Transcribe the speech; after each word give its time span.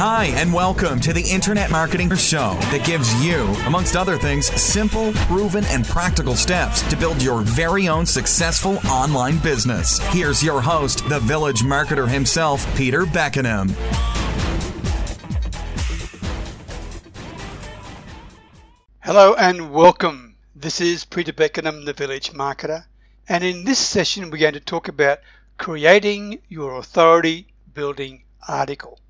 Hi, 0.00 0.26
and 0.36 0.54
welcome 0.54 1.00
to 1.00 1.12
the 1.12 1.28
Internet 1.28 1.72
Marketing 1.72 2.14
Show 2.14 2.56
that 2.70 2.86
gives 2.86 3.12
you, 3.20 3.46
amongst 3.66 3.96
other 3.96 4.16
things, 4.16 4.46
simple, 4.46 5.12
proven, 5.26 5.64
and 5.64 5.84
practical 5.84 6.36
steps 6.36 6.82
to 6.88 6.96
build 6.96 7.20
your 7.20 7.40
very 7.40 7.88
own 7.88 8.06
successful 8.06 8.78
online 8.86 9.38
business. 9.38 9.98
Here's 10.12 10.40
your 10.40 10.60
host, 10.60 11.08
the 11.08 11.18
village 11.18 11.62
marketer 11.62 12.08
himself, 12.08 12.64
Peter 12.76 13.06
Beckenham. 13.06 13.70
Hello 19.00 19.34
and 19.34 19.72
welcome. 19.72 20.36
This 20.54 20.80
is 20.80 21.04
Peter 21.06 21.32
Beckenham, 21.32 21.86
the 21.86 21.92
village 21.92 22.30
marketer. 22.30 22.84
And 23.28 23.42
in 23.42 23.64
this 23.64 23.80
session, 23.80 24.30
we're 24.30 24.38
going 24.38 24.54
to 24.54 24.60
talk 24.60 24.86
about 24.86 25.18
creating 25.56 26.38
your 26.48 26.78
authority 26.78 27.48
building 27.74 28.22
article. 28.46 29.00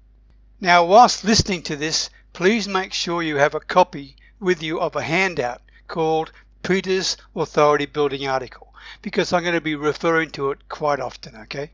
Now, 0.60 0.84
whilst 0.84 1.22
listening 1.22 1.62
to 1.62 1.76
this, 1.76 2.10
please 2.32 2.66
make 2.66 2.92
sure 2.92 3.22
you 3.22 3.36
have 3.36 3.54
a 3.54 3.60
copy 3.60 4.16
with 4.40 4.60
you 4.60 4.80
of 4.80 4.96
a 4.96 5.02
handout 5.02 5.62
called 5.86 6.32
Peter's 6.64 7.16
Authority 7.36 7.86
Building 7.86 8.26
Article 8.26 8.74
because 9.00 9.32
I'm 9.32 9.42
going 9.42 9.54
to 9.54 9.60
be 9.60 9.76
referring 9.76 10.30
to 10.32 10.50
it 10.50 10.68
quite 10.68 10.98
often, 10.98 11.36
okay? 11.36 11.70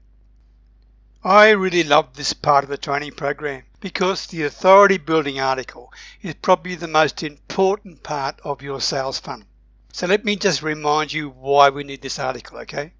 I 1.25 1.51
really 1.51 1.83
love 1.83 2.13
this 2.13 2.35
part 2.35 2.65
of 2.65 2.69
the 2.69 2.77
training 2.77 3.13
program 3.13 3.63
because 3.81 4.27
the 4.27 4.43
authority 4.43 4.99
building 4.99 5.41
article 5.41 5.91
is 6.21 6.35
probably 6.35 6.75
the 6.75 6.87
most 6.87 7.23
important 7.23 8.03
part 8.03 8.39
of 8.45 8.61
your 8.61 8.83
sales 8.83 9.19
funnel. 9.19 9.47
So 9.95 10.07
let 10.07 10.27
me 10.27 10.37
just 10.37 10.63
remind 10.63 11.15
you 11.15 11.31
why 11.31 11.71
we 11.71 11.85
need 11.85 12.03
this 12.03 12.19
article, 12.19 12.59
okay? 12.59 12.93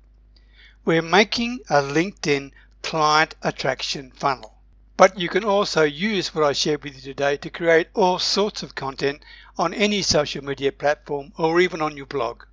We're 0.87 1.03
making 1.03 1.61
a 1.69 1.83
LinkedIn 1.83 2.53
client 2.81 3.35
attraction 3.43 4.13
funnel. 4.13 4.54
But 4.97 5.19
you 5.19 5.29
can 5.29 5.43
also 5.43 5.83
use 5.83 6.33
what 6.33 6.45
I 6.45 6.53
shared 6.53 6.85
with 6.85 6.95
you 6.95 7.01
today 7.01 7.37
to 7.39 7.51
create 7.51 7.89
all 7.95 8.21
sorts 8.21 8.63
of 8.63 8.77
content 8.77 9.25
on 9.59 9.75
any 9.75 10.03
social 10.03 10.45
media 10.45 10.71
platform 10.71 11.33
or 11.37 11.61
even 11.61 11.83
on 11.83 11.97
your 11.97 12.07
blog. 12.07 12.45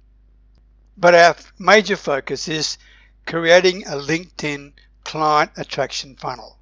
But 0.98 1.14
our 1.14 1.36
major 1.60 1.96
focus 1.96 2.48
is 2.48 2.80
creating 3.28 3.86
a 3.86 3.92
LinkedIn 3.92 4.74
client 5.04 5.52
attraction 5.56 6.16
funnel. 6.16 6.58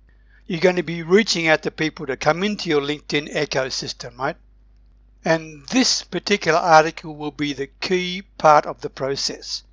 You're 0.47 0.59
going 0.59 0.75
to 0.75 0.83
be 0.83 1.01
reaching 1.01 1.47
out 1.47 1.63
to 1.63 1.71
people 1.71 2.07
to 2.07 2.17
come 2.17 2.43
into 2.43 2.67
your 2.67 2.81
LinkedIn 2.81 3.33
ecosystem, 3.33 4.17
right? 4.17 4.35
And 5.23 5.65
this 5.67 6.03
particular 6.03 6.59
article 6.59 7.15
will 7.15 7.31
be 7.31 7.53
the 7.53 7.67
key 7.67 8.23
part 8.37 8.65
of 8.65 8.81
the 8.81 8.89
process. 8.89 9.63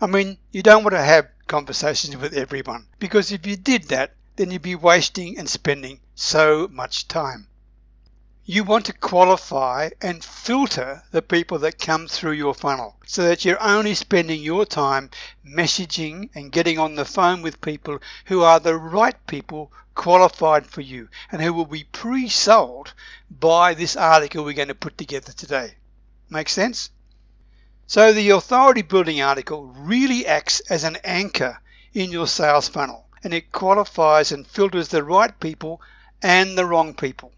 I 0.00 0.06
mean, 0.06 0.38
you 0.50 0.62
don't 0.62 0.82
want 0.82 0.94
to 0.94 1.02
have 1.02 1.28
conversations 1.46 2.16
with 2.16 2.32
everyone 2.32 2.86
because 2.98 3.32
if 3.32 3.46
you 3.46 3.56
did 3.56 3.88
that, 3.88 4.14
then 4.36 4.50
you'd 4.50 4.62
be 4.62 4.74
wasting 4.74 5.36
and 5.38 5.48
spending 5.48 6.00
so 6.14 6.66
much 6.72 7.06
time. 7.06 7.46
You 8.44 8.64
want 8.64 8.86
to 8.86 8.92
qualify 8.92 9.90
and 10.00 10.24
filter 10.24 11.04
the 11.10 11.22
people 11.22 11.58
that 11.60 11.78
come 11.78 12.08
through 12.08 12.32
your 12.32 12.54
funnel 12.54 12.96
so 13.06 13.24
that 13.24 13.44
you're 13.44 13.62
only 13.62 13.94
spending 13.94 14.42
your 14.42 14.64
time 14.64 15.10
messaging 15.46 16.30
and 16.34 16.50
getting 16.50 16.78
on 16.78 16.94
the 16.94 17.04
phone 17.04 17.42
with 17.42 17.60
people 17.60 18.00
who 18.24 18.42
are 18.42 18.58
the 18.58 18.74
right 18.74 19.14
people 19.26 19.70
qualified 19.94 20.66
for 20.66 20.80
you 20.80 21.08
and 21.30 21.42
who 21.42 21.52
will 21.52 21.66
be 21.66 21.84
pre 21.84 22.28
sold 22.28 22.94
by 23.30 23.74
this 23.74 23.96
article 23.96 24.44
we're 24.44 24.54
going 24.54 24.68
to 24.68 24.74
put 24.74 24.96
together 24.96 25.32
today. 25.32 25.74
Make 26.30 26.48
sense? 26.48 26.90
So, 27.86 28.12
the 28.12 28.30
authority 28.30 28.82
building 28.82 29.20
article 29.20 29.66
really 29.66 30.26
acts 30.26 30.60
as 30.70 30.84
an 30.84 30.96
anchor 31.04 31.60
in 31.92 32.10
your 32.10 32.26
sales 32.26 32.68
funnel 32.68 33.06
and 33.24 33.32
it 33.32 33.52
qualifies 33.52 34.32
and 34.32 34.46
filters 34.46 34.88
the 34.88 35.02
right 35.02 35.38
people 35.40 35.80
and 36.22 36.56
the 36.56 36.66
wrong 36.66 36.94
people. 36.94 37.32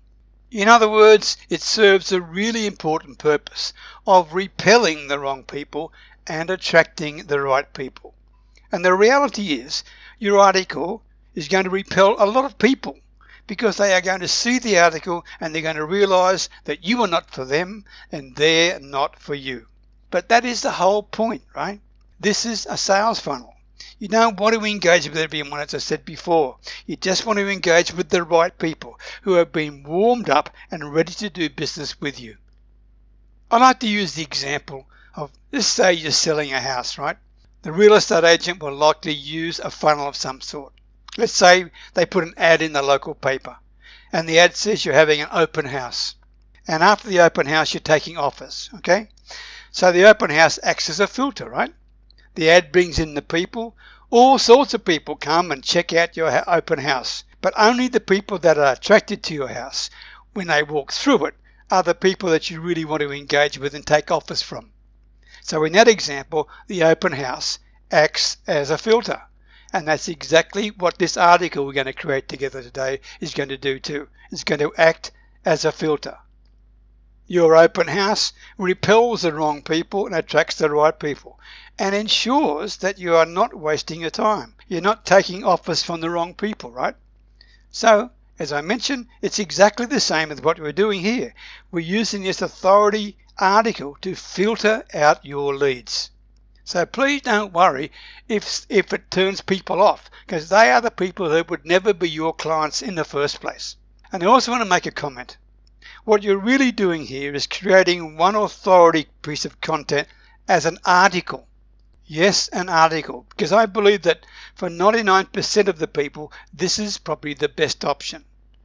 In 0.50 0.68
other 0.68 0.88
words, 0.88 1.36
it 1.48 1.62
serves 1.62 2.12
a 2.12 2.20
really 2.20 2.66
important 2.66 3.18
purpose 3.18 3.72
of 4.06 4.34
repelling 4.34 5.08
the 5.08 5.18
wrong 5.18 5.42
people 5.42 5.92
and 6.26 6.48
attracting 6.48 7.26
the 7.26 7.40
right 7.40 7.72
people. 7.74 8.14
And 8.70 8.84
the 8.84 8.94
reality 8.94 9.54
is, 9.54 9.84
your 10.18 10.38
article 10.38 11.02
is 11.34 11.48
going 11.48 11.64
to 11.64 11.70
repel 11.70 12.16
a 12.18 12.26
lot 12.26 12.44
of 12.44 12.58
people 12.58 12.98
because 13.46 13.76
they 13.76 13.92
are 13.92 14.00
going 14.00 14.20
to 14.20 14.28
see 14.28 14.58
the 14.58 14.78
article 14.78 15.24
and 15.40 15.54
they're 15.54 15.62
going 15.62 15.76
to 15.76 15.84
realize 15.84 16.48
that 16.64 16.84
you 16.84 17.02
are 17.02 17.08
not 17.08 17.30
for 17.30 17.44
them 17.44 17.84
and 18.10 18.36
they're 18.36 18.80
not 18.80 19.18
for 19.18 19.34
you. 19.34 19.66
But 20.10 20.28
that 20.28 20.44
is 20.44 20.62
the 20.62 20.70
whole 20.70 21.02
point, 21.02 21.42
right? 21.54 21.80
This 22.20 22.46
is 22.46 22.66
a 22.66 22.76
sales 22.76 23.20
funnel. 23.20 23.53
You 24.04 24.08
don't 24.08 24.38
want 24.38 24.54
to 24.54 24.66
engage 24.66 25.08
with 25.08 25.16
everyone, 25.16 25.60
as 25.60 25.72
I 25.72 25.78
said 25.78 26.04
before. 26.04 26.58
You 26.84 26.94
just 26.94 27.24
want 27.24 27.38
to 27.38 27.48
engage 27.48 27.94
with 27.94 28.10
the 28.10 28.22
right 28.22 28.52
people 28.58 29.00
who 29.22 29.32
have 29.36 29.50
been 29.50 29.82
warmed 29.82 30.28
up 30.28 30.50
and 30.70 30.92
ready 30.92 31.14
to 31.14 31.30
do 31.30 31.48
business 31.48 31.98
with 32.02 32.20
you. 32.20 32.36
I 33.50 33.56
like 33.56 33.80
to 33.80 33.88
use 33.88 34.12
the 34.12 34.22
example 34.22 34.86
of 35.16 35.30
let's 35.52 35.68
say 35.68 35.94
you're 35.94 36.12
selling 36.12 36.52
a 36.52 36.60
house, 36.60 36.98
right? 36.98 37.16
The 37.62 37.72
real 37.72 37.94
estate 37.94 38.24
agent 38.24 38.62
will 38.62 38.74
likely 38.74 39.14
use 39.14 39.58
a 39.58 39.70
funnel 39.70 40.06
of 40.06 40.16
some 40.16 40.42
sort. 40.42 40.74
Let's 41.16 41.32
say 41.32 41.70
they 41.94 42.04
put 42.04 42.24
an 42.24 42.34
ad 42.36 42.60
in 42.60 42.74
the 42.74 42.82
local 42.82 43.14
paper 43.14 43.56
and 44.12 44.28
the 44.28 44.38
ad 44.38 44.54
says 44.54 44.84
you're 44.84 44.92
having 44.92 45.22
an 45.22 45.28
open 45.32 45.64
house. 45.64 46.14
And 46.68 46.82
after 46.82 47.08
the 47.08 47.20
open 47.20 47.46
house, 47.46 47.72
you're 47.72 47.80
taking 47.80 48.18
offers, 48.18 48.68
okay? 48.74 49.08
So 49.70 49.92
the 49.92 50.04
open 50.04 50.28
house 50.28 50.58
acts 50.62 50.90
as 50.90 51.00
a 51.00 51.06
filter, 51.06 51.48
right? 51.48 51.72
The 52.34 52.50
ad 52.50 52.72
brings 52.72 52.98
in 52.98 53.14
the 53.14 53.22
people. 53.22 53.76
All 54.16 54.38
sorts 54.38 54.74
of 54.74 54.84
people 54.84 55.16
come 55.16 55.50
and 55.50 55.64
check 55.64 55.92
out 55.92 56.16
your 56.16 56.48
open 56.48 56.78
house, 56.78 57.24
but 57.40 57.52
only 57.56 57.88
the 57.88 57.98
people 57.98 58.38
that 58.38 58.56
are 58.56 58.74
attracted 58.74 59.24
to 59.24 59.34
your 59.34 59.48
house 59.48 59.90
when 60.34 60.46
they 60.46 60.62
walk 60.62 60.92
through 60.92 61.24
it 61.24 61.34
are 61.68 61.82
the 61.82 61.96
people 61.96 62.30
that 62.30 62.48
you 62.48 62.60
really 62.60 62.84
want 62.84 63.00
to 63.00 63.10
engage 63.10 63.58
with 63.58 63.74
and 63.74 63.84
take 63.84 64.12
offers 64.12 64.40
from. 64.40 64.70
So 65.42 65.64
in 65.64 65.72
that 65.72 65.88
example, 65.88 66.48
the 66.68 66.84
open 66.84 67.10
house 67.10 67.58
acts 67.90 68.36
as 68.46 68.70
a 68.70 68.78
filter. 68.78 69.20
And 69.72 69.88
that's 69.88 70.06
exactly 70.06 70.68
what 70.68 70.96
this 70.96 71.16
article 71.16 71.66
we're 71.66 71.72
going 71.72 71.86
to 71.86 71.92
create 71.92 72.28
together 72.28 72.62
today 72.62 73.00
is 73.18 73.34
going 73.34 73.48
to 73.48 73.58
do 73.58 73.80
too. 73.80 74.06
It's 74.30 74.44
going 74.44 74.60
to 74.60 74.72
act 74.78 75.10
as 75.44 75.64
a 75.64 75.72
filter. 75.72 76.18
Your 77.26 77.56
open 77.56 77.88
house 77.88 78.32
repels 78.58 79.22
the 79.22 79.32
wrong 79.32 79.62
people 79.62 80.06
and 80.06 80.14
attracts 80.14 80.54
the 80.54 80.70
right 80.70 80.96
people 80.96 81.40
and 81.78 81.94
ensures 81.94 82.76
that 82.76 82.98
you 82.98 83.16
are 83.16 83.26
not 83.26 83.52
wasting 83.52 84.00
your 84.00 84.10
time. 84.10 84.54
You're 84.68 84.80
not 84.80 85.04
taking 85.04 85.42
offers 85.42 85.82
from 85.82 86.00
the 86.00 86.08
wrong 86.08 86.34
people, 86.34 86.70
right? 86.70 86.94
So, 87.70 88.10
as 88.38 88.52
I 88.52 88.60
mentioned, 88.60 89.08
it's 89.20 89.40
exactly 89.40 89.86
the 89.86 89.98
same 89.98 90.30
as 90.30 90.40
what 90.40 90.60
we're 90.60 90.72
doing 90.72 91.00
here. 91.00 91.34
We're 91.72 91.80
using 91.80 92.22
this 92.22 92.42
authority 92.42 93.16
article 93.38 93.96
to 94.02 94.14
filter 94.14 94.84
out 94.94 95.24
your 95.24 95.56
leads. 95.56 96.10
So 96.62 96.86
please 96.86 97.22
don't 97.22 97.52
worry 97.52 97.90
if, 98.28 98.64
if 98.68 98.92
it 98.92 99.10
turns 99.10 99.40
people 99.40 99.82
off, 99.82 100.08
because 100.24 100.48
they 100.48 100.70
are 100.70 100.80
the 100.80 100.90
people 100.90 101.28
that 101.28 101.50
would 101.50 101.66
never 101.66 101.92
be 101.92 102.08
your 102.08 102.32
clients 102.32 102.82
in 102.82 102.94
the 102.94 103.04
first 103.04 103.40
place. 103.40 103.76
And 104.12 104.22
I 104.22 104.26
also 104.26 104.52
want 104.52 104.62
to 104.62 104.68
make 104.68 104.86
a 104.86 104.92
comment. 104.92 105.36
What 106.04 106.22
you're 106.22 106.38
really 106.38 106.70
doing 106.70 107.04
here 107.04 107.34
is 107.34 107.46
creating 107.46 108.16
one 108.16 108.36
authority 108.36 109.08
piece 109.22 109.44
of 109.44 109.60
content 109.60 110.06
as 110.46 110.66
an 110.66 110.78
article 110.84 111.48
Yes, 112.06 112.48
an 112.48 112.68
article, 112.68 113.24
because 113.30 113.50
I 113.50 113.66
believe 113.66 114.02
that 114.02 114.26
for 114.54 114.68
99% 114.68 115.68
of 115.68 115.78
the 115.78 115.88
people, 115.88 116.32
this 116.52 116.78
is 116.78 116.98
probably 116.98 117.32
the 117.34 117.48
best 117.48 117.84
option. 117.84 118.24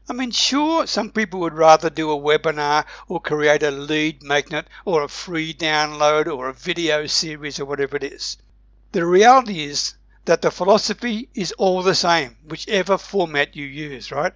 I 0.09 0.13
mean, 0.13 0.31
sure, 0.31 0.87
some 0.87 1.11
people 1.11 1.39
would 1.41 1.53
rather 1.53 1.89
do 1.89 2.11
a 2.11 2.17
webinar 2.17 2.85
or 3.07 3.21
create 3.21 3.61
a 3.61 3.71
lead 3.71 4.23
magnet 4.23 4.67
or 4.83 5.03
a 5.03 5.07
free 5.07 5.53
download 5.53 6.27
or 6.27 6.49
a 6.49 6.53
video 6.53 7.05
series 7.05 7.59
or 7.59 7.65
whatever 7.65 7.95
it 7.95 8.03
is. 8.03 8.37
The 8.91 9.05
reality 9.05 9.61
is 9.61 9.93
that 10.25 10.41
the 10.41 10.51
philosophy 10.51 11.29
is 11.35 11.51
all 11.53 11.83
the 11.83 11.95
same, 11.95 12.37
whichever 12.43 12.97
format 12.97 13.55
you 13.55 13.65
use, 13.65 14.11
right? 14.11 14.33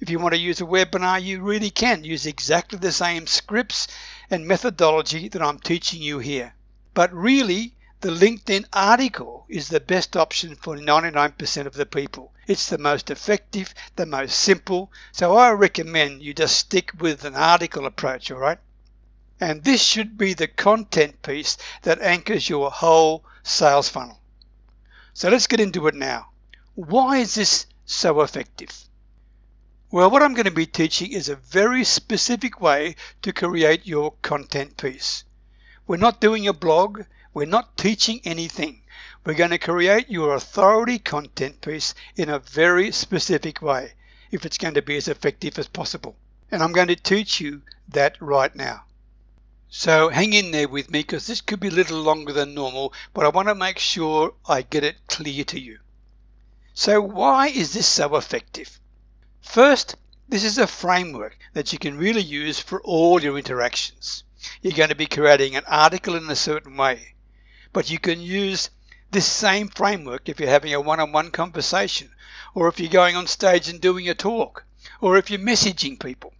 If 0.00 0.10
you 0.10 0.18
want 0.18 0.34
to 0.34 0.40
use 0.40 0.60
a 0.60 0.64
webinar, 0.64 1.22
you 1.22 1.40
really 1.40 1.70
can 1.70 2.02
use 2.02 2.26
exactly 2.26 2.78
the 2.78 2.92
same 2.92 3.26
scripts 3.28 3.88
and 4.28 4.46
methodology 4.46 5.28
that 5.28 5.40
I'm 5.40 5.60
teaching 5.60 6.02
you 6.02 6.18
here. 6.18 6.54
But 6.92 7.14
really, 7.14 7.75
the 8.06 8.12
LinkedIn 8.12 8.64
article 8.72 9.44
is 9.48 9.68
the 9.68 9.80
best 9.80 10.16
option 10.16 10.54
for 10.54 10.76
99% 10.76 11.66
of 11.66 11.74
the 11.74 11.84
people. 11.84 12.32
It's 12.46 12.68
the 12.68 12.78
most 12.78 13.10
effective, 13.10 13.74
the 13.96 14.06
most 14.06 14.38
simple, 14.38 14.92
so 15.10 15.36
I 15.36 15.50
recommend 15.50 16.22
you 16.22 16.32
just 16.32 16.56
stick 16.56 16.92
with 17.00 17.24
an 17.24 17.34
article 17.34 17.84
approach, 17.84 18.30
all 18.30 18.38
right? 18.38 18.60
And 19.40 19.64
this 19.64 19.82
should 19.82 20.16
be 20.16 20.34
the 20.34 20.46
content 20.46 21.20
piece 21.22 21.58
that 21.82 22.00
anchors 22.00 22.48
your 22.48 22.70
whole 22.70 23.24
sales 23.42 23.88
funnel. 23.88 24.20
So 25.12 25.28
let's 25.28 25.48
get 25.48 25.58
into 25.58 25.88
it 25.88 25.96
now. 25.96 26.28
Why 26.76 27.16
is 27.16 27.34
this 27.34 27.66
so 27.86 28.20
effective? 28.20 28.70
Well, 29.90 30.12
what 30.12 30.22
I'm 30.22 30.34
going 30.34 30.44
to 30.44 30.52
be 30.52 30.66
teaching 30.66 31.10
is 31.10 31.28
a 31.28 31.34
very 31.34 31.82
specific 31.82 32.60
way 32.60 32.94
to 33.22 33.32
create 33.32 33.84
your 33.84 34.12
content 34.22 34.76
piece. 34.76 35.24
We're 35.88 35.96
not 35.96 36.20
doing 36.20 36.46
a 36.46 36.52
blog 36.52 37.02
we're 37.36 37.44
not 37.44 37.76
teaching 37.76 38.18
anything. 38.24 38.80
We're 39.22 39.34
going 39.34 39.50
to 39.50 39.58
create 39.58 40.08
your 40.08 40.34
authority 40.34 40.98
content 40.98 41.60
piece 41.60 41.94
in 42.14 42.30
a 42.30 42.38
very 42.38 42.90
specific 42.92 43.60
way. 43.60 43.92
if 44.30 44.46
it's 44.46 44.56
going 44.56 44.72
to 44.72 44.80
be 44.80 44.96
as 44.96 45.06
effective 45.06 45.58
as 45.58 45.68
possible. 45.68 46.16
And 46.50 46.62
I'm 46.62 46.72
going 46.72 46.88
to 46.88 46.96
teach 46.96 47.38
you 47.38 47.60
that 47.88 48.16
right 48.22 48.56
now. 48.56 48.84
So 49.68 50.08
hang 50.08 50.32
in 50.32 50.50
there 50.50 50.66
with 50.66 50.90
me 50.90 51.00
because 51.00 51.26
this 51.26 51.42
could 51.42 51.60
be 51.60 51.68
a 51.68 51.72
little 51.72 52.00
longer 52.00 52.32
than 52.32 52.54
normal, 52.54 52.94
but 53.12 53.26
I 53.26 53.28
want 53.28 53.48
to 53.48 53.54
make 53.54 53.78
sure 53.78 54.32
I 54.48 54.62
get 54.62 54.82
it 54.82 54.96
clear 55.06 55.44
to 55.44 55.60
you. 55.60 55.80
So 56.72 57.02
why 57.02 57.48
is 57.48 57.74
this 57.74 57.86
so 57.86 58.16
effective? 58.16 58.80
First, 59.42 59.96
this 60.26 60.42
is 60.42 60.56
a 60.56 60.66
framework 60.66 61.36
that 61.52 61.70
you 61.70 61.78
can 61.78 61.98
really 61.98 62.22
use 62.22 62.58
for 62.58 62.80
all 62.80 63.22
your 63.22 63.36
interactions. 63.36 64.24
You're 64.62 64.72
going 64.72 64.88
to 64.88 64.94
be 64.94 65.04
creating 65.04 65.54
an 65.54 65.64
article 65.66 66.16
in 66.16 66.30
a 66.30 66.34
certain 66.34 66.78
way, 66.78 67.12
but 67.76 67.90
you 67.90 67.98
can 67.98 68.22
use 68.22 68.70
this 69.10 69.26
same 69.26 69.68
framework 69.68 70.30
if 70.30 70.40
you're 70.40 70.48
having 70.48 70.72
a 70.72 70.80
one-on-one 70.80 71.30
conversation, 71.30 72.08
or 72.54 72.68
if 72.68 72.80
you're 72.80 72.88
going 72.88 73.14
on 73.14 73.26
stage 73.26 73.68
and 73.68 73.82
doing 73.82 74.08
a 74.08 74.14
talk, 74.14 74.64
or 75.02 75.18
if 75.18 75.28
you're 75.28 75.38
messaging 75.38 76.00
people. 76.00 76.32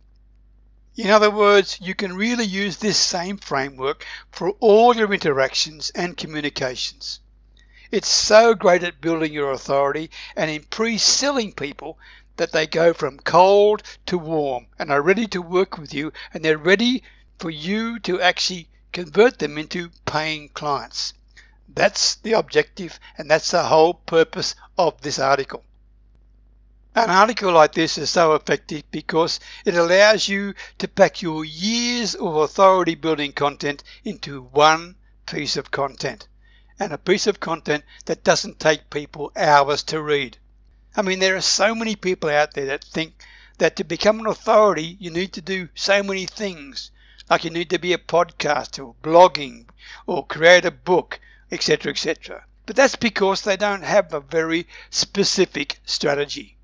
In 0.97 1.11
other 1.11 1.31
words, 1.31 1.79
you 1.79 1.95
can 1.95 2.17
really 2.17 2.47
use 2.47 2.79
this 2.79 2.97
same 2.97 3.37
framework 3.37 4.07
for 4.33 4.53
all 4.61 4.97
your 4.97 5.13
interactions 5.13 5.91
and 5.91 6.17
communications. 6.17 7.21
It's 7.91 8.09
so 8.09 8.55
great 8.55 8.83
at 8.83 9.03
building 9.03 9.35
your 9.35 9.53
authority 9.53 10.09
and 10.37 10.51
in 10.51 10.65
pre-selling 10.65 11.53
people 11.53 11.99
that 12.39 12.53
they 12.53 12.67
go 12.67 12.95
from 12.95 13.19
cold 13.19 13.83
to 14.07 14.17
warm 14.17 14.69
and 14.79 14.91
are 14.91 15.03
ready 15.03 15.27
to 15.27 15.43
work 15.43 15.77
with 15.77 15.93
you 15.93 16.15
and 16.33 16.43
they're 16.43 16.57
ready 16.57 17.03
for 17.39 17.51
you 17.51 17.99
to 18.01 18.23
actually 18.23 18.71
convert 18.95 19.39
them 19.39 19.59
into 19.59 19.91
paying 20.07 20.49
clients. 20.49 21.13
That's 21.69 22.17
the 22.17 22.33
objective 22.33 22.99
and 23.19 23.31
that's 23.31 23.51
the 23.51 23.65
whole 23.65 23.95
purpose 23.95 24.55
of 24.79 25.01
this 25.01 25.19
article. 25.19 25.65
An 26.95 27.11
article 27.11 27.53
like 27.53 27.73
this 27.73 27.99
is 27.99 28.09
so 28.09 28.35
effective 28.35 28.83
because 28.91 29.39
it 29.65 29.75
allows 29.75 30.29
you 30.29 30.55
to 30.79 30.89
pack 30.89 31.21
your 31.21 31.45
years 31.45 32.15
of 32.15 32.37
authority 32.37 32.95
building 32.95 33.33
content 33.33 33.83
into 34.05 34.43
one 34.43 34.97
piece 35.27 35.57
of 35.57 35.71
content 35.71 36.27
and 36.79 36.93
a 36.93 36.99
piece 36.99 37.27
of 37.27 37.41
content 37.41 37.85
that 38.05 38.25
doesn't 38.25 38.61
take 38.61 38.91
people 38.91 39.33
hours 39.37 39.83
to 39.83 40.01
read. 40.01 40.39
I 40.97 41.03
mean, 41.03 41.19
there 41.19 41.37
are 41.37 41.43
so 41.43 41.75
many 41.75 41.97
people 41.97 42.31
out 42.31 42.55
there 42.55 42.67
that 42.67 42.85
think 42.85 43.23
that 43.59 43.77
to 43.77 43.85
become 43.85 44.21
an 44.21 44.27
authority, 44.27 44.97
you 45.01 45.11
need 45.11 45.33
to 45.35 45.41
do 45.41 45.69
so 45.75 46.03
many 46.03 46.27
things. 46.27 46.91
Like 47.29 47.45
you 47.45 47.51
need 47.51 47.71
to 47.71 47.79
be 47.79 47.93
a 47.93 47.99
podcaster 47.99 48.87
or 48.87 48.95
blogging 49.03 49.67
or 50.07 50.27
create 50.27 50.65
a 50.65 50.71
book, 50.71 51.21
etc., 51.51 51.93
etc. 51.93 52.45
But 52.67 52.77
that's 52.77 52.97
because 52.97 53.43
they 53.43 53.57
don't 53.57 53.85
have 53.85 54.13
a 54.13 54.21
very 54.21 54.67
specific 54.91 55.79
strategy. 55.85 56.57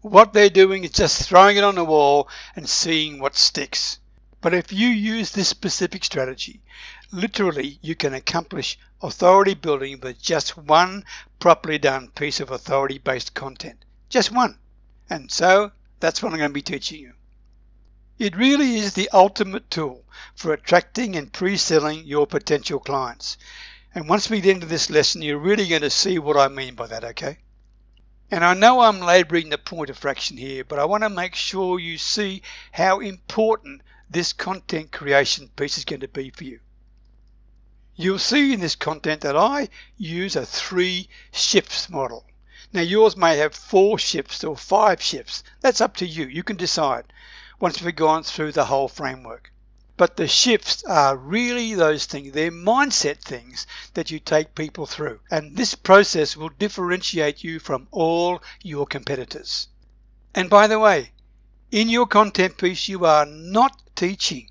What 0.00 0.32
they're 0.32 0.48
doing 0.48 0.84
is 0.84 0.92
just 0.92 1.28
throwing 1.28 1.56
it 1.56 1.64
on 1.64 1.74
the 1.74 1.84
wall 1.84 2.28
and 2.54 2.68
seeing 2.68 3.18
what 3.18 3.36
sticks. 3.36 3.98
But 4.40 4.54
if 4.54 4.72
you 4.72 4.86
use 4.86 5.32
this 5.32 5.48
specific 5.48 6.04
strategy, 6.04 6.62
literally 7.10 7.80
you 7.82 7.96
can 7.96 8.14
accomplish 8.14 8.78
authority 9.02 9.54
building 9.54 9.98
with 10.00 10.22
just 10.22 10.56
one 10.56 11.04
properly 11.40 11.78
done 11.78 12.08
piece 12.10 12.38
of 12.38 12.52
authority 12.52 12.98
based 12.98 13.34
content. 13.34 13.84
Just 14.08 14.30
one. 14.30 14.58
And 15.10 15.32
so 15.32 15.72
that's 15.98 16.22
what 16.22 16.32
I'm 16.32 16.38
going 16.38 16.50
to 16.50 16.54
be 16.54 16.62
teaching 16.62 17.00
you. 17.00 17.14
It 18.18 18.36
really 18.36 18.76
is 18.76 18.94
the 18.94 19.10
ultimate 19.12 19.70
tool 19.70 20.04
for 20.34 20.52
attracting 20.52 21.16
and 21.16 21.32
pre-selling 21.32 22.04
your 22.04 22.26
potential 22.26 22.78
clients. 22.78 23.36
And 23.94 24.08
once 24.08 24.28
we 24.28 24.40
get 24.40 24.56
into 24.56 24.66
this 24.66 24.90
lesson, 24.90 25.22
you're 25.22 25.38
really 25.38 25.66
going 25.66 25.82
to 25.82 25.90
see 25.90 26.18
what 26.18 26.36
I 26.36 26.48
mean 26.48 26.74
by 26.74 26.86
that, 26.88 27.04
okay? 27.04 27.38
And 28.30 28.44
I 28.44 28.52
know 28.52 28.80
I'm 28.80 29.00
laboring 29.00 29.48
the 29.48 29.56
point 29.56 29.88
of 29.88 29.96
fraction 29.96 30.36
here, 30.36 30.62
but 30.62 30.78
I 30.78 30.84
want 30.84 31.02
to 31.02 31.08
make 31.08 31.34
sure 31.34 31.80
you 31.80 31.96
see 31.96 32.42
how 32.72 33.00
important 33.00 33.80
this 34.10 34.34
content 34.34 34.92
creation 34.92 35.48
piece 35.56 35.78
is 35.78 35.86
going 35.86 36.00
to 36.00 36.08
be 36.08 36.30
for 36.30 36.44
you. 36.44 36.60
You'll 37.96 38.18
see 38.18 38.52
in 38.52 38.60
this 38.60 38.76
content 38.76 39.22
that 39.22 39.36
I 39.36 39.68
use 39.96 40.36
a 40.36 40.46
three 40.46 41.08
shifts 41.32 41.88
model. 41.88 42.26
Now 42.72 42.82
yours 42.82 43.16
may 43.16 43.38
have 43.38 43.54
four 43.54 43.98
shifts 43.98 44.44
or 44.44 44.56
five 44.56 45.02
shifts. 45.02 45.42
That's 45.62 45.80
up 45.80 45.96
to 45.96 46.06
you. 46.06 46.26
You 46.26 46.42
can 46.42 46.56
decide 46.56 47.06
once 47.58 47.80
we've 47.80 47.96
gone 47.96 48.22
through 48.22 48.52
the 48.52 48.66
whole 48.66 48.88
framework. 48.88 49.50
But 49.98 50.16
the 50.16 50.28
shifts 50.28 50.84
are 50.84 51.16
really 51.16 51.74
those 51.74 52.06
things, 52.06 52.30
they're 52.30 52.52
mindset 52.52 53.18
things 53.18 53.66
that 53.94 54.12
you 54.12 54.20
take 54.20 54.54
people 54.54 54.86
through. 54.86 55.18
And 55.28 55.56
this 55.56 55.74
process 55.74 56.36
will 56.36 56.50
differentiate 56.50 57.42
you 57.42 57.58
from 57.58 57.88
all 57.90 58.40
your 58.62 58.86
competitors. 58.86 59.66
And 60.36 60.48
by 60.48 60.68
the 60.68 60.78
way, 60.78 61.10
in 61.72 61.88
your 61.88 62.06
content 62.06 62.58
piece, 62.58 62.86
you 62.88 63.06
are 63.06 63.26
not 63.26 63.82
teaching. 63.96 64.48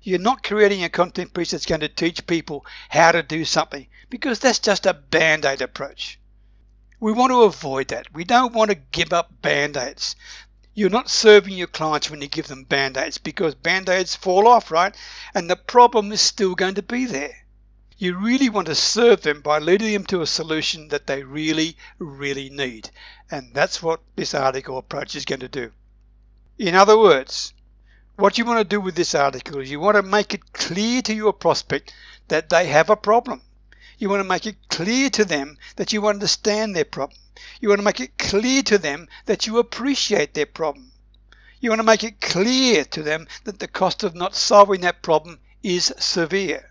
You're 0.00 0.18
not 0.18 0.42
creating 0.42 0.82
a 0.82 0.88
content 0.88 1.34
piece 1.34 1.50
that's 1.50 1.66
going 1.66 1.82
to 1.82 1.88
teach 1.88 2.26
people 2.26 2.64
how 2.88 3.12
to 3.12 3.22
do 3.22 3.44
something 3.44 3.86
because 4.08 4.38
that's 4.38 4.60
just 4.60 4.86
a 4.86 4.94
band 4.94 5.44
aid 5.44 5.60
approach. 5.60 6.18
We 7.00 7.12
want 7.12 7.32
to 7.32 7.42
avoid 7.42 7.88
that. 7.88 8.14
We 8.14 8.24
don't 8.24 8.54
want 8.54 8.70
to 8.70 8.76
give 8.92 9.12
up 9.12 9.42
band 9.42 9.76
aids. 9.76 10.16
You're 10.78 10.90
not 10.90 11.08
serving 11.08 11.54
your 11.54 11.68
clients 11.68 12.10
when 12.10 12.20
you 12.20 12.28
give 12.28 12.48
them 12.48 12.64
band 12.64 12.98
aids 12.98 13.16
because 13.16 13.54
band 13.54 13.88
aids 13.88 14.14
fall 14.14 14.46
off, 14.46 14.70
right? 14.70 14.94
And 15.34 15.48
the 15.48 15.56
problem 15.56 16.12
is 16.12 16.20
still 16.20 16.54
going 16.54 16.74
to 16.74 16.82
be 16.82 17.06
there. 17.06 17.34
You 17.96 18.18
really 18.18 18.50
want 18.50 18.66
to 18.66 18.74
serve 18.74 19.22
them 19.22 19.40
by 19.40 19.58
leading 19.58 19.94
them 19.94 20.04
to 20.08 20.20
a 20.20 20.26
solution 20.26 20.88
that 20.88 21.06
they 21.06 21.22
really, 21.22 21.78
really 21.98 22.50
need. 22.50 22.90
And 23.30 23.54
that's 23.54 23.82
what 23.82 24.00
this 24.16 24.34
article 24.34 24.76
approach 24.76 25.16
is 25.16 25.24
going 25.24 25.40
to 25.40 25.48
do. 25.48 25.72
In 26.58 26.74
other 26.74 26.98
words, 26.98 27.54
what 28.16 28.36
you 28.36 28.44
want 28.44 28.58
to 28.58 28.64
do 28.64 28.78
with 28.78 28.96
this 28.96 29.14
article 29.14 29.60
is 29.60 29.70
you 29.70 29.80
want 29.80 29.96
to 29.96 30.02
make 30.02 30.34
it 30.34 30.52
clear 30.52 31.00
to 31.00 31.14
your 31.14 31.32
prospect 31.32 31.94
that 32.28 32.50
they 32.50 32.66
have 32.66 32.90
a 32.90 32.96
problem. 32.96 33.40
You 33.96 34.10
want 34.10 34.20
to 34.20 34.28
make 34.28 34.44
it 34.44 34.68
clear 34.68 35.08
to 35.08 35.24
them 35.24 35.56
that 35.76 35.94
you 35.94 36.06
understand 36.06 36.76
their 36.76 36.84
problem. 36.84 37.18
You 37.60 37.68
want 37.68 37.80
to 37.80 37.84
make 37.84 38.00
it 38.00 38.18
clear 38.18 38.62
to 38.62 38.78
them 38.78 39.08
that 39.26 39.46
you 39.46 39.58
appreciate 39.58 40.34
their 40.34 40.46
problem. 40.46 40.92
You 41.60 41.70
want 41.70 41.80
to 41.80 41.86
make 41.86 42.04
it 42.04 42.20
clear 42.20 42.84
to 42.84 43.02
them 43.02 43.26
that 43.44 43.58
the 43.58 43.68
cost 43.68 44.02
of 44.02 44.14
not 44.14 44.34
solving 44.34 44.82
that 44.82 45.02
problem 45.02 45.40
is 45.62 45.92
severe. 45.98 46.70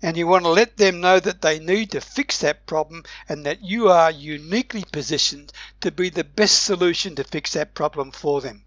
And 0.00 0.16
you 0.16 0.26
want 0.26 0.44
to 0.44 0.50
let 0.50 0.76
them 0.76 1.00
know 1.00 1.18
that 1.18 1.42
they 1.42 1.58
need 1.58 1.90
to 1.90 2.00
fix 2.00 2.38
that 2.38 2.66
problem 2.66 3.04
and 3.28 3.44
that 3.46 3.64
you 3.64 3.90
are 3.90 4.10
uniquely 4.10 4.84
positioned 4.92 5.52
to 5.80 5.90
be 5.90 6.08
the 6.08 6.24
best 6.24 6.62
solution 6.62 7.16
to 7.16 7.24
fix 7.24 7.52
that 7.54 7.74
problem 7.74 8.12
for 8.12 8.40
them. 8.40 8.64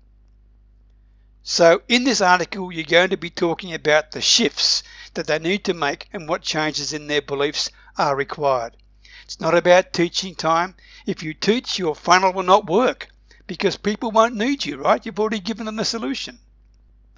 So 1.44 1.82
in 1.88 2.04
this 2.04 2.22
article, 2.22 2.72
you're 2.72 2.84
going 2.84 3.10
to 3.10 3.18
be 3.18 3.30
talking 3.30 3.74
about 3.74 4.12
the 4.12 4.22
shifts 4.22 4.84
that 5.14 5.28
they 5.28 5.40
need 5.40 5.64
to 5.66 5.74
make 5.74 6.08
and 6.14 6.30
what 6.30 6.42
changes 6.42 6.94
in 6.94 7.08
their 7.08 7.22
beliefs 7.22 7.72
are 7.98 8.16
required. 8.16 8.78
It's 9.24 9.40
not 9.40 9.56
about 9.56 9.94
teaching 9.94 10.36
time. 10.36 10.76
If 11.06 11.24
you 11.24 11.34
teach, 11.34 11.80
your 11.80 11.96
funnel 11.96 12.34
will 12.34 12.44
not 12.44 12.70
work 12.70 13.08
because 13.48 13.76
people 13.76 14.12
won't 14.12 14.36
need 14.36 14.66
you, 14.66 14.78
right? 14.78 15.06
You've 15.06 15.20
already 15.20 15.40
given 15.40 15.66
them 15.66 15.76
the 15.76 15.86
solution. 15.86 16.40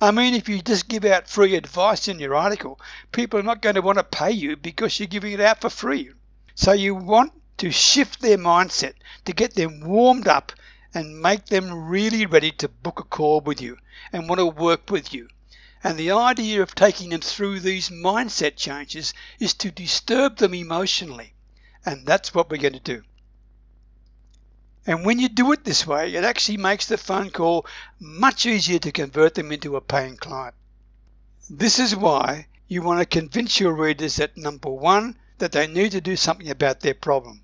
I 0.01 0.11
mean, 0.11 0.33
if 0.33 0.49
you 0.49 0.61
just 0.61 0.87
give 0.87 1.05
out 1.05 1.29
free 1.29 1.55
advice 1.55 2.07
in 2.07 2.19
your 2.19 2.35
article, 2.35 2.79
people 3.11 3.39
are 3.39 3.43
not 3.43 3.61
going 3.61 3.75
to 3.75 3.81
want 3.81 3.97
to 3.99 4.03
pay 4.03 4.31
you 4.31 4.55
because 4.55 4.99
you're 4.99 5.07
giving 5.07 5.33
it 5.33 5.39
out 5.39 5.61
for 5.61 5.69
free. 5.69 6.11
So 6.55 6.71
you 6.71 6.95
want 6.95 7.33
to 7.57 7.71
shift 7.71 8.21
their 8.21 8.37
mindset 8.37 8.93
to 9.25 9.33
get 9.33 9.55
them 9.55 9.81
warmed 9.81 10.27
up 10.27 10.51
and 10.93 11.21
make 11.21 11.45
them 11.45 11.87
really 11.89 12.25
ready 12.25 12.51
to 12.51 12.67
book 12.67 12.99
a 12.99 13.03
call 13.03 13.41
with 13.41 13.61
you 13.61 13.77
and 14.11 14.27
want 14.27 14.39
to 14.39 14.45
work 14.45 14.89
with 14.89 15.13
you. 15.13 15.27
And 15.83 15.97
the 15.97 16.11
idea 16.11 16.61
of 16.61 16.73
taking 16.73 17.09
them 17.09 17.21
through 17.21 17.59
these 17.59 17.89
mindset 17.89 18.55
changes 18.55 19.13
is 19.39 19.53
to 19.55 19.71
disturb 19.71 20.37
them 20.37 20.53
emotionally. 20.53 21.33
And 21.85 22.05
that's 22.05 22.33
what 22.33 22.49
we're 22.49 22.57
going 22.57 22.73
to 22.73 22.79
do. 22.79 23.03
And 24.85 25.05
when 25.05 25.19
you 25.19 25.29
do 25.29 25.51
it 25.53 25.63
this 25.63 25.87
way, 25.87 26.13
it 26.13 26.23
actually 26.23 26.57
makes 26.57 26.87
the 26.87 26.97
phone 26.97 27.29
call 27.29 27.65
much 27.99 28.45
easier 28.45 28.79
to 28.79 28.91
convert 28.91 29.35
them 29.35 29.51
into 29.51 29.75
a 29.75 29.81
paying 29.81 30.17
client. 30.17 30.55
This 31.49 31.79
is 31.79 31.95
why 31.95 32.47
you 32.67 32.81
want 32.81 32.99
to 32.99 33.05
convince 33.05 33.59
your 33.59 33.73
readers 33.73 34.17
that 34.17 34.35
number 34.35 34.69
one, 34.69 35.17
that 35.37 35.53
they 35.53 35.67
need 35.67 35.91
to 35.91 36.01
do 36.01 36.15
something 36.15 36.49
about 36.49 36.81
their 36.81 36.93
problem. 36.93 37.43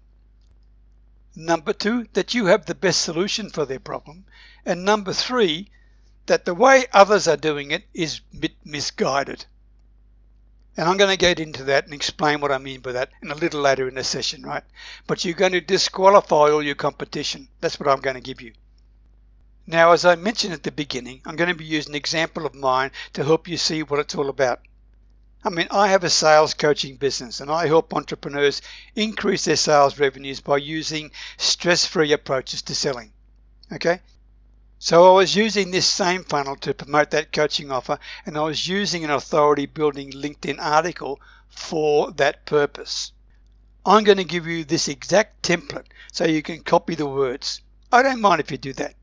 Number 1.35 1.71
two, 1.71 2.07
that 2.13 2.33
you 2.33 2.47
have 2.47 2.65
the 2.65 2.75
best 2.75 3.01
solution 3.01 3.49
for 3.49 3.65
their 3.65 3.79
problem. 3.79 4.25
And 4.65 4.83
number 4.83 5.13
three, 5.13 5.69
that 6.25 6.45
the 6.45 6.53
way 6.53 6.87
others 6.91 7.27
are 7.27 7.37
doing 7.37 7.71
it 7.71 7.83
is 7.93 8.21
misguided. 8.65 9.45
And 10.77 10.87
I'm 10.87 10.97
going 10.97 11.11
to 11.11 11.17
get 11.17 11.39
into 11.39 11.65
that 11.65 11.85
and 11.85 11.93
explain 11.93 12.41
what 12.41 12.51
I 12.51 12.57
mean 12.57 12.79
by 12.79 12.93
that 12.93 13.09
in 13.21 13.31
a 13.31 13.35
little 13.35 13.61
later 13.61 13.87
in 13.87 13.95
the 13.95 14.03
session, 14.03 14.43
right? 14.43 14.63
But 15.07 15.25
you're 15.25 15.33
going 15.33 15.51
to 15.51 15.61
disqualify 15.61 16.51
all 16.51 16.63
your 16.63 16.75
competition. 16.75 17.49
That's 17.59 17.79
what 17.79 17.89
I'm 17.89 17.99
going 17.99 18.15
to 18.15 18.21
give 18.21 18.41
you. 18.41 18.53
Now, 19.67 19.91
as 19.91 20.05
I 20.05 20.15
mentioned 20.15 20.53
at 20.53 20.63
the 20.63 20.71
beginning, 20.71 21.21
I'm 21.25 21.35
going 21.35 21.49
to 21.49 21.55
be 21.55 21.65
using 21.65 21.91
an 21.91 21.97
example 21.97 22.45
of 22.45 22.55
mine 22.55 22.91
to 23.13 23.23
help 23.23 23.47
you 23.47 23.57
see 23.57 23.83
what 23.83 23.99
it's 23.99 24.15
all 24.15 24.29
about. 24.29 24.61
I 25.43 25.49
mean, 25.49 25.67
I 25.71 25.89
have 25.89 26.03
a 26.03 26.09
sales 26.09 26.53
coaching 26.53 26.97
business 26.97 27.39
and 27.39 27.51
I 27.51 27.67
help 27.67 27.93
entrepreneurs 27.93 28.61
increase 28.95 29.45
their 29.45 29.55
sales 29.55 29.99
revenues 29.99 30.41
by 30.41 30.57
using 30.57 31.11
stress 31.37 31.85
free 31.85 32.11
approaches 32.11 32.61
to 32.63 32.75
selling. 32.75 33.13
Okay? 33.71 34.01
So 34.81 35.11
I 35.11 35.17
was 35.17 35.35
using 35.35 35.71
this 35.71 35.85
same 35.85 36.23
funnel 36.23 36.55
to 36.55 36.73
promote 36.73 37.11
that 37.11 37.33
coaching 37.33 37.69
offer 37.69 37.99
and 38.25 38.37
I 38.37 38.43
was 38.43 38.65
using 38.65 39.03
an 39.03 39.11
authority 39.11 39.65
building 39.65 40.09
LinkedIn 40.11 40.55
article 40.57 41.19
for 41.49 42.11
that 42.13 42.45
purpose. 42.45 43.11
I'm 43.85 44.05
going 44.05 44.19
to 44.19 44.23
give 44.23 44.47
you 44.47 44.63
this 44.63 44.87
exact 44.87 45.43
template 45.43 45.87
so 46.13 46.23
you 46.25 46.41
can 46.41 46.63
copy 46.63 46.95
the 46.95 47.07
words. 47.07 47.59
I 47.91 48.03
don't 48.03 48.21
mind 48.21 48.39
if 48.39 48.51
you 48.51 48.57
do 48.57 48.71
that. 48.73 48.95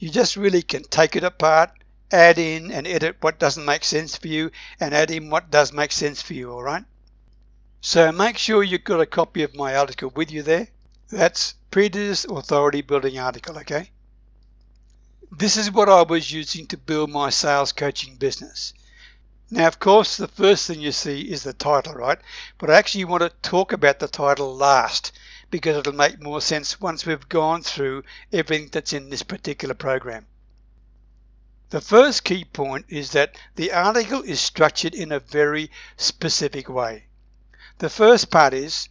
You 0.00 0.10
just 0.10 0.36
really 0.36 0.62
can 0.62 0.82
take 0.82 1.14
it 1.14 1.22
apart, 1.22 1.70
add 2.10 2.38
in 2.38 2.72
and 2.72 2.84
edit 2.84 3.18
what 3.20 3.38
doesn't 3.38 3.64
make 3.64 3.84
sense 3.84 4.16
for 4.16 4.26
you 4.26 4.50
and 4.80 4.92
add 4.92 5.12
in 5.12 5.30
what 5.30 5.48
does 5.48 5.72
make 5.72 5.92
sense 5.92 6.20
for 6.20 6.34
you, 6.34 6.50
alright? 6.50 6.84
So 7.80 8.10
make 8.10 8.36
sure 8.36 8.64
you've 8.64 8.82
got 8.82 9.00
a 9.00 9.06
copy 9.06 9.44
of 9.44 9.54
my 9.54 9.76
article 9.76 10.10
with 10.12 10.32
you 10.32 10.42
there. 10.42 10.66
That's 11.08 11.54
Peter's 11.70 12.24
Authority 12.24 12.82
Building 12.82 13.20
article, 13.20 13.56
okay? 13.58 13.90
This 15.32 15.56
is 15.56 15.70
what 15.70 15.88
I 15.88 16.02
was 16.02 16.32
using 16.32 16.66
to 16.66 16.76
build 16.76 17.08
my 17.08 17.30
sales 17.30 17.72
coaching 17.72 18.16
business. 18.16 18.74
Now, 19.48 19.68
of 19.68 19.78
course, 19.78 20.16
the 20.16 20.26
first 20.26 20.66
thing 20.66 20.80
you 20.80 20.90
see 20.90 21.22
is 21.22 21.44
the 21.44 21.52
title, 21.52 21.94
right? 21.94 22.18
But 22.58 22.68
I 22.68 22.76
actually 22.76 23.04
want 23.04 23.22
to 23.22 23.28
talk 23.48 23.72
about 23.72 24.00
the 24.00 24.08
title 24.08 24.56
last 24.56 25.12
because 25.50 25.76
it'll 25.76 25.92
make 25.92 26.20
more 26.20 26.40
sense 26.40 26.80
once 26.80 27.06
we've 27.06 27.28
gone 27.28 27.62
through 27.62 28.02
everything 28.32 28.70
that's 28.72 28.92
in 28.92 29.08
this 29.08 29.22
particular 29.22 29.74
program. 29.74 30.26
The 31.70 31.80
first 31.80 32.24
key 32.24 32.44
point 32.44 32.86
is 32.88 33.12
that 33.12 33.36
the 33.54 33.72
article 33.72 34.22
is 34.22 34.40
structured 34.40 34.94
in 34.94 35.12
a 35.12 35.20
very 35.20 35.70
specific 35.96 36.68
way. 36.68 37.06
The 37.78 37.88
first 37.88 38.30
part 38.30 38.52
is, 38.52 38.88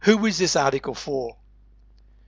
who 0.00 0.26
is 0.26 0.38
this 0.38 0.56
article 0.56 0.94
for? 0.94 1.36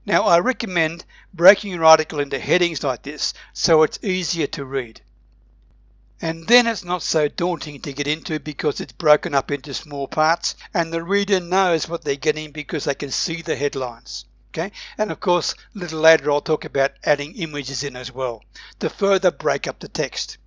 Now 0.08 0.22
I 0.22 0.38
recommend 0.38 1.04
breaking 1.34 1.70
your 1.70 1.84
article 1.84 2.18
into 2.18 2.38
headings 2.38 2.82
like 2.82 3.02
this 3.02 3.34
so 3.52 3.82
it's 3.82 4.02
easier 4.02 4.46
to 4.46 4.64
read. 4.64 5.02
And 6.22 6.48
then 6.48 6.66
it's 6.66 6.82
not 6.82 7.02
so 7.02 7.28
daunting 7.28 7.82
to 7.82 7.92
get 7.92 8.06
into 8.06 8.40
because 8.40 8.80
it's 8.80 8.94
broken 8.94 9.34
up 9.34 9.50
into 9.50 9.74
small 9.74 10.08
parts 10.08 10.56
and 10.72 10.90
the 10.90 11.02
reader 11.02 11.40
knows 11.40 11.90
what 11.90 12.04
they're 12.04 12.16
getting 12.16 12.52
because 12.52 12.84
they 12.84 12.94
can 12.94 13.10
see 13.10 13.42
the 13.42 13.54
headlines. 13.54 14.24
Okay, 14.48 14.72
and 14.96 15.12
of 15.12 15.20
course, 15.20 15.54
a 15.76 15.78
little 15.78 16.00
later 16.00 16.30
I'll 16.30 16.40
talk 16.40 16.64
about 16.64 16.92
adding 17.04 17.36
images 17.36 17.84
in 17.84 17.94
as 17.94 18.10
well 18.10 18.42
to 18.78 18.88
further 18.88 19.30
break 19.30 19.68
up 19.68 19.78
the 19.78 19.88
text. 19.88 20.38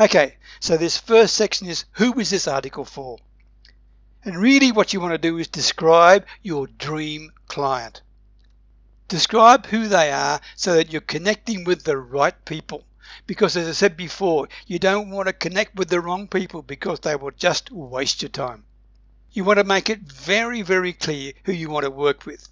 Okay, 0.00 0.38
so 0.60 0.78
this 0.78 0.96
first 0.96 1.36
section 1.36 1.66
is 1.66 1.84
who 1.92 2.18
is 2.18 2.30
this 2.30 2.48
article 2.48 2.86
for? 2.86 3.18
And 4.24 4.40
really 4.40 4.72
what 4.72 4.94
you 4.94 5.00
want 5.02 5.12
to 5.12 5.18
do 5.18 5.36
is 5.36 5.46
describe 5.46 6.24
your 6.42 6.66
dream 6.66 7.32
client. 7.48 8.00
Describe 9.08 9.64
who 9.66 9.88
they 9.88 10.12
are 10.12 10.38
so 10.54 10.74
that 10.74 10.92
you're 10.92 11.00
connecting 11.00 11.64
with 11.64 11.84
the 11.84 11.96
right 11.96 12.44
people. 12.44 12.84
Because 13.26 13.56
as 13.56 13.66
I 13.66 13.72
said 13.72 13.96
before, 13.96 14.48
you 14.66 14.78
don't 14.78 15.08
want 15.08 15.28
to 15.28 15.32
connect 15.32 15.76
with 15.76 15.88
the 15.88 15.98
wrong 15.98 16.28
people 16.28 16.60
because 16.60 17.00
they 17.00 17.16
will 17.16 17.30
just 17.30 17.70
waste 17.70 18.20
your 18.20 18.28
time. 18.28 18.64
You 19.32 19.44
want 19.44 19.60
to 19.60 19.64
make 19.64 19.88
it 19.88 20.00
very, 20.00 20.60
very 20.60 20.92
clear 20.92 21.32
who 21.44 21.52
you 21.52 21.70
want 21.70 21.84
to 21.84 21.90
work 21.90 22.26
with. 22.26 22.50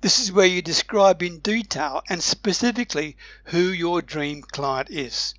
This 0.00 0.18
is 0.18 0.32
where 0.32 0.46
you 0.46 0.60
describe 0.60 1.22
in 1.22 1.38
detail 1.38 2.02
and 2.08 2.20
specifically 2.20 3.16
who 3.44 3.70
your 3.70 4.02
dream 4.02 4.42
client 4.42 4.90
is. 4.90 5.34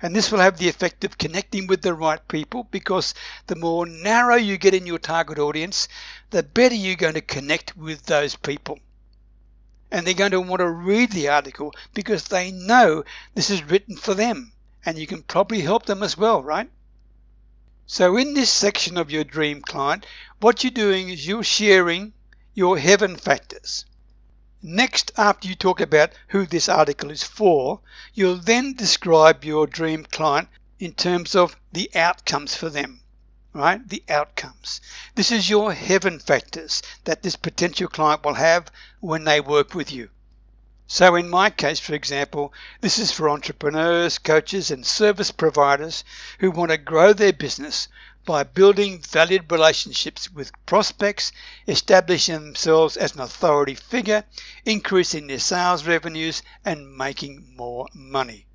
And 0.00 0.14
this 0.14 0.30
will 0.30 0.38
have 0.38 0.58
the 0.58 0.68
effect 0.68 1.02
of 1.02 1.18
connecting 1.18 1.66
with 1.66 1.82
the 1.82 1.92
right 1.92 2.26
people 2.28 2.68
because 2.70 3.14
the 3.48 3.56
more 3.56 3.84
narrow 3.84 4.36
you 4.36 4.58
get 4.58 4.74
in 4.74 4.86
your 4.86 5.00
target 5.00 5.40
audience, 5.40 5.88
the 6.30 6.44
better 6.44 6.76
you're 6.76 6.94
going 6.94 7.14
to 7.14 7.20
connect 7.20 7.76
with 7.76 8.06
those 8.06 8.36
people. 8.36 8.78
And 9.94 10.04
they're 10.04 10.14
going 10.14 10.32
to 10.32 10.40
want 10.40 10.58
to 10.58 10.68
read 10.68 11.12
the 11.12 11.28
article 11.28 11.72
because 11.94 12.24
they 12.24 12.50
know 12.50 13.04
this 13.36 13.48
is 13.48 13.62
written 13.62 13.96
for 13.96 14.12
them 14.12 14.50
and 14.84 14.98
you 14.98 15.06
can 15.06 15.22
probably 15.22 15.60
help 15.60 15.86
them 15.86 16.02
as 16.02 16.18
well, 16.18 16.42
right? 16.42 16.68
So 17.86 18.16
in 18.16 18.34
this 18.34 18.50
section 18.50 18.96
of 18.96 19.12
your 19.12 19.22
dream 19.22 19.62
client, 19.62 20.04
what 20.40 20.64
you're 20.64 20.72
doing 20.72 21.10
is 21.10 21.24
you're 21.24 21.44
sharing 21.44 22.12
your 22.54 22.76
heaven 22.76 23.14
factors. 23.14 23.84
Next, 24.60 25.12
after 25.16 25.46
you 25.46 25.54
talk 25.54 25.80
about 25.80 26.10
who 26.26 26.44
this 26.44 26.68
article 26.68 27.12
is 27.12 27.22
for, 27.22 27.78
you'll 28.14 28.38
then 28.38 28.72
describe 28.72 29.44
your 29.44 29.68
dream 29.68 30.04
client 30.10 30.48
in 30.80 30.94
terms 30.94 31.36
of 31.36 31.56
the 31.70 31.88
outcomes 31.94 32.56
for 32.56 32.68
them, 32.68 33.00
right? 33.54 33.88
The 33.88 34.02
outcomes. 34.08 34.80
This 35.14 35.30
is 35.30 35.48
your 35.48 35.72
heaven 35.72 36.18
factors 36.18 36.82
that 37.04 37.22
this 37.22 37.36
potential 37.36 37.88
client 37.88 38.24
will 38.24 38.34
have 38.34 38.70
when 39.00 39.24
they 39.24 39.40
work 39.40 39.74
with 39.74 39.92
you. 39.92 40.10
So 40.86 41.14
in 41.14 41.30
my 41.30 41.48
case, 41.48 41.80
for 41.80 41.94
example, 41.94 42.52
this 42.82 42.98
is 42.98 43.10
for 43.10 43.30
entrepreneurs, 43.30 44.18
coaches, 44.18 44.70
and 44.70 44.84
service 44.84 45.30
providers 45.30 46.04
who 46.40 46.50
want 46.50 46.72
to 46.72 46.76
grow 46.76 47.14
their 47.14 47.32
business 47.32 47.88
by 48.26 48.42
building 48.42 49.00
valued 49.00 49.50
relationships 49.50 50.30
with 50.30 50.52
prospects, 50.66 51.32
establishing 51.68 52.34
themselves 52.34 52.96
as 52.96 53.14
an 53.14 53.20
authority 53.20 53.74
figure, 53.74 54.24
increasing 54.64 55.26
their 55.26 55.38
sales 55.38 55.86
revenues, 55.86 56.42
and 56.64 56.96
making 56.96 57.54
more 57.56 57.86
money. 57.94 58.46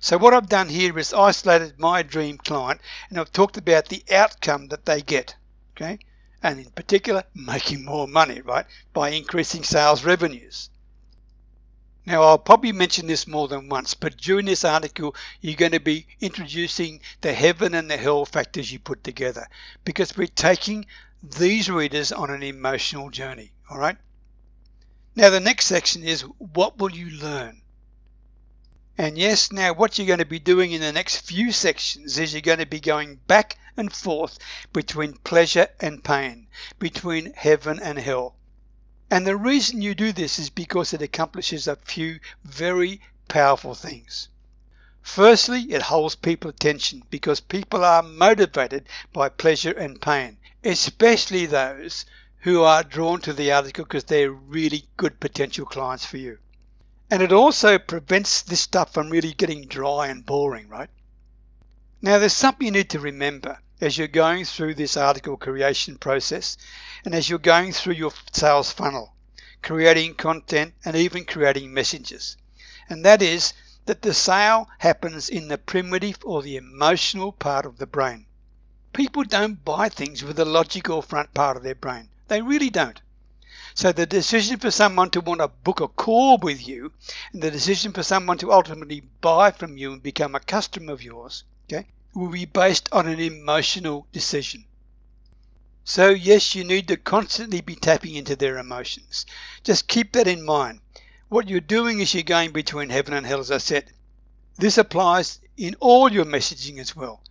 So 0.00 0.16
what 0.16 0.34
I've 0.34 0.48
done 0.48 0.68
here 0.68 0.98
is 0.98 1.12
isolated 1.12 1.78
my 1.78 2.02
dream 2.02 2.38
client 2.38 2.80
and 3.10 3.18
I've 3.18 3.32
talked 3.32 3.56
about 3.56 3.88
the 3.88 4.04
outcome 4.10 4.68
that 4.68 4.86
they 4.86 5.00
get. 5.00 5.34
Okay? 5.76 5.98
And 6.42 6.60
in 6.60 6.70
particular, 6.70 7.24
making 7.34 7.84
more 7.84 8.06
money, 8.06 8.40
right? 8.40 8.66
By 8.92 9.10
increasing 9.10 9.64
sales 9.64 10.04
revenues. 10.04 10.70
Now, 12.06 12.22
I'll 12.22 12.38
probably 12.38 12.72
mention 12.72 13.06
this 13.06 13.26
more 13.26 13.48
than 13.48 13.68
once, 13.68 13.92
but 13.92 14.16
during 14.16 14.46
this 14.46 14.64
article, 14.64 15.14
you're 15.42 15.56
going 15.56 15.72
to 15.72 15.80
be 15.80 16.06
introducing 16.20 17.02
the 17.20 17.34
heaven 17.34 17.74
and 17.74 17.90
the 17.90 17.98
hell 17.98 18.24
factors 18.24 18.72
you 18.72 18.78
put 18.78 19.04
together 19.04 19.46
because 19.84 20.16
we're 20.16 20.26
taking 20.26 20.86
these 21.22 21.68
readers 21.68 22.10
on 22.10 22.30
an 22.30 22.42
emotional 22.42 23.10
journey. 23.10 23.52
All 23.68 23.78
right. 23.78 23.98
Now, 25.16 25.28
the 25.28 25.40
next 25.40 25.66
section 25.66 26.02
is 26.02 26.22
what 26.38 26.78
will 26.78 26.92
you 26.92 27.10
learn? 27.10 27.60
And 29.00 29.16
yes, 29.16 29.52
now 29.52 29.74
what 29.74 29.96
you're 29.96 30.08
going 30.08 30.18
to 30.18 30.24
be 30.24 30.40
doing 30.40 30.72
in 30.72 30.80
the 30.80 30.90
next 30.90 31.18
few 31.18 31.52
sections 31.52 32.18
is 32.18 32.32
you're 32.32 32.42
going 32.42 32.58
to 32.58 32.66
be 32.66 32.80
going 32.80 33.20
back 33.28 33.56
and 33.76 33.92
forth 33.92 34.40
between 34.72 35.12
pleasure 35.12 35.68
and 35.78 36.02
pain, 36.02 36.48
between 36.80 37.32
heaven 37.34 37.78
and 37.78 37.96
hell. 37.96 38.34
And 39.08 39.24
the 39.24 39.36
reason 39.36 39.82
you 39.82 39.94
do 39.94 40.10
this 40.10 40.40
is 40.40 40.50
because 40.50 40.92
it 40.92 41.00
accomplishes 41.00 41.68
a 41.68 41.76
few 41.76 42.18
very 42.42 43.00
powerful 43.28 43.76
things. 43.76 44.30
Firstly, 45.00 45.72
it 45.72 45.82
holds 45.82 46.16
people 46.16 46.50
attention 46.50 47.04
because 47.08 47.38
people 47.38 47.84
are 47.84 48.02
motivated 48.02 48.88
by 49.12 49.28
pleasure 49.28 49.78
and 49.78 50.02
pain, 50.02 50.38
especially 50.64 51.46
those 51.46 52.04
who 52.40 52.62
are 52.64 52.82
drawn 52.82 53.20
to 53.20 53.32
the 53.32 53.52
article 53.52 53.84
because 53.84 54.04
they're 54.04 54.32
really 54.32 54.88
good 54.96 55.20
potential 55.20 55.66
clients 55.66 56.04
for 56.04 56.16
you. 56.16 56.38
And 57.10 57.22
it 57.22 57.32
also 57.32 57.78
prevents 57.78 58.42
this 58.42 58.60
stuff 58.60 58.92
from 58.92 59.08
really 59.08 59.32
getting 59.32 59.66
dry 59.66 60.08
and 60.08 60.26
boring, 60.26 60.68
right? 60.68 60.90
Now, 62.02 62.18
there's 62.18 62.34
something 62.34 62.66
you 62.66 62.70
need 62.70 62.90
to 62.90 63.00
remember 63.00 63.58
as 63.80 63.96
you're 63.96 64.08
going 64.08 64.44
through 64.44 64.74
this 64.74 64.96
article 64.96 65.36
creation 65.36 65.96
process 65.96 66.58
and 67.04 67.14
as 67.14 67.28
you're 67.28 67.38
going 67.38 67.72
through 67.72 67.94
your 67.94 68.12
sales 68.32 68.72
funnel, 68.72 69.14
creating 69.62 70.14
content 70.14 70.74
and 70.84 70.96
even 70.96 71.24
creating 71.24 71.72
messages. 71.72 72.36
And 72.90 73.04
that 73.04 73.22
is 73.22 73.54
that 73.86 74.02
the 74.02 74.12
sale 74.12 74.68
happens 74.78 75.30
in 75.30 75.48
the 75.48 75.56
primitive 75.56 76.18
or 76.24 76.42
the 76.42 76.56
emotional 76.56 77.32
part 77.32 77.64
of 77.64 77.78
the 77.78 77.86
brain. 77.86 78.26
People 78.92 79.24
don't 79.24 79.64
buy 79.64 79.88
things 79.88 80.22
with 80.22 80.36
the 80.36 80.44
logical 80.44 81.00
front 81.00 81.32
part 81.32 81.56
of 81.56 81.62
their 81.62 81.74
brain. 81.74 82.10
They 82.28 82.42
really 82.42 82.68
don't. 82.70 83.00
So 83.78 83.92
the 83.92 84.06
decision 84.06 84.58
for 84.58 84.72
someone 84.72 85.10
to 85.10 85.20
want 85.20 85.40
to 85.40 85.46
book 85.46 85.78
a 85.78 85.86
call 85.86 86.36
with 86.38 86.66
you 86.66 86.92
and 87.32 87.40
the 87.40 87.52
decision 87.52 87.92
for 87.92 88.02
someone 88.02 88.36
to 88.38 88.52
ultimately 88.52 89.02
buy 89.20 89.52
from 89.52 89.76
you 89.76 89.92
and 89.92 90.02
become 90.02 90.34
a 90.34 90.40
customer 90.40 90.92
of 90.92 91.04
yours, 91.04 91.44
okay, 91.66 91.86
will 92.12 92.30
be 92.30 92.44
based 92.44 92.88
on 92.90 93.06
an 93.06 93.20
emotional 93.20 94.08
decision. 94.10 94.64
So, 95.84 96.08
yes, 96.08 96.56
you 96.56 96.64
need 96.64 96.88
to 96.88 96.96
constantly 96.96 97.60
be 97.60 97.76
tapping 97.76 98.16
into 98.16 98.34
their 98.34 98.58
emotions. 98.58 99.26
Just 99.62 99.86
keep 99.86 100.10
that 100.14 100.26
in 100.26 100.44
mind. 100.44 100.80
What 101.28 101.48
you're 101.48 101.60
doing 101.60 102.00
is 102.00 102.14
you're 102.14 102.24
going 102.24 102.50
between 102.50 102.90
heaven 102.90 103.14
and 103.14 103.24
hell, 103.24 103.38
as 103.38 103.52
I 103.52 103.58
said. 103.58 103.92
This 104.56 104.76
applies 104.76 105.38
in 105.56 105.76
all 105.78 106.10
your 106.10 106.24
messaging 106.24 106.78
as 106.80 106.96
well. 106.96 107.22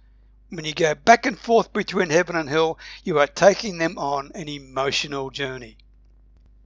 When 0.47 0.63
you 0.63 0.73
go 0.73 0.95
back 0.95 1.25
and 1.25 1.37
forth 1.37 1.73
between 1.73 2.09
heaven 2.09 2.37
and 2.37 2.47
hell, 2.47 2.79
you 3.03 3.19
are 3.19 3.27
taking 3.27 3.79
them 3.79 3.97
on 3.97 4.31
an 4.33 4.47
emotional 4.47 5.29
journey. 5.29 5.75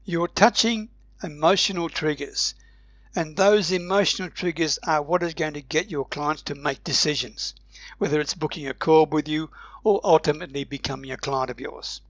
You're 0.05 0.27
touching 0.27 0.89
emotional 1.23 1.89
triggers, 1.89 2.55
and 3.15 3.35
those 3.35 3.71
emotional 3.71 4.29
triggers 4.29 4.79
are 4.83 5.01
what 5.01 5.23
is 5.23 5.33
going 5.33 5.53
to 5.53 5.61
get 5.61 5.91
your 5.91 6.05
clients 6.05 6.43
to 6.43 6.55
make 6.55 6.83
decisions 6.83 7.53
whether 8.01 8.19
it's 8.19 8.33
booking 8.33 8.67
a 8.67 8.73
call 8.73 9.05
with 9.05 9.27
you 9.27 9.49
or 9.83 10.01
ultimately 10.03 10.63
becoming 10.63 11.11
a 11.11 11.17
client 11.17 11.51
of 11.51 11.59
yours. 11.59 12.01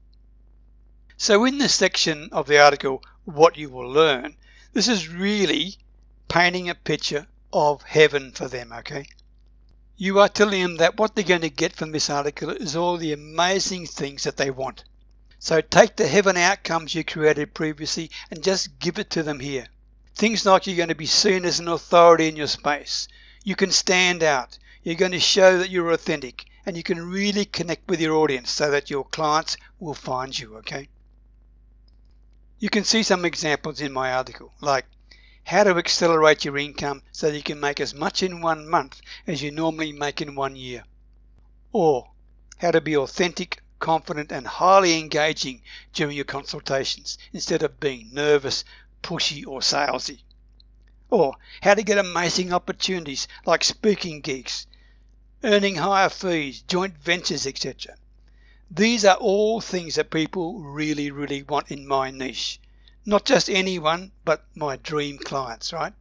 So 1.17 1.43
in 1.43 1.57
this 1.57 1.75
section 1.75 2.29
of 2.31 2.48
the 2.48 2.60
article, 2.60 3.03
what 3.25 3.57
you 3.57 3.69
will 3.69 3.89
learn, 3.89 4.38
this 4.71 4.88
is 4.88 5.10
really 5.10 5.75
painting 6.29 6.69
a 6.69 6.75
picture 6.75 7.27
of 7.51 7.81
heaven 7.83 8.31
for 8.31 8.48
them, 8.48 8.71
okay? 8.71 9.05
You 9.98 10.19
are 10.19 10.29
telling 10.29 10.62
them 10.62 10.77
that 10.77 10.98
what 10.98 11.13
they're 11.13 11.25
going 11.25 11.41
to 11.41 11.50
get 11.50 11.75
from 11.75 11.91
this 11.91 12.10
article 12.10 12.50
is 12.50 12.77
all 12.77 12.95
the 12.95 13.12
amazing 13.12 13.86
things 13.86 14.24
that 14.24 14.38
they 14.38 14.50
want. 14.50 14.86
So 15.43 15.60
take 15.60 15.95
the 15.95 16.07
heaven 16.07 16.38
outcomes 16.38 16.93
you 16.93 17.03
created 17.03 17.55
previously 17.55 18.12
and 18.29 18.43
just 18.43 18.77
give 18.77 19.00
it 19.00 19.10
to 19.10 19.24
them 19.24 19.39
here. 19.39 19.65
Things 20.13 20.45
like 20.45 20.67
you're 20.67 20.77
going 20.77 20.89
to 20.89 20.95
be 20.95 21.07
seen 21.07 21.45
as 21.45 21.60
an 21.60 21.67
authority 21.67 22.27
in 22.27 22.36
your 22.36 22.45
space. 22.45 23.07
You 23.43 23.55
can 23.55 23.71
stand 23.71 24.21
out. 24.21 24.60
You're 24.83 24.93
going 24.93 25.13
to 25.13 25.19
show 25.19 25.57
that 25.57 25.71
you're 25.71 25.89
authentic 25.89 26.45
and 26.63 26.77
you 26.77 26.83
can 26.83 27.10
really 27.10 27.45
connect 27.45 27.89
with 27.89 28.00
your 28.00 28.17
audience 28.17 28.51
so 28.51 28.69
that 28.69 28.91
your 28.91 29.03
clients 29.03 29.57
will 29.79 29.95
find 29.95 30.38
you, 30.38 30.57
okay? 30.57 30.89
You 32.60 32.69
can 32.69 32.83
see 32.83 33.01
some 33.01 33.25
examples 33.25 33.81
in 33.81 33.91
my 33.91 34.13
article, 34.13 34.53
like 34.62 34.86
how 35.43 35.63
to 35.63 35.75
accelerate 35.75 36.45
your 36.45 36.60
income 36.60 37.01
so 37.12 37.31
that 37.31 37.36
you 37.36 37.41
can 37.41 37.60
make 37.60 37.79
as 37.79 37.95
much 37.95 38.21
in 38.21 38.41
one 38.41 38.69
month 38.69 39.01
as 39.25 39.41
you 39.41 39.50
normally 39.50 39.91
make 39.91 40.21
in 40.21 40.36
one 40.36 40.55
year. 40.55 40.83
Or 41.71 42.12
how 42.60 42.69
to 42.69 42.79
be 42.79 42.95
authentic, 42.95 43.61
confident, 43.82 44.32
and 44.32 44.48
highly 44.48 44.98
engaging 44.98 45.62
during 45.92 46.16
your 46.16 46.24
consultations 46.24 47.18
instead 47.34 47.64
of 47.64 47.82
being 47.82 48.14
nervous, 48.14 48.64
pushy, 49.04 49.46
or 49.46 49.60
salesy. 49.60 50.20
Or 51.10 51.36
how 51.62 51.74
to 51.74 51.84
get 51.84 51.98
amazing 51.98 52.54
opportunities 52.54 53.28
like 53.46 53.66
speaking 53.66 54.22
gigs, 54.22 54.66
earning 55.44 55.76
higher 55.76 56.08
fees, 56.08 56.62
joint 56.62 56.98
ventures, 56.98 57.46
etc. 57.46 57.98
These 58.70 59.04
are 59.04 59.18
all 59.18 59.60
things 59.60 59.96
that 59.96 60.10
people 60.10 60.62
really, 60.62 61.12
really 61.12 61.44
want 61.44 61.70
in 61.70 61.86
my 61.86 62.12
niche 62.12 62.62
not 63.06 63.26
just 63.26 63.50
anyone, 63.50 64.12
but 64.24 64.46
my 64.54 64.76
dream 64.78 65.18
clients, 65.18 65.74
right? 65.74 65.94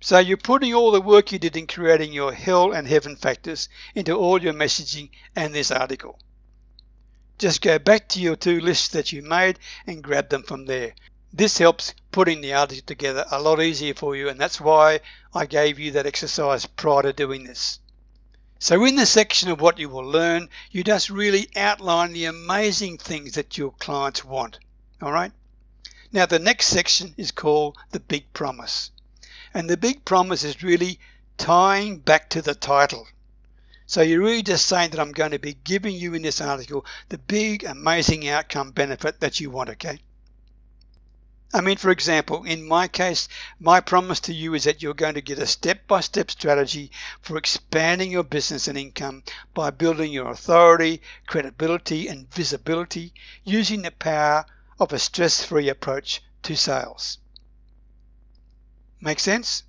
So 0.00 0.18
you're 0.18 0.36
putting 0.36 0.72
all 0.72 0.92
the 0.92 1.00
work 1.00 1.32
you 1.32 1.38
did 1.38 1.56
in 1.56 1.66
creating 1.66 2.12
your 2.12 2.32
hell 2.32 2.72
and 2.72 2.86
heaven 2.86 3.16
factors 3.16 3.68
into 3.94 4.12
all 4.12 4.40
your 4.40 4.52
messaging 4.52 5.10
and 5.34 5.52
this 5.52 5.70
article. 5.70 6.18
Just 7.38 7.60
go 7.60 7.78
back 7.78 8.08
to 8.08 8.20
your 8.20 8.36
two 8.36 8.60
lists 8.60 8.88
that 8.88 9.12
you 9.12 9.22
made 9.22 9.58
and 9.86 10.02
grab 10.02 10.30
them 10.30 10.42
from 10.42 10.64
there. 10.64 10.94
This 11.32 11.58
helps 11.58 11.92
putting 12.10 12.40
the 12.40 12.54
article 12.54 12.84
together 12.86 13.26
a 13.30 13.42
lot 13.42 13.60
easier 13.60 13.92
for 13.92 14.16
you 14.16 14.28
and 14.28 14.40
that's 14.40 14.60
why 14.60 15.00
I 15.34 15.44
gave 15.44 15.78
you 15.78 15.92
that 15.92 16.06
exercise 16.06 16.64
prior 16.64 17.02
to 17.02 17.12
doing 17.12 17.44
this. 17.44 17.78
So 18.58 18.86
in 18.86 18.96
the 18.96 19.04
section 19.04 19.50
of 19.50 19.60
what 19.60 19.78
you 19.78 19.90
will 19.90 20.04
learn, 20.04 20.48
you 20.70 20.82
just 20.82 21.10
really 21.10 21.50
outline 21.54 22.14
the 22.14 22.24
amazing 22.24 22.96
things 22.96 23.34
that 23.34 23.58
your 23.58 23.72
clients 23.72 24.24
want. 24.24 24.58
Alright? 25.02 25.32
Now, 26.12 26.24
the 26.24 26.38
next 26.38 26.68
section 26.68 27.14
is 27.18 27.32
called 27.32 27.76
the 27.90 28.00
Big 28.00 28.32
Promise. 28.32 28.90
And 29.52 29.68
the 29.68 29.76
Big 29.76 30.06
Promise 30.06 30.44
is 30.44 30.62
really 30.62 30.98
tying 31.36 31.98
back 31.98 32.30
to 32.30 32.40
the 32.40 32.54
title. 32.54 33.06
So 33.86 34.02
you're 34.02 34.20
really 34.20 34.42
just 34.42 34.66
saying 34.66 34.90
that 34.90 35.00
I'm 35.00 35.12
going 35.12 35.30
to 35.30 35.38
be 35.38 35.54
giving 35.54 35.94
you 35.94 36.14
in 36.14 36.22
this 36.22 36.40
article 36.40 36.84
the 37.08 37.18
big, 37.18 37.62
amazing 37.62 38.28
outcome 38.28 38.72
benefit 38.72 39.20
that 39.20 39.38
you 39.38 39.50
want, 39.50 39.70
okay? 39.70 40.00
I 41.54 41.60
mean, 41.60 41.76
for 41.76 41.90
example, 41.90 42.42
in 42.42 42.66
my 42.66 42.88
case, 42.88 43.28
my 43.60 43.80
promise 43.80 44.18
to 44.20 44.34
you 44.34 44.54
is 44.54 44.64
that 44.64 44.82
you're 44.82 44.92
going 44.92 45.14
to 45.14 45.20
get 45.20 45.38
a 45.38 45.46
step 45.46 45.86
by 45.86 46.00
step 46.00 46.32
strategy 46.32 46.90
for 47.22 47.38
expanding 47.38 48.10
your 48.10 48.24
business 48.24 48.66
and 48.66 48.76
income 48.76 49.22
by 49.54 49.70
building 49.70 50.12
your 50.12 50.30
authority, 50.30 51.00
credibility, 51.28 52.08
and 52.08 52.28
visibility 52.34 53.14
using 53.44 53.82
the 53.82 53.92
power 53.92 54.44
of 54.80 54.92
a 54.92 54.98
stress-free 54.98 55.68
approach 55.68 56.22
to 56.42 56.56
sales. 56.56 57.18
Make 59.00 59.20
sense? 59.20 59.62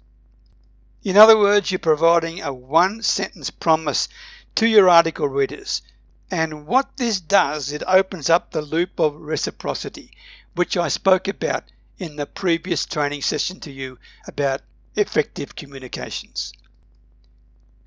In 1.04 1.16
other 1.16 1.38
words, 1.38 1.72
you're 1.72 1.80
providing 1.80 2.42
a 2.42 2.52
one-sentence 2.52 3.52
promise 3.52 4.10
to 4.56 4.68
your 4.68 4.90
article 4.90 5.28
readers. 5.28 5.84
And 6.32 6.66
what 6.66 6.98
this 6.98 7.20
does, 7.20 7.72
it 7.72 7.84
opens 7.86 8.30
up 8.30 8.52
the 8.52 8.62
loop 8.62 9.00
of 9.00 9.16
reciprocity, 9.16 10.12
which 10.56 10.76
I 10.76 10.88
spoke 10.88 11.28
about 11.28 11.64
in 12.00 12.16
the 12.16 12.26
previous 12.26 12.86
training 12.86 13.22
session 13.22 13.60
to 13.62 13.72
you 13.72 14.00
about 14.28 14.62
effective 14.96 15.56
communications. 15.56 16.52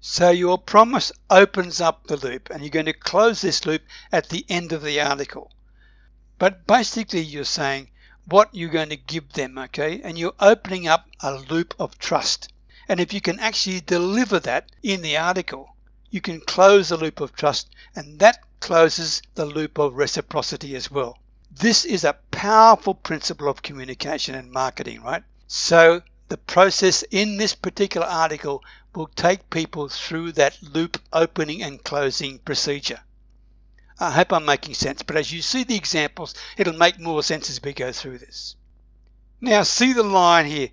So 0.01 0.31
your 0.31 0.57
promise 0.57 1.13
opens 1.29 1.81
up 1.81 2.07
the 2.07 2.17
loop 2.17 2.49
and 2.49 2.63
you're 2.63 2.71
going 2.71 2.87
to 2.87 2.93
close 2.93 3.41
this 3.41 3.67
loop 3.67 3.83
at 4.13 4.29
the 4.29 4.47
end 4.49 4.73
of 4.73 4.83
the 4.83 5.01
article. 5.01 5.53
But 6.39 6.67
basically, 6.67 7.21
you're 7.21 7.45
saying 7.45 7.91
what 8.27 8.55
you're 8.55 8.71
going 8.71 8.89
to 8.89 8.97
give 8.97 9.33
them, 9.33 9.59
okay? 9.59 10.01
And 10.03 10.17
you're 10.17 10.33
opening 10.41 10.89
up 10.89 11.07
a 11.21 11.35
loop 11.35 11.75
of 11.79 11.99
trust. 11.99 12.53
And 12.91 12.99
if 12.99 13.13
you 13.13 13.21
can 13.21 13.39
actually 13.39 13.83
deliver 13.83 14.41
that 14.41 14.73
in 14.83 15.01
the 15.01 15.17
article, 15.17 15.77
you 16.11 16.21
can 16.21 16.41
close 16.41 16.89
the 16.89 16.97
loop 16.97 17.21
of 17.21 17.33
trust, 17.33 17.73
and 17.95 18.19
that 18.19 18.41
closes 18.59 19.23
the 19.37 19.47
loop 19.47 19.79
of 19.79 19.95
reciprocity 19.95 20.75
as 20.75 20.91
well. 20.91 21.17
This 21.53 21.85
is 21.85 22.03
a 22.03 22.19
powerful 22.33 22.95
principle 22.95 23.49
of 23.49 23.63
communication 23.63 24.35
and 24.35 24.51
marketing, 24.51 25.03
right? 25.03 25.23
So 25.47 26.03
the 26.27 26.37
process 26.37 27.05
in 27.13 27.37
this 27.37 27.55
particular 27.55 28.09
article 28.09 28.65
will 28.93 29.07
take 29.15 29.51
people 29.51 29.89
through 29.89 30.33
that 30.33 30.59
loop 30.61 31.01
opening 31.13 31.63
and 31.63 31.85
closing 31.85 32.41
procedure. 32.41 32.99
I 34.01 34.11
hope 34.11 34.33
I'm 34.33 34.45
making 34.45 34.75
sense, 34.75 35.05
but 35.05 35.15
as 35.15 35.33
you 35.33 35.43
see 35.43 35.63
the 35.63 35.77
examples, 35.77 36.35
it'll 36.57 36.73
make 36.73 36.99
more 36.99 37.23
sense 37.23 37.51
as 37.51 37.63
we 37.63 37.73
go 37.73 37.93
through 37.93 38.19
this. 38.19 38.57
Now, 39.41 39.63
see 39.63 39.93
the 39.93 40.03
line 40.03 40.47
here. 40.47 40.71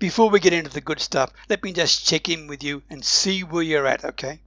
Before 0.00 0.30
we 0.30 0.40
get 0.40 0.54
into 0.54 0.70
the 0.70 0.80
good 0.80 0.98
stuff, 0.98 1.30
let 1.50 1.62
me 1.62 1.74
just 1.74 2.06
check 2.06 2.30
in 2.30 2.46
with 2.46 2.64
you 2.64 2.82
and 2.88 3.04
see 3.04 3.44
where 3.44 3.62
you're 3.62 3.86
at, 3.86 4.02
okay? 4.02 4.40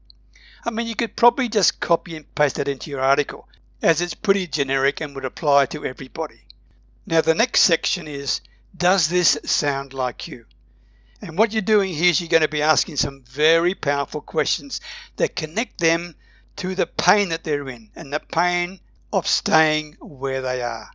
I 0.65 0.71
mean, 0.71 0.87
you 0.87 0.95
could 0.95 1.15
probably 1.15 1.47
just 1.47 1.79
copy 1.79 2.15
and 2.15 2.33
paste 2.33 2.55
that 2.55 2.67
into 2.67 2.89
your 2.89 3.01
article, 3.01 3.47
as 3.79 4.01
it's 4.01 4.15
pretty 4.15 4.47
generic 4.47 4.99
and 4.99 5.13
would 5.13 5.25
apply 5.25 5.67
to 5.67 5.85
everybody. 5.85 6.41
Now, 7.05 7.21
the 7.21 7.35
next 7.35 7.61
section 7.61 8.07
is 8.07 8.41
Does 8.75 9.09
this 9.09 9.37
sound 9.45 9.93
like 9.93 10.27
you? 10.27 10.47
And 11.21 11.37
what 11.37 11.53
you're 11.53 11.61
doing 11.61 11.93
here 11.93 12.09
is 12.09 12.19
you're 12.19 12.29
going 12.29 12.41
to 12.41 12.47
be 12.47 12.63
asking 12.63 12.95
some 12.97 13.21
very 13.21 13.75
powerful 13.75 14.21
questions 14.21 14.81
that 15.17 15.35
connect 15.35 15.77
them 15.79 16.15
to 16.55 16.73
the 16.73 16.87
pain 16.87 17.29
that 17.29 17.43
they're 17.43 17.69
in 17.69 17.91
and 17.95 18.11
the 18.11 18.19
pain 18.19 18.79
of 19.11 19.27
staying 19.27 19.97
where 19.99 20.41
they 20.41 20.63
are. 20.63 20.89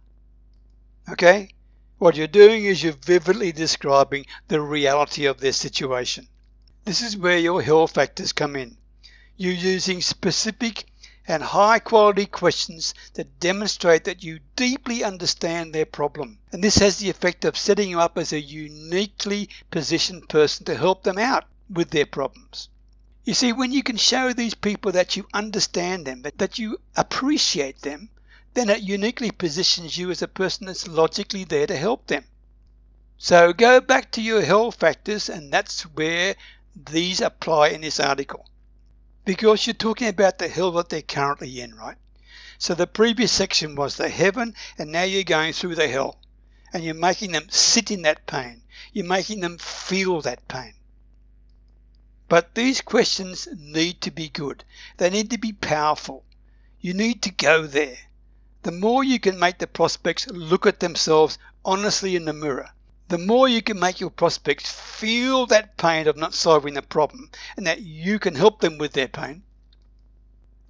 Okay? 1.12 1.50
What 1.98 2.14
you're 2.14 2.28
doing 2.28 2.64
is 2.64 2.80
you're 2.80 2.92
vividly 2.92 3.50
describing 3.50 4.26
the 4.46 4.60
reality 4.60 5.26
of 5.26 5.40
their 5.40 5.52
situation. 5.52 6.28
This 6.84 7.02
is 7.02 7.16
where 7.16 7.38
your 7.38 7.60
hell 7.60 7.88
factors 7.88 8.32
come 8.32 8.54
in. 8.54 8.76
You're 9.36 9.52
using 9.52 10.00
specific 10.00 10.86
and 11.26 11.42
high 11.42 11.80
quality 11.80 12.26
questions 12.26 12.94
that 13.14 13.40
demonstrate 13.40 14.04
that 14.04 14.22
you 14.22 14.38
deeply 14.54 15.02
understand 15.02 15.74
their 15.74 15.86
problem. 15.86 16.38
And 16.52 16.62
this 16.62 16.76
has 16.78 16.98
the 16.98 17.10
effect 17.10 17.44
of 17.44 17.58
setting 17.58 17.90
you 17.90 17.98
up 17.98 18.16
as 18.16 18.32
a 18.32 18.40
uniquely 18.40 19.48
positioned 19.70 20.28
person 20.28 20.66
to 20.66 20.76
help 20.76 21.02
them 21.02 21.18
out 21.18 21.46
with 21.68 21.90
their 21.90 22.06
problems. 22.06 22.68
You 23.24 23.34
see, 23.34 23.52
when 23.52 23.72
you 23.72 23.82
can 23.82 23.96
show 23.96 24.32
these 24.32 24.54
people 24.54 24.92
that 24.92 25.16
you 25.16 25.26
understand 25.34 26.06
them, 26.06 26.22
that, 26.22 26.38
that 26.38 26.58
you 26.60 26.80
appreciate 26.96 27.82
them, 27.82 28.08
then 28.54 28.70
it 28.70 28.82
uniquely 28.82 29.30
positions 29.30 29.96
you 29.96 30.10
as 30.10 30.22
a 30.22 30.28
person 30.28 30.66
that's 30.66 30.88
logically 30.88 31.44
there 31.44 31.66
to 31.66 31.76
help 31.76 32.06
them. 32.06 32.24
So 33.16 33.52
go 33.52 33.80
back 33.80 34.12
to 34.12 34.22
your 34.22 34.42
hell 34.42 34.70
factors, 34.70 35.28
and 35.28 35.52
that's 35.52 35.82
where 35.82 36.36
these 36.74 37.20
apply 37.20 37.68
in 37.68 37.80
this 37.80 37.98
article. 37.98 38.48
Because 39.24 39.66
you're 39.66 39.74
talking 39.74 40.08
about 40.08 40.38
the 40.38 40.48
hell 40.48 40.70
that 40.72 40.88
they're 40.88 41.02
currently 41.02 41.60
in, 41.60 41.74
right? 41.74 41.96
So 42.58 42.74
the 42.74 42.86
previous 42.86 43.30
section 43.30 43.74
was 43.74 43.96
the 43.96 44.08
heaven, 44.08 44.54
and 44.78 44.90
now 44.90 45.02
you're 45.02 45.24
going 45.24 45.52
through 45.52 45.74
the 45.74 45.88
hell. 45.88 46.18
And 46.72 46.84
you're 46.84 46.94
making 46.94 47.32
them 47.32 47.48
sit 47.48 47.90
in 47.90 48.02
that 48.02 48.26
pain. 48.26 48.62
You're 48.92 49.06
making 49.06 49.40
them 49.40 49.58
feel 49.58 50.20
that 50.22 50.46
pain. 50.48 50.74
But 52.28 52.54
these 52.54 52.82
questions 52.82 53.48
need 53.56 54.00
to 54.02 54.10
be 54.10 54.28
good. 54.28 54.64
They 54.98 55.08
need 55.08 55.30
to 55.30 55.38
be 55.38 55.52
powerful. 55.52 56.24
You 56.80 56.94
need 56.94 57.22
to 57.22 57.30
go 57.30 57.66
there. 57.66 57.96
The 58.62 58.72
more 58.72 59.04
you 59.04 59.20
can 59.20 59.38
make 59.38 59.58
the 59.58 59.66
prospects 59.66 60.26
look 60.28 60.66
at 60.66 60.80
themselves 60.80 61.38
honestly 61.64 62.16
in 62.16 62.24
the 62.24 62.32
mirror, 62.32 62.70
the 63.08 63.18
more 63.18 63.48
you 63.48 63.62
can 63.62 63.78
make 63.78 64.00
your 64.00 64.10
prospects 64.10 64.70
feel 64.70 65.46
that 65.46 65.76
pain 65.76 66.08
of 66.08 66.16
not 66.16 66.34
solving 66.34 66.74
the 66.74 66.82
problem 66.82 67.30
and 67.56 67.66
that 67.66 67.80
you 67.80 68.18
can 68.18 68.34
help 68.34 68.60
them 68.60 68.78
with 68.78 68.92
their 68.92 69.08
pain, 69.08 69.42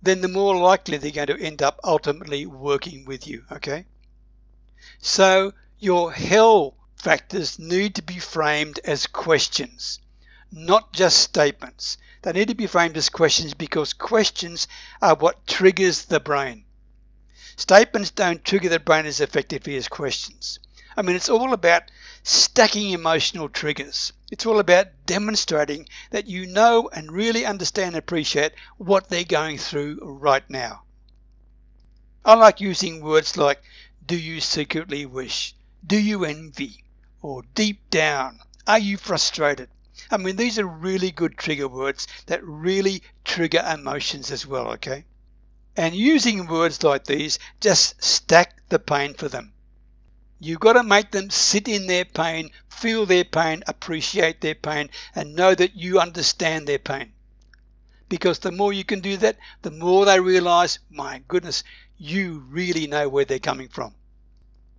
then 0.03 0.20
the 0.20 0.29
more 0.29 0.57
likely 0.57 0.98
they're 0.98 1.11
going 1.11 1.27
to 1.29 1.40
end 1.40 1.62
up 1.62 1.81
ultimately 1.83 2.46
working 2.46 3.05
with 3.05 3.27
you, 3.27 3.44
okay? 3.51 3.87
So 5.01 5.53
your 5.79 6.12
hell 6.12 6.74
factors 6.96 7.59
need 7.59 7.94
to 7.94 8.03
be 8.03 8.18
framed 8.18 8.81
as 8.85 9.07
questions 9.07 10.01
not 10.51 10.92
just 10.92 11.18
statements. 11.18 11.98
They 12.22 12.33
need 12.33 12.48
to 12.48 12.55
be 12.55 12.66
framed 12.66 12.96
as 12.96 13.11
questions 13.11 13.55
because 13.55 13.92
questions 13.92 14.66
are 15.01 15.14
what 15.14 15.46
triggers 15.46 16.07
the 16.07 16.20
brain. 16.20 16.64
Statements 17.59 18.12
don't 18.12 18.44
trigger 18.44 18.68
the 18.68 18.79
brain 18.79 19.05
as 19.05 19.21
effectively 19.21 19.75
as 19.75 19.88
questions. 19.88 20.61
I 20.97 21.03
mean, 21.03 21.16
it's 21.16 21.29
all 21.29 21.53
about 21.53 21.90
stacking 22.23 22.90
emotional 22.90 23.49
triggers. 23.49 24.12
It's 24.31 24.47
all 24.47 24.61
about 24.61 24.87
demonstrating 25.07 25.88
that 26.12 26.29
you 26.29 26.47
know 26.47 26.88
and 26.92 27.11
really 27.11 27.44
understand 27.44 27.88
and 27.88 27.97
appreciate 27.97 28.53
what 28.77 29.09
they're 29.09 29.25
going 29.25 29.59
through 29.59 29.99
right 30.01 30.49
now. 30.49 30.85
I 32.25 32.35
like 32.35 32.61
using 32.61 33.01
words 33.01 33.37
like, 33.37 33.61
do 34.07 34.16
you 34.16 34.40
secretly 34.40 35.05
wish? 35.05 35.53
Do 35.85 35.99
you 35.99 36.25
envy? 36.25 36.85
Or 37.23 37.42
deep 37.57 37.90
down, 37.90 38.38
are 38.68 38.79
you 38.79 38.97
frustrated? 38.97 39.68
I 40.12 40.16
mean, 40.16 40.37
these 40.37 40.61
are 40.61 40.64
really 40.64 41.11
good 41.11 41.37
trigger 41.37 41.66
words 41.66 42.07
that 42.27 42.44
really 42.44 43.03
trigger 43.25 43.64
emotions 43.68 44.31
as 44.31 44.47
well, 44.47 44.68
okay? 44.75 45.07
And 45.79 45.95
using 45.95 46.49
words 46.49 46.83
like 46.83 47.05
these 47.05 47.38
just 47.61 48.03
stack 48.03 48.69
the 48.69 48.81
pain 48.81 49.14
for 49.14 49.29
them. 49.29 49.53
You've 50.41 50.59
got 50.59 50.73
to 50.73 50.83
make 50.83 51.12
them 51.12 51.31
sit 51.31 51.69
in 51.69 51.87
their 51.87 52.05
pain, 52.05 52.51
feel 52.69 53.07
their 53.07 53.23
pain, 53.23 53.62
appreciate 53.64 54.41
their 54.41 54.57
pain, 54.57 54.91
and 55.14 55.37
know 55.37 55.55
that 55.55 55.77
you 55.77 56.01
understand 56.01 56.67
their 56.67 56.81
pain. 56.81 57.12
Because 58.09 58.41
the 58.41 58.51
more 58.51 58.73
you 58.73 58.83
can 58.83 58.99
do 58.99 59.19
that, 59.19 59.38
the 59.62 59.71
more 59.71 60.05
they 60.05 60.19
realize, 60.19 60.81
my 60.91 61.23
goodness, 61.29 61.62
you 61.97 62.45
really 62.49 62.88
know 62.88 63.09
where 63.09 63.25
they're 63.25 63.38
coming 63.38 63.69
from. 63.69 63.95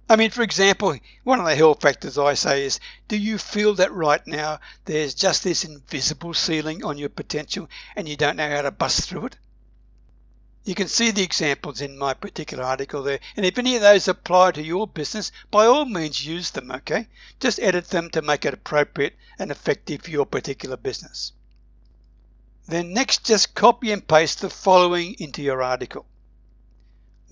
I 0.10 0.18
mean, 0.18 0.32
for 0.32 0.42
example, 0.42 0.98
one 1.24 1.40
of 1.40 1.46
the 1.46 1.56
hell 1.56 1.76
factors 1.76 2.18
I 2.18 2.34
say 2.34 2.66
is 2.66 2.82
do 3.08 3.16
you 3.16 3.38
feel 3.38 3.74
that 3.76 3.94
right 3.94 4.28
now 4.28 4.60
there's 4.84 5.14
just 5.14 5.46
this 5.46 5.64
invisible 5.64 6.34
ceiling 6.34 6.84
on 6.84 6.98
your 6.98 7.08
potential 7.08 7.70
and 7.96 8.06
you 8.06 8.18
don't 8.18 8.36
know 8.36 8.50
how 8.50 8.64
to 8.64 8.72
bust 8.72 9.08
through 9.08 9.28
it? 9.28 9.38
You 10.70 10.76
can 10.76 10.88
see 10.88 11.10
the 11.10 11.24
examples 11.24 11.82
in 11.82 11.98
my 11.98 12.14
particular 12.14 12.64
article 12.64 13.02
there. 13.02 13.20
And 13.36 13.44
if 13.44 13.58
any 13.58 13.76
of 13.76 13.82
those 13.82 14.08
apply 14.08 14.52
to 14.52 14.62
your 14.62 14.86
business, 14.86 15.32
by 15.50 15.66
all 15.66 15.84
means 15.84 16.24
use 16.24 16.52
them, 16.52 16.70
okay? 16.70 17.08
Just 17.40 17.60
edit 17.60 17.88
them 17.88 18.12
to 18.12 18.22
make 18.22 18.46
it 18.46 18.54
appropriate 18.54 19.16
and 19.40 19.50
effective 19.50 20.04
for 20.04 20.12
your 20.12 20.28
particular 20.28 20.78
business. 20.78 21.32
Then 22.68 22.94
next, 22.94 23.26
just 23.26 23.56
copy 23.56 23.92
and 23.92 24.08
paste 24.08 24.42
the 24.42 24.50
following 24.52 25.16
into 25.18 25.42
your 25.42 25.64
article. 25.64 26.06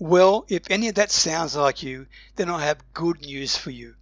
Well, 0.00 0.44
if 0.48 0.68
any 0.68 0.88
of 0.88 0.96
that 0.96 1.12
sounds 1.12 1.54
like 1.54 1.84
you, 1.84 2.08
then 2.34 2.50
I 2.50 2.64
have 2.64 2.92
good 2.92 3.20
news 3.20 3.56
for 3.56 3.70
you. 3.70 3.94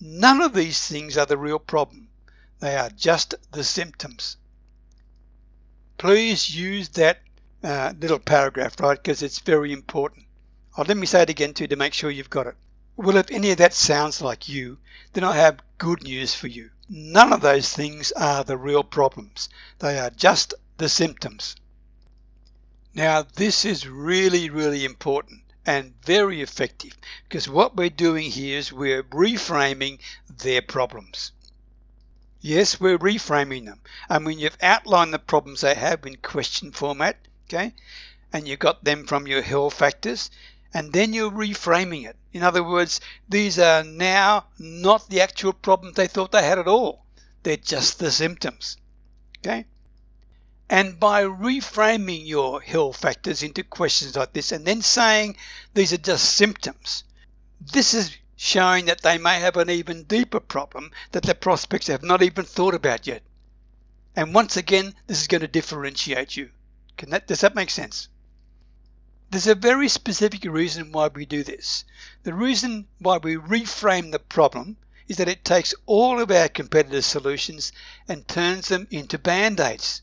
None 0.00 0.42
of 0.42 0.54
these 0.54 0.84
things 0.84 1.16
are 1.16 1.26
the 1.26 1.38
real 1.38 1.60
problem. 1.60 2.08
They 2.58 2.74
are 2.74 2.90
just 2.90 3.36
the 3.52 3.62
symptoms. 3.62 4.38
Please 5.98 6.52
use 6.52 6.88
that 6.88 7.20
uh, 7.62 7.92
little 7.98 8.18
paragraph, 8.18 8.80
right, 8.80 9.02
because 9.02 9.22
it's 9.22 9.38
very 9.40 9.72
important. 9.72 10.24
Oh, 10.76 10.84
let 10.86 10.96
me 10.96 11.06
say 11.06 11.22
it 11.22 11.30
again 11.30 11.54
too 11.54 11.66
to 11.66 11.76
make 11.76 11.94
sure 11.94 12.10
you've 12.10 12.30
got 12.30 12.46
it. 12.46 12.56
Well, 12.96 13.16
if 13.16 13.30
any 13.30 13.50
of 13.50 13.58
that 13.58 13.74
sounds 13.74 14.22
like 14.22 14.48
you, 14.48 14.78
then 15.12 15.24
I 15.24 15.36
have 15.36 15.62
good 15.78 16.02
news 16.02 16.34
for 16.34 16.46
you. 16.46 16.70
None 16.88 17.32
of 17.32 17.40
those 17.40 17.72
things 17.72 18.12
are 18.12 18.44
the 18.44 18.56
real 18.56 18.84
problems. 18.84 19.48
They 19.78 19.98
are 19.98 20.10
just 20.10 20.54
the 20.76 20.88
symptoms. 20.88 21.56
Now, 22.94 23.22
this 23.34 23.64
is 23.64 23.86
really, 23.86 24.48
really 24.48 24.84
important 24.84 25.42
and 25.66 25.94
very 26.02 26.40
effective 26.40 26.96
because 27.28 27.48
what 27.48 27.76
we're 27.76 27.90
doing 27.90 28.30
here 28.30 28.58
is 28.58 28.72
we're 28.72 29.02
reframing 29.02 29.98
their 30.28 30.62
problems. 30.62 31.32
Yes, 32.40 32.80
we're 32.80 32.98
reframing 32.98 33.64
them. 33.66 33.80
I 34.08 34.20
mean, 34.20 34.38
you've 34.38 34.56
outlined 34.62 35.12
the 35.12 35.18
problems 35.18 35.60
they 35.62 35.74
have 35.74 36.06
in 36.06 36.16
question 36.16 36.70
format, 36.70 37.18
okay, 37.46 37.72
and 38.32 38.46
you 38.46 38.56
got 38.56 38.84
them 38.84 39.06
from 39.06 39.26
your 39.26 39.42
hell 39.42 39.70
factors, 39.70 40.30
and 40.74 40.92
then 40.92 41.12
you're 41.12 41.30
reframing 41.30 42.06
it. 42.06 42.16
In 42.32 42.42
other 42.42 42.62
words, 42.62 43.00
these 43.28 43.58
are 43.58 43.82
now 43.82 44.46
not 44.58 45.08
the 45.08 45.22
actual 45.22 45.52
problems 45.52 45.96
they 45.96 46.06
thought 46.06 46.32
they 46.32 46.42
had 46.42 46.58
at 46.58 46.68
all. 46.68 47.06
They're 47.42 47.56
just 47.56 47.98
the 47.98 48.10
symptoms. 48.10 48.76
Okay? 49.38 49.64
And 50.68 50.98
by 50.98 51.22
reframing 51.22 52.26
your 52.26 52.60
hell 52.60 52.92
factors 52.92 53.42
into 53.42 53.62
questions 53.62 54.16
like 54.16 54.32
this 54.32 54.50
and 54.50 54.66
then 54.66 54.82
saying 54.82 55.36
these 55.72 55.92
are 55.92 55.98
just 55.98 56.34
symptoms, 56.34 57.04
this 57.60 57.94
is 57.94 58.16
showing 58.36 58.86
that 58.86 59.00
they 59.00 59.16
may 59.16 59.38
have 59.40 59.56
an 59.56 59.70
even 59.70 60.02
deeper 60.02 60.40
problem 60.40 60.90
that 61.12 61.22
the 61.22 61.34
prospects 61.34 61.86
have 61.86 62.02
not 62.02 62.22
even 62.22 62.44
thought 62.44 62.74
about 62.74 63.06
yet. 63.06 63.22
And 64.14 64.34
once 64.34 64.56
again, 64.56 64.94
this 65.06 65.20
is 65.20 65.28
going 65.28 65.42
to 65.42 65.48
differentiate 65.48 66.36
you. 66.36 66.50
Can 66.96 67.10
that, 67.10 67.26
does 67.26 67.40
that 67.42 67.54
make 67.54 67.70
sense? 67.70 68.08
There's 69.30 69.46
a 69.46 69.54
very 69.54 69.88
specific 69.88 70.44
reason 70.44 70.92
why 70.92 71.08
we 71.08 71.26
do 71.26 71.42
this. 71.42 71.84
The 72.22 72.34
reason 72.34 72.86
why 72.98 73.18
we 73.18 73.36
reframe 73.36 74.12
the 74.12 74.18
problem 74.18 74.76
is 75.08 75.16
that 75.18 75.28
it 75.28 75.44
takes 75.44 75.74
all 75.86 76.20
of 76.20 76.30
our 76.30 76.48
competitor 76.48 77.02
solutions 77.02 77.72
and 78.08 78.26
turns 78.26 78.68
them 78.68 78.86
into 78.90 79.18
band 79.18 79.60
aids 79.60 80.02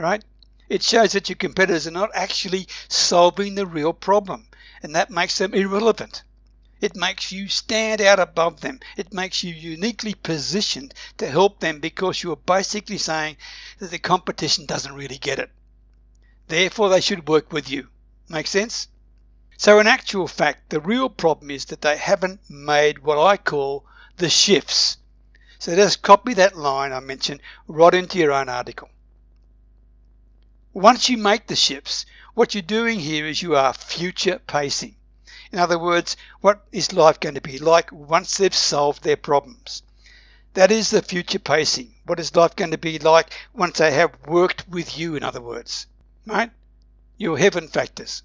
right? 0.00 0.24
It 0.68 0.82
shows 0.82 1.12
that 1.12 1.28
your 1.28 1.36
competitors 1.36 1.86
are 1.86 1.92
not 1.92 2.10
actually 2.14 2.68
solving 2.88 3.54
the 3.54 3.66
real 3.66 3.92
problem, 3.92 4.46
and 4.82 4.94
that 4.94 5.10
makes 5.10 5.38
them 5.38 5.52
irrelevant. 5.52 6.22
It 6.80 6.96
makes 6.96 7.30
you 7.30 7.48
stand 7.48 8.00
out 8.00 8.18
above 8.18 8.60
them. 8.62 8.80
It 8.96 9.12
makes 9.12 9.44
you 9.44 9.52
uniquely 9.52 10.14
positioned 10.14 10.94
to 11.18 11.28
help 11.28 11.60
them 11.60 11.80
because 11.80 12.22
you're 12.22 12.36
basically 12.36 12.96
saying 12.96 13.36
that 13.78 13.90
the 13.90 13.98
competition 13.98 14.64
doesn't 14.64 14.94
really 14.94 15.18
get 15.18 15.38
it. 15.38 15.50
Therefore, 16.50 16.88
they 16.88 17.00
should 17.00 17.28
work 17.28 17.52
with 17.52 17.70
you. 17.70 17.86
Make 18.28 18.48
sense? 18.48 18.88
So, 19.56 19.78
in 19.78 19.86
actual 19.86 20.26
fact, 20.26 20.70
the 20.70 20.80
real 20.80 21.08
problem 21.08 21.48
is 21.48 21.66
that 21.66 21.80
they 21.80 21.96
haven't 21.96 22.40
made 22.50 22.98
what 22.98 23.24
I 23.24 23.36
call 23.36 23.86
the 24.16 24.28
shifts. 24.28 24.96
So, 25.60 25.76
just 25.76 26.02
copy 26.02 26.34
that 26.34 26.56
line 26.56 26.92
I 26.92 26.98
mentioned 26.98 27.40
right 27.68 27.94
into 27.94 28.18
your 28.18 28.32
own 28.32 28.48
article. 28.48 28.88
Once 30.72 31.08
you 31.08 31.18
make 31.18 31.46
the 31.46 31.54
shifts, 31.54 32.04
what 32.34 32.52
you're 32.52 32.62
doing 32.62 32.98
here 32.98 33.26
is 33.26 33.42
you 33.42 33.54
are 33.54 33.72
future 33.72 34.40
pacing. 34.40 34.96
In 35.52 35.60
other 35.60 35.78
words, 35.78 36.16
what 36.40 36.66
is 36.72 36.92
life 36.92 37.20
going 37.20 37.36
to 37.36 37.40
be 37.40 37.60
like 37.60 37.92
once 37.92 38.36
they've 38.38 38.52
solved 38.52 39.04
their 39.04 39.16
problems? 39.16 39.84
That 40.54 40.72
is 40.72 40.90
the 40.90 41.00
future 41.00 41.38
pacing. 41.38 41.94
What 42.06 42.18
is 42.18 42.34
life 42.34 42.56
going 42.56 42.72
to 42.72 42.78
be 42.78 42.98
like 42.98 43.32
once 43.52 43.78
they 43.78 43.92
have 43.92 44.18
worked 44.26 44.68
with 44.68 44.98
you, 44.98 45.14
in 45.14 45.22
other 45.22 45.40
words? 45.40 45.86
Right? 46.26 46.50
Your 47.16 47.38
heaven 47.38 47.68
factors. 47.68 48.22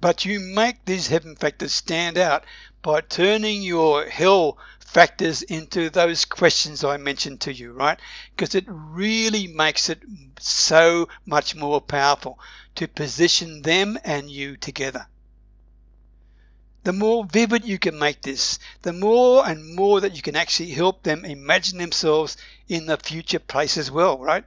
But 0.00 0.24
you 0.24 0.40
make 0.40 0.84
these 0.84 1.08
heaven 1.08 1.36
factors 1.36 1.72
stand 1.72 2.18
out 2.18 2.44
by 2.82 3.00
turning 3.00 3.62
your 3.62 4.06
hell 4.06 4.58
factors 4.78 5.42
into 5.42 5.90
those 5.90 6.24
questions 6.24 6.84
I 6.84 6.96
mentioned 6.96 7.40
to 7.42 7.52
you, 7.52 7.72
right? 7.72 7.98
Because 8.34 8.54
it 8.54 8.64
really 8.68 9.46
makes 9.46 9.88
it 9.88 10.02
so 10.38 11.08
much 11.24 11.54
more 11.54 11.80
powerful 11.80 12.38
to 12.76 12.88
position 12.88 13.62
them 13.62 13.98
and 14.04 14.30
you 14.30 14.56
together. 14.56 15.06
The 16.84 16.92
more 16.92 17.24
vivid 17.24 17.64
you 17.64 17.78
can 17.78 17.98
make 17.98 18.22
this, 18.22 18.60
the 18.82 18.92
more 18.92 19.44
and 19.44 19.74
more 19.74 20.00
that 20.02 20.14
you 20.14 20.22
can 20.22 20.36
actually 20.36 20.70
help 20.70 21.02
them 21.02 21.24
imagine 21.24 21.78
themselves 21.78 22.36
in 22.68 22.86
the 22.86 22.96
future 22.96 23.40
place 23.40 23.76
as 23.76 23.90
well, 23.90 24.18
right? 24.18 24.44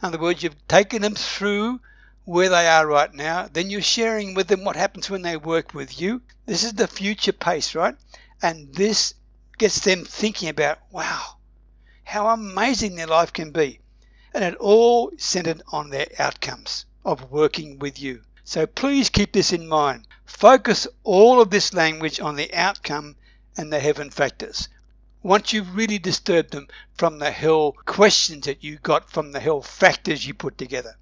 In 0.00 0.06
other 0.06 0.18
words, 0.18 0.42
you've 0.42 0.66
taken 0.68 1.02
them 1.02 1.14
through 1.14 1.80
where 2.24 2.48
they 2.48 2.68
are 2.68 2.86
right 2.86 3.12
now, 3.12 3.48
then 3.52 3.68
you're 3.68 3.82
sharing 3.82 4.34
with 4.34 4.46
them 4.46 4.64
what 4.64 4.76
happens 4.76 5.10
when 5.10 5.22
they 5.22 5.36
work 5.36 5.74
with 5.74 6.00
you. 6.00 6.22
This 6.46 6.62
is 6.62 6.74
the 6.74 6.86
future 6.86 7.32
pace, 7.32 7.74
right? 7.74 7.96
And 8.40 8.72
this 8.74 9.14
gets 9.58 9.80
them 9.80 10.04
thinking 10.04 10.48
about, 10.48 10.78
wow, 10.90 11.36
how 12.04 12.28
amazing 12.28 12.94
their 12.94 13.06
life 13.06 13.32
can 13.32 13.50
be. 13.50 13.80
And 14.34 14.44
it 14.44 14.54
all 14.56 15.12
centered 15.18 15.62
on 15.72 15.90
their 15.90 16.06
outcomes 16.18 16.86
of 17.04 17.30
working 17.30 17.78
with 17.78 18.00
you. 18.00 18.22
So 18.44 18.66
please 18.66 19.08
keep 19.08 19.32
this 19.32 19.52
in 19.52 19.68
mind. 19.68 20.06
Focus 20.24 20.86
all 21.04 21.40
of 21.40 21.50
this 21.50 21.74
language 21.74 22.20
on 22.20 22.36
the 22.36 22.52
outcome 22.54 23.16
and 23.56 23.72
the 23.72 23.80
heaven 23.80 24.10
factors. 24.10 24.68
Once 25.22 25.52
you've 25.52 25.76
really 25.76 25.98
disturbed 25.98 26.52
them 26.52 26.66
from 26.94 27.18
the 27.18 27.30
hell 27.30 27.72
questions 27.84 28.46
that 28.46 28.64
you 28.64 28.78
got 28.78 29.10
from 29.10 29.32
the 29.32 29.40
hell 29.40 29.62
factors 29.62 30.26
you 30.26 30.34
put 30.34 30.58
together. 30.58 30.96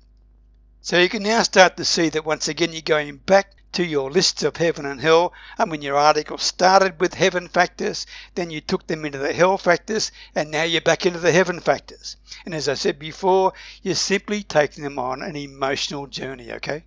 So 0.82 0.98
you 0.98 1.10
can 1.10 1.22
now 1.22 1.42
start 1.42 1.76
to 1.76 1.84
see 1.84 2.08
that 2.08 2.24
once 2.24 2.48
again 2.48 2.72
you're 2.72 2.80
going 2.80 3.18
back 3.18 3.54
to 3.72 3.84
your 3.84 4.10
lists 4.10 4.42
of 4.42 4.56
heaven 4.56 4.86
and 4.86 4.98
hell. 4.98 5.34
And 5.58 5.70
when 5.70 5.82
your 5.82 5.96
article 5.96 6.38
started 6.38 6.98
with 6.98 7.12
heaven 7.12 7.48
factors, 7.48 8.06
then 8.34 8.50
you 8.50 8.62
took 8.62 8.86
them 8.86 9.04
into 9.04 9.18
the 9.18 9.34
hell 9.34 9.58
factors, 9.58 10.10
and 10.34 10.50
now 10.50 10.62
you're 10.62 10.80
back 10.80 11.04
into 11.04 11.18
the 11.18 11.32
heaven 11.32 11.60
factors. 11.60 12.16
And 12.46 12.54
as 12.54 12.66
I 12.66 12.74
said 12.74 12.98
before, 12.98 13.52
you're 13.82 13.94
simply 13.94 14.42
taking 14.42 14.82
them 14.82 14.98
on 14.98 15.20
an 15.22 15.36
emotional 15.36 16.06
journey, 16.06 16.50
okay? 16.52 16.84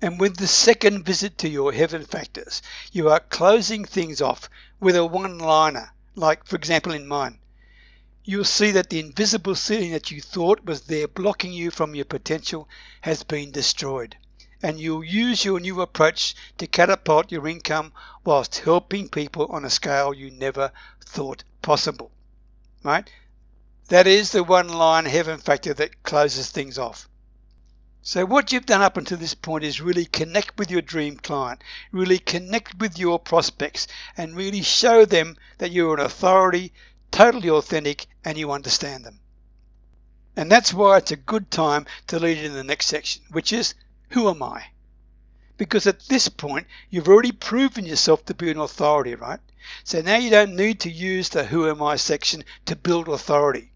And 0.00 0.20
with 0.20 0.36
the 0.36 0.46
second 0.46 1.04
visit 1.04 1.36
to 1.38 1.48
your 1.48 1.72
heaven 1.72 2.04
factors, 2.04 2.62
you 2.92 3.10
are 3.10 3.18
closing 3.18 3.84
things 3.84 4.22
off 4.22 4.48
with 4.78 4.94
a 4.94 5.04
one 5.04 5.38
liner, 5.38 5.92
like, 6.14 6.46
for 6.46 6.54
example, 6.54 6.92
in 6.92 7.08
mine. 7.08 7.39
You'll 8.30 8.44
see 8.44 8.70
that 8.70 8.90
the 8.90 9.00
invisible 9.00 9.56
ceiling 9.56 9.90
that 9.90 10.12
you 10.12 10.20
thought 10.20 10.64
was 10.64 10.82
there 10.82 11.08
blocking 11.08 11.52
you 11.52 11.72
from 11.72 11.96
your 11.96 12.04
potential 12.04 12.68
has 13.00 13.24
been 13.24 13.50
destroyed 13.50 14.16
and 14.62 14.78
you'll 14.78 15.02
use 15.02 15.44
your 15.44 15.58
new 15.58 15.80
approach 15.80 16.36
to 16.58 16.68
catapult 16.68 17.32
your 17.32 17.48
income 17.48 17.92
whilst 18.24 18.60
helping 18.60 19.08
people 19.08 19.46
on 19.46 19.64
a 19.64 19.68
scale 19.68 20.14
you 20.14 20.30
never 20.30 20.70
thought 21.04 21.42
possible. 21.60 22.12
Right? 22.84 23.10
That 23.88 24.06
is 24.06 24.30
the 24.30 24.44
one 24.44 24.68
line 24.68 25.06
heaven 25.06 25.40
factor 25.40 25.74
that 25.74 26.04
closes 26.04 26.50
things 26.50 26.78
off. 26.78 27.08
So 28.02 28.24
what 28.24 28.52
you've 28.52 28.64
done 28.64 28.80
up 28.80 28.96
until 28.96 29.18
this 29.18 29.34
point 29.34 29.64
is 29.64 29.80
really 29.80 30.04
connect 30.04 30.56
with 30.56 30.70
your 30.70 30.82
dream 30.82 31.16
client, 31.16 31.64
really 31.90 32.20
connect 32.20 32.78
with 32.78 32.96
your 32.96 33.18
prospects 33.18 33.88
and 34.16 34.36
really 34.36 34.62
show 34.62 35.04
them 35.04 35.36
that 35.58 35.72
you're 35.72 35.94
an 35.94 36.06
authority, 36.06 36.72
totally 37.10 37.50
authentic 37.50 38.06
and 38.24 38.38
you 38.38 38.52
understand 38.52 39.04
them. 39.04 39.20
And 40.36 40.50
that's 40.50 40.72
why 40.72 40.98
it's 40.98 41.10
a 41.10 41.16
good 41.16 41.50
time 41.50 41.86
to 42.06 42.18
lead 42.18 42.38
in 42.38 42.52
the 42.52 42.64
next 42.64 42.86
section, 42.86 43.22
which 43.30 43.52
is 43.52 43.74
who 44.10 44.28
am 44.28 44.42
I? 44.42 44.66
Because 45.56 45.86
at 45.86 46.06
this 46.08 46.28
point, 46.28 46.66
you've 46.88 47.08
already 47.08 47.32
proven 47.32 47.84
yourself 47.84 48.24
to 48.26 48.34
be 48.34 48.50
an 48.50 48.58
authority, 48.58 49.14
right? 49.14 49.40
So 49.84 50.00
now 50.00 50.16
you 50.16 50.30
don't 50.30 50.56
need 50.56 50.80
to 50.80 50.90
use 50.90 51.28
the 51.28 51.44
who 51.44 51.68
am 51.68 51.82
I 51.82 51.96
section 51.96 52.44
to 52.66 52.76
build 52.76 53.08
authority. 53.08 53.72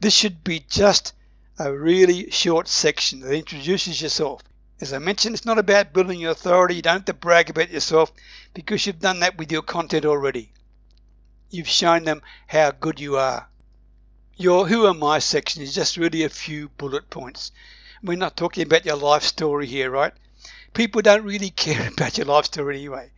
This 0.00 0.14
should 0.14 0.42
be 0.42 0.64
just 0.68 1.12
a 1.58 1.72
really 1.72 2.30
short 2.30 2.66
section 2.66 3.20
that 3.20 3.32
introduces 3.32 4.00
yourself. 4.00 4.42
As 4.80 4.92
I 4.94 4.98
mentioned, 4.98 5.34
it's 5.34 5.44
not 5.44 5.58
about 5.58 5.92
building 5.92 6.20
your 6.20 6.32
authority. 6.32 6.76
You 6.76 6.82
don't 6.82 6.94
have 6.94 7.04
to 7.04 7.14
brag 7.14 7.50
about 7.50 7.70
yourself 7.70 8.10
because 8.54 8.86
you've 8.86 8.98
done 8.98 9.20
that 9.20 9.36
with 9.36 9.52
your 9.52 9.62
content 9.62 10.06
already. 10.06 10.52
You've 11.52 11.68
shown 11.68 12.04
them 12.04 12.22
how 12.46 12.70
good 12.70 13.00
you 13.00 13.16
are. 13.16 13.48
Your 14.36 14.68
Who 14.68 14.86
Am 14.86 15.02
I 15.02 15.18
section 15.18 15.62
is 15.62 15.74
just 15.74 15.96
really 15.96 16.22
a 16.22 16.28
few 16.28 16.68
bullet 16.68 17.10
points. 17.10 17.50
We're 18.04 18.16
not 18.16 18.36
talking 18.36 18.62
about 18.62 18.86
your 18.86 18.94
life 18.94 19.24
story 19.24 19.66
here, 19.66 19.90
right? 19.90 20.14
People 20.74 21.02
don't 21.02 21.24
really 21.24 21.50
care 21.66 21.88
about 21.88 22.16
your 22.16 22.26
life 22.28 22.44
story 22.44 22.76
anyway. 22.76 23.10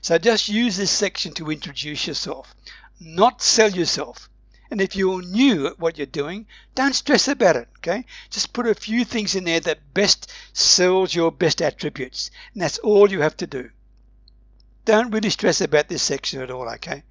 So 0.00 0.16
just 0.16 0.48
use 0.48 0.78
this 0.78 0.90
section 0.90 1.34
to 1.34 1.50
introduce 1.50 2.06
yourself, 2.06 2.54
not 2.98 3.42
sell 3.42 3.70
yourself. 3.70 4.30
And 4.70 4.80
if 4.80 4.96
you're 4.96 5.20
new 5.20 5.66
at 5.66 5.78
what 5.78 5.98
you're 5.98 6.06
doing, 6.06 6.46
don't 6.74 6.94
stress 6.94 7.28
about 7.28 7.56
it, 7.56 7.68
okay? 7.80 8.06
Just 8.30 8.54
put 8.54 8.66
a 8.66 8.74
few 8.74 9.04
things 9.04 9.34
in 9.34 9.44
there 9.44 9.60
that 9.60 9.92
best 9.92 10.32
sells 10.54 11.14
your 11.14 11.30
best 11.30 11.60
attributes. 11.60 12.30
And 12.54 12.62
that's 12.62 12.78
all 12.78 13.10
you 13.10 13.20
have 13.20 13.36
to 13.36 13.46
do. 13.46 13.70
Don't 14.86 15.10
really 15.10 15.28
stress 15.28 15.60
about 15.60 15.88
this 15.88 16.02
section 16.02 16.40
at 16.40 16.50
all, 16.50 16.66
okay? 16.70 17.04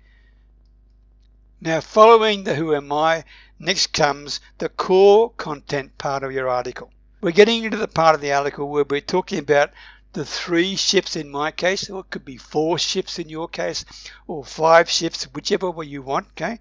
Now, 1.66 1.80
following 1.80 2.44
the 2.44 2.56
Who 2.56 2.76
Am 2.76 2.92
I, 2.92 3.24
next 3.58 3.94
comes 3.94 4.42
the 4.58 4.68
core 4.68 5.30
content 5.30 5.98
part 5.98 6.26
of 6.26 6.34
your 6.34 6.50
article. 6.50 6.92
We're 7.22 7.32
getting 7.32 7.64
into 7.64 7.78
the 7.78 7.88
part 7.88 8.16
of 8.16 8.20
the 8.20 8.34
article 8.34 8.68
where 8.68 8.84
we're 8.84 9.00
talking 9.00 9.40
about 9.40 9.72
the 10.12 10.26
three 10.26 10.76
shifts 10.76 11.16
in 11.16 11.32
my 11.32 11.52
case, 11.52 11.90
or 11.90 12.02
it 12.02 12.10
could 12.10 12.26
be 12.26 12.36
four 12.36 12.78
shifts 12.78 13.18
in 13.18 13.30
your 13.30 13.48
case, 13.48 13.86
or 14.28 14.44
five 14.44 14.90
shifts, 14.90 15.24
whichever 15.34 15.72
way 15.72 15.86
you 15.86 16.02
want, 16.02 16.28
okay? 16.32 16.60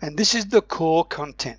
and 0.00 0.16
this 0.16 0.36
is 0.36 0.46
the 0.46 0.62
core 0.62 1.04
content. 1.04 1.58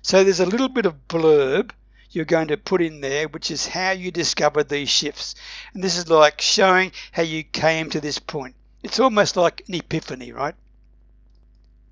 So 0.00 0.22
there's 0.22 0.38
a 0.38 0.46
little 0.46 0.68
bit 0.68 0.86
of 0.86 1.08
blurb 1.08 1.72
you're 2.08 2.24
going 2.24 2.46
to 2.48 2.56
put 2.56 2.82
in 2.82 3.00
there, 3.00 3.26
which 3.26 3.50
is 3.50 3.66
how 3.66 3.90
you 3.90 4.12
discovered 4.12 4.68
these 4.68 4.90
shifts. 4.90 5.34
And 5.72 5.82
this 5.82 5.96
is 5.96 6.08
like 6.08 6.40
showing 6.40 6.92
how 7.10 7.22
you 7.22 7.42
came 7.42 7.90
to 7.90 8.00
this 8.00 8.20
point. 8.20 8.54
It's 8.84 9.00
almost 9.00 9.36
like 9.36 9.64
an 9.66 9.74
epiphany, 9.74 10.30
right? 10.30 10.54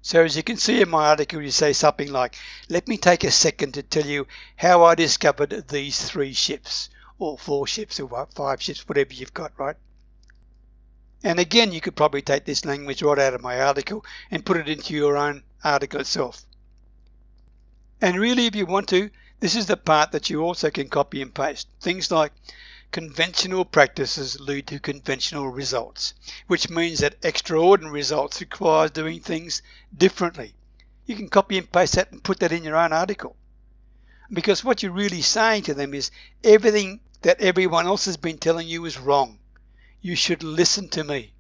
So 0.05 0.25
as 0.25 0.37
you 0.37 0.43
can 0.43 0.57
see 0.57 0.83
in 0.83 0.91
my 0.91 1.11
article, 1.11 1.41
you 1.41 1.53
say 1.53 1.73
something 1.73 2.11
like, 2.11 2.37
let 2.69 2.88
me 2.88 2.97
take 2.97 3.23
a 3.23 3.31
second 3.31 3.75
to 3.75 3.85
tell 3.85 4.05
you 4.05 4.27
how 4.57 4.83
I 4.83 4.97
discovered 4.97 5.69
these 5.69 6.11
three 6.11 6.33
shifts, 6.33 6.91
or 7.21 7.38
four 7.38 7.69
shifts, 7.69 8.01
or 8.01 8.27
five 8.35 8.61
shifts, 8.61 8.88
whatever 8.88 9.15
you've 9.15 9.33
got, 9.33 9.53
right? 9.57 9.77
And 11.23 11.38
again, 11.38 11.71
you 11.71 11.81
could 11.81 11.95
probably 11.95 12.21
take 12.21 12.45
this 12.45 12.65
language 12.65 13.01
right 13.01 13.19
out 13.19 13.35
of 13.35 13.43
my 13.43 13.61
article 13.61 14.05
and 14.29 14.45
put 14.45 14.57
it 14.57 14.69
into 14.69 14.93
your 14.93 15.17
own 15.17 15.45
article 15.62 16.01
itself. 16.01 16.45
And 18.01 18.19
really, 18.19 18.47
if 18.47 18.57
you 18.57 18.67
want 18.67 18.88
to, 18.88 19.09
this 19.38 19.55
is 19.55 19.67
the 19.67 19.77
part 19.77 20.11
that 20.12 20.31
you 20.31 20.43
also 20.43 20.71
can 20.71 20.88
copy 20.88 21.23
and 21.23 21.33
paste. 21.33 21.69
Things 21.81 22.11
like 22.11 22.33
conventional 22.93 23.65
practices 23.65 24.39
lead 24.39 24.69
to 24.69 24.79
conventional 24.79 25.49
results, 25.49 26.15
which 26.47 26.71
means 26.71 27.01
that 27.01 27.17
extraordinary 27.25 27.93
results 27.93 28.41
require 28.41 28.89
doing 28.89 29.19
things 29.19 29.63
differently. 29.97 30.55
You 31.07 31.17
can 31.17 31.29
copy 31.29 31.59
and 31.59 31.73
paste 31.73 31.95
that 31.95 32.13
and 32.13 32.23
put 32.23 32.39
that 32.39 32.53
in 32.53 32.63
your 32.63 32.77
own 32.77 32.93
article. 32.93 33.35
Because 34.33 34.63
what 34.63 34.83
you're 34.83 34.93
really 34.93 35.23
saying 35.23 35.65
to 35.65 35.75
them 35.75 35.95
is 35.95 36.11
everything 36.45 37.01
that 37.23 37.41
everyone 37.41 37.87
else 37.87 38.05
has 38.05 38.17
been 38.17 38.39
telling 38.39 38.69
you 38.69 38.85
is 38.85 38.99
wrong 38.99 39.39
you 40.03 40.17
should 40.17 40.43
listen 40.43 40.89
to 40.89 41.05
me. 41.05 41.33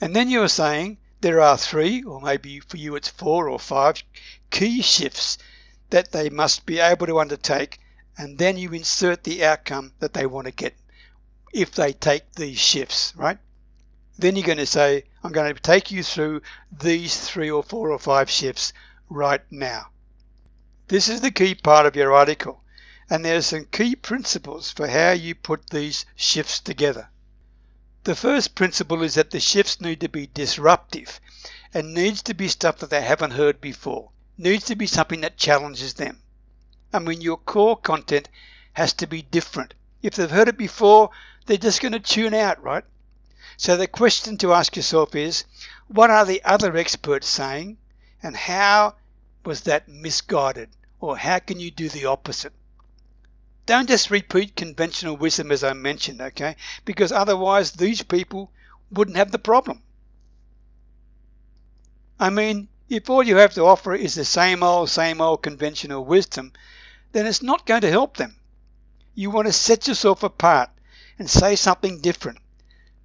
And 0.00 0.14
then 0.14 0.30
you 0.30 0.42
are 0.42 0.48
saying 0.48 0.98
there 1.20 1.40
are 1.40 1.58
three, 1.58 2.04
or 2.04 2.20
maybe 2.20 2.60
for 2.60 2.76
you 2.76 2.94
it's 2.94 3.08
four 3.08 3.48
or 3.48 3.58
five, 3.58 4.02
key 4.50 4.82
shifts 4.82 5.36
that 5.90 6.12
they 6.12 6.30
must 6.30 6.64
be 6.64 6.78
able 6.78 7.06
to 7.06 7.18
undertake, 7.18 7.80
and 8.18 8.38
then 8.38 8.56
you 8.56 8.72
insert 8.72 9.24
the 9.24 9.44
outcome 9.44 9.92
that 9.98 10.14
they 10.14 10.26
want 10.26 10.46
to 10.46 10.52
get 10.52 10.74
if 11.52 11.72
they 11.72 11.92
take 11.92 12.32
these 12.32 12.58
shifts, 12.58 13.14
right? 13.16 13.38
Then 14.18 14.36
you're 14.36 14.46
going 14.46 14.58
to 14.58 14.66
say, 14.66 15.04
I'm 15.22 15.32
going 15.32 15.54
to 15.54 15.60
take 15.60 15.90
you 15.90 16.02
through 16.02 16.42
these 16.72 17.18
three 17.18 17.50
or 17.50 17.62
four 17.62 17.90
or 17.90 17.98
five 17.98 18.30
shifts 18.30 18.72
right 19.10 19.42
now. 19.50 19.88
This 20.88 21.08
is 21.08 21.20
the 21.20 21.30
key 21.30 21.54
part 21.54 21.86
of 21.86 21.96
your 21.96 22.12
article 22.12 22.62
and 23.08 23.24
there 23.24 23.36
are 23.36 23.42
some 23.42 23.66
key 23.66 23.94
principles 23.94 24.70
for 24.72 24.88
how 24.88 25.12
you 25.12 25.34
put 25.34 25.70
these 25.70 26.06
shifts 26.16 26.58
together. 26.60 27.08
The 28.04 28.16
first 28.16 28.54
principle 28.54 29.02
is 29.02 29.14
that 29.14 29.30
the 29.30 29.40
shifts 29.40 29.80
need 29.80 30.00
to 30.00 30.08
be 30.08 30.28
disruptive 30.32 31.20
and 31.74 31.94
needs 31.94 32.22
to 32.22 32.34
be 32.34 32.48
stuff 32.48 32.78
that 32.78 32.90
they 32.90 33.02
haven't 33.02 33.32
heard 33.32 33.60
before. 33.60 34.10
Needs 34.38 34.64
to 34.66 34.76
be 34.76 34.86
something 34.86 35.20
that 35.20 35.36
challenges 35.36 35.94
them. 35.94 36.22
I 36.96 36.98
mean, 36.98 37.20
your 37.20 37.36
core 37.36 37.76
content 37.76 38.30
has 38.72 38.94
to 38.94 39.06
be 39.06 39.20
different. 39.20 39.74
If 40.00 40.14
they've 40.14 40.30
heard 40.30 40.48
it 40.48 40.56
before, 40.56 41.10
they're 41.44 41.58
just 41.58 41.82
going 41.82 41.92
to 41.92 42.00
tune 42.00 42.32
out, 42.32 42.62
right? 42.62 42.84
So 43.58 43.76
the 43.76 43.86
question 43.86 44.38
to 44.38 44.54
ask 44.54 44.76
yourself 44.76 45.14
is, 45.14 45.44
what 45.88 46.10
are 46.10 46.24
the 46.24 46.42
other 46.42 46.74
experts 46.76 47.28
saying 47.28 47.76
and 48.22 48.34
how 48.34 48.94
was 49.44 49.60
that 49.62 49.88
misguided? 49.88 50.70
Or 50.98 51.18
how 51.18 51.38
can 51.38 51.60
you 51.60 51.70
do 51.70 51.90
the 51.90 52.06
opposite? 52.06 52.54
Don't 53.66 53.88
just 53.88 54.10
repeat 54.10 54.56
conventional 54.56 55.18
wisdom 55.18 55.52
as 55.52 55.62
I 55.62 55.74
mentioned, 55.74 56.22
okay? 56.22 56.56
Because 56.86 57.12
otherwise 57.12 57.72
these 57.72 58.02
people 58.02 58.50
wouldn't 58.90 59.18
have 59.18 59.32
the 59.32 59.38
problem. 59.38 59.82
I 62.18 62.30
mean, 62.30 62.68
if 62.88 63.10
all 63.10 63.22
you 63.22 63.36
have 63.36 63.52
to 63.54 63.64
offer 63.64 63.94
is 63.94 64.14
the 64.14 64.24
same 64.24 64.62
old, 64.62 64.88
same 64.88 65.20
old 65.20 65.42
conventional 65.42 66.04
wisdom, 66.04 66.52
then 67.16 67.26
it's 67.26 67.42
not 67.42 67.64
going 67.64 67.80
to 67.80 67.90
help 67.90 68.18
them. 68.18 68.36
You 69.14 69.30
want 69.30 69.46
to 69.46 69.52
set 69.54 69.88
yourself 69.88 70.22
apart 70.22 70.68
and 71.18 71.30
say 71.30 71.56
something 71.56 72.02
different, 72.02 72.40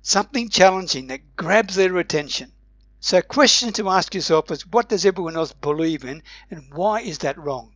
something 0.02 0.50
challenging 0.50 1.08
that 1.08 1.38
grabs 1.38 1.76
their 1.76 1.96
attention. 1.96 2.52
So, 3.00 3.20
a 3.20 3.22
question 3.22 3.72
to 3.72 3.88
ask 3.88 4.14
yourself 4.14 4.52
is 4.52 4.68
what 4.68 4.90
does 4.90 5.06
everyone 5.06 5.38
else 5.38 5.54
believe 5.54 6.04
in 6.04 6.24
and 6.50 6.74
why 6.74 7.00
is 7.00 7.20
that 7.20 7.38
wrong? 7.38 7.72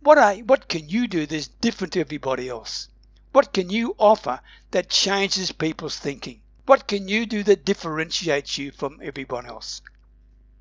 What 0.00 0.16
are 0.16 0.36
what 0.36 0.66
can 0.66 0.88
you 0.88 1.08
do 1.08 1.26
that's 1.26 1.48
different 1.48 1.92
to 1.92 2.00
everybody 2.00 2.48
else? 2.48 2.88
What 3.32 3.52
can 3.52 3.68
you 3.68 3.94
offer 3.98 4.40
that 4.70 4.88
changes 4.88 5.52
people's 5.52 5.98
thinking? 5.98 6.40
What 6.64 6.88
can 6.88 7.06
you 7.06 7.26
do 7.26 7.42
that 7.42 7.66
differentiates 7.66 8.56
you 8.56 8.70
from 8.72 8.98
everyone 9.02 9.44
else? 9.44 9.82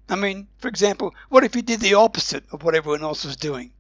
I 0.10 0.18
mean, 0.18 0.50
for 0.58 0.68
example, 0.68 1.16
what 1.30 1.46
if 1.46 1.56
you 1.56 1.62
did 1.62 1.80
the 1.80 1.94
opposite 1.94 2.44
of 2.52 2.64
what 2.64 2.76
everyone 2.76 3.04
else 3.04 3.24
was 3.24 3.38
doing? 3.38 3.72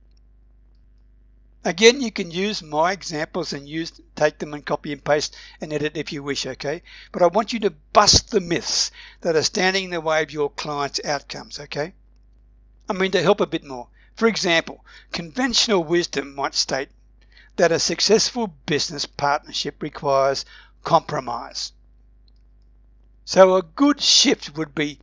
Again, 1.67 1.99
you 1.99 2.11
can 2.11 2.29
use 2.29 2.61
my 2.61 2.91
examples 2.91 3.51
and 3.51 3.67
use 3.67 3.99
take 4.15 4.37
them 4.37 4.53
and 4.53 4.63
copy 4.63 4.91
and 4.91 5.03
paste 5.03 5.35
and 5.59 5.73
edit 5.73 5.97
if 5.97 6.13
you 6.13 6.21
wish, 6.21 6.45
okay? 6.45 6.83
But 7.11 7.23
I 7.23 7.27
want 7.27 7.53
you 7.53 7.59
to 7.61 7.71
bust 7.71 8.29
the 8.29 8.39
myths 8.39 8.91
that 9.21 9.35
are 9.35 9.41
standing 9.41 9.85
in 9.85 9.89
the 9.89 9.99
way 9.99 10.21
of 10.21 10.31
your 10.31 10.51
client's 10.51 11.03
outcomes, 11.03 11.59
okay? 11.59 11.95
I 12.87 12.93
mean, 12.93 13.09
to 13.13 13.21
help 13.23 13.41
a 13.41 13.47
bit 13.47 13.63
more, 13.63 13.87
for 14.15 14.27
example, 14.27 14.85
conventional 15.11 15.83
wisdom 15.83 16.35
might 16.35 16.53
state 16.53 16.89
that 17.55 17.71
a 17.71 17.79
successful 17.79 18.45
business 18.67 19.07
partnership 19.07 19.81
requires 19.81 20.45
compromise. 20.83 21.73
So 23.23 23.55
a 23.55 23.63
good 23.63 23.99
shift 23.99 24.55
would 24.55 24.75
be 24.75 24.99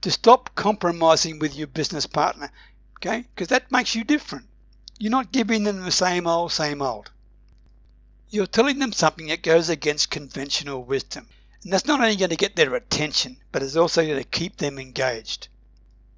to 0.00 0.10
stop 0.10 0.56
compromising 0.56 1.38
with 1.38 1.54
your 1.54 1.68
business 1.68 2.08
partner, 2.08 2.50
okay? 2.96 3.26
Because 3.32 3.46
that 3.48 3.70
makes 3.70 3.94
you 3.94 4.02
different. 4.02 4.49
You're 5.02 5.10
not 5.10 5.32
giving 5.32 5.64
them 5.64 5.82
the 5.82 5.90
same 5.90 6.26
old, 6.26 6.52
same 6.52 6.82
old. 6.82 7.10
You're 8.28 8.46
telling 8.46 8.80
them 8.80 8.92
something 8.92 9.28
that 9.28 9.42
goes 9.42 9.70
against 9.70 10.10
conventional 10.10 10.84
wisdom. 10.84 11.26
And 11.62 11.72
that's 11.72 11.86
not 11.86 12.00
only 12.00 12.16
going 12.16 12.28
to 12.28 12.36
get 12.36 12.54
their 12.54 12.74
attention, 12.74 13.38
but 13.50 13.62
it's 13.62 13.76
also 13.76 14.04
going 14.04 14.22
to 14.22 14.28
keep 14.28 14.58
them 14.58 14.78
engaged. 14.78 15.48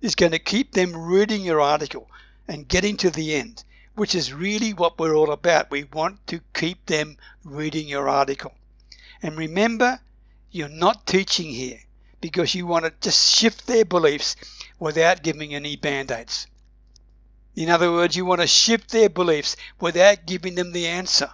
It's 0.01 0.17
going 0.17 0.33
to 0.33 0.41
keep 0.41 0.73
them 0.73 0.97
reading 0.97 1.43
your 1.43 1.61
article 1.61 2.11
and 2.49 2.67
getting 2.67 2.97
to 2.97 3.11
the 3.11 3.37
end, 3.37 3.63
which 3.95 4.17
is 4.17 4.33
really 4.33 4.73
what 4.73 4.99
we're 4.99 5.15
all 5.15 5.31
about. 5.31 5.71
We 5.71 5.85
want 5.85 6.27
to 6.27 6.41
keep 6.53 6.85
them 6.87 7.19
reading 7.45 7.87
your 7.87 8.09
article. 8.09 8.53
And 9.23 9.37
remember, 9.37 10.01
you're 10.51 10.69
not 10.69 11.07
teaching 11.07 11.51
here 11.51 11.79
because 12.21 12.53
you 12.57 12.67
want 12.67 12.85
to 12.87 12.93
just 13.01 13.33
shift 13.33 13.69
their 13.69 13.85
beliefs 13.85 14.35
without 14.81 15.23
giving 15.23 15.55
any 15.55 15.77
band 15.77 16.11
aids. 16.11 16.49
In 17.55 17.69
other 17.69 17.93
words, 17.93 18.17
you 18.17 18.25
want 18.25 18.41
to 18.41 18.47
shift 18.47 18.91
their 18.91 19.11
beliefs 19.11 19.57
without 19.79 20.27
giving 20.27 20.55
them 20.55 20.73
the 20.73 20.87
answer. 20.87 21.31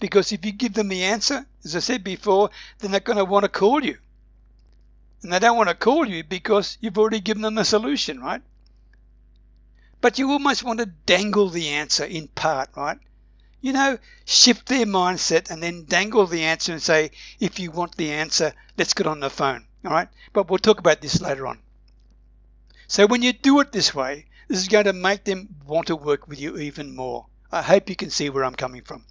Because 0.00 0.32
if 0.32 0.44
you 0.44 0.52
give 0.52 0.74
them 0.74 0.88
the 0.88 1.04
answer, 1.04 1.44
as 1.64 1.76
I 1.76 1.80
said 1.80 2.04
before, 2.04 2.50
then 2.78 2.90
they're 2.90 3.00
not 3.00 3.04
going 3.04 3.18
to 3.18 3.24
want 3.24 3.44
to 3.44 3.48
call 3.48 3.84
you. 3.84 3.98
And 5.22 5.32
they 5.32 5.40
don't 5.40 5.56
want 5.56 5.68
to 5.68 5.74
call 5.74 6.06
you 6.06 6.22
because 6.22 6.78
you've 6.80 6.96
already 6.96 7.20
given 7.20 7.42
them 7.42 7.56
the 7.56 7.64
solution, 7.64 8.20
right? 8.20 8.40
But 10.00 10.18
you 10.18 10.30
almost 10.30 10.62
want 10.62 10.78
to 10.78 10.86
dangle 10.86 11.50
the 11.50 11.70
answer 11.70 12.04
in 12.04 12.28
part, 12.28 12.70
right? 12.76 12.98
You 13.60 13.72
know, 13.72 13.98
shift 14.24 14.66
their 14.66 14.86
mindset 14.86 15.50
and 15.50 15.60
then 15.60 15.86
dangle 15.86 16.26
the 16.26 16.44
answer 16.44 16.72
and 16.72 16.80
say, 16.80 17.10
if 17.40 17.58
you 17.58 17.72
want 17.72 17.96
the 17.96 18.12
answer, 18.12 18.54
let's 18.76 18.94
get 18.94 19.08
on 19.08 19.18
the 19.18 19.28
phone, 19.28 19.66
all 19.84 19.90
right? 19.90 20.08
But 20.32 20.48
we'll 20.48 20.58
talk 20.58 20.78
about 20.78 21.00
this 21.00 21.20
later 21.20 21.48
on. 21.48 21.58
So 22.86 23.06
when 23.06 23.22
you 23.22 23.32
do 23.32 23.58
it 23.58 23.72
this 23.72 23.92
way, 23.92 24.26
this 24.48 24.58
is 24.58 24.68
going 24.68 24.86
to 24.86 24.92
make 24.92 25.24
them 25.24 25.54
want 25.66 25.86
to 25.88 25.96
work 25.96 26.26
with 26.26 26.40
you 26.40 26.56
even 26.56 26.96
more. 26.96 27.26
I 27.52 27.62
hope 27.62 27.88
you 27.88 27.96
can 27.96 28.10
see 28.10 28.30
where 28.30 28.44
I'm 28.44 28.54
coming 28.54 28.82
from. 28.82 29.04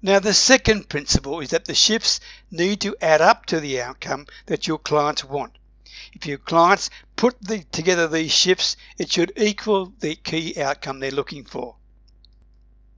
Now, 0.00 0.18
the 0.18 0.34
second 0.34 0.88
principle 0.88 1.40
is 1.40 1.50
that 1.50 1.64
the 1.64 1.74
shifts 1.74 2.20
need 2.50 2.80
to 2.80 2.96
add 3.00 3.20
up 3.20 3.46
to 3.46 3.60
the 3.60 3.80
outcome 3.82 4.26
that 4.46 4.66
your 4.66 4.78
clients 4.78 5.24
want. 5.24 5.58
If 6.12 6.26
your 6.26 6.38
clients 6.38 6.90
put 7.16 7.40
the, 7.40 7.64
together 7.70 8.08
these 8.08 8.32
shifts, 8.32 8.76
it 8.98 9.12
should 9.12 9.32
equal 9.36 9.92
the 10.00 10.16
key 10.16 10.60
outcome 10.60 10.98
they're 11.00 11.10
looking 11.10 11.44
for. 11.44 11.76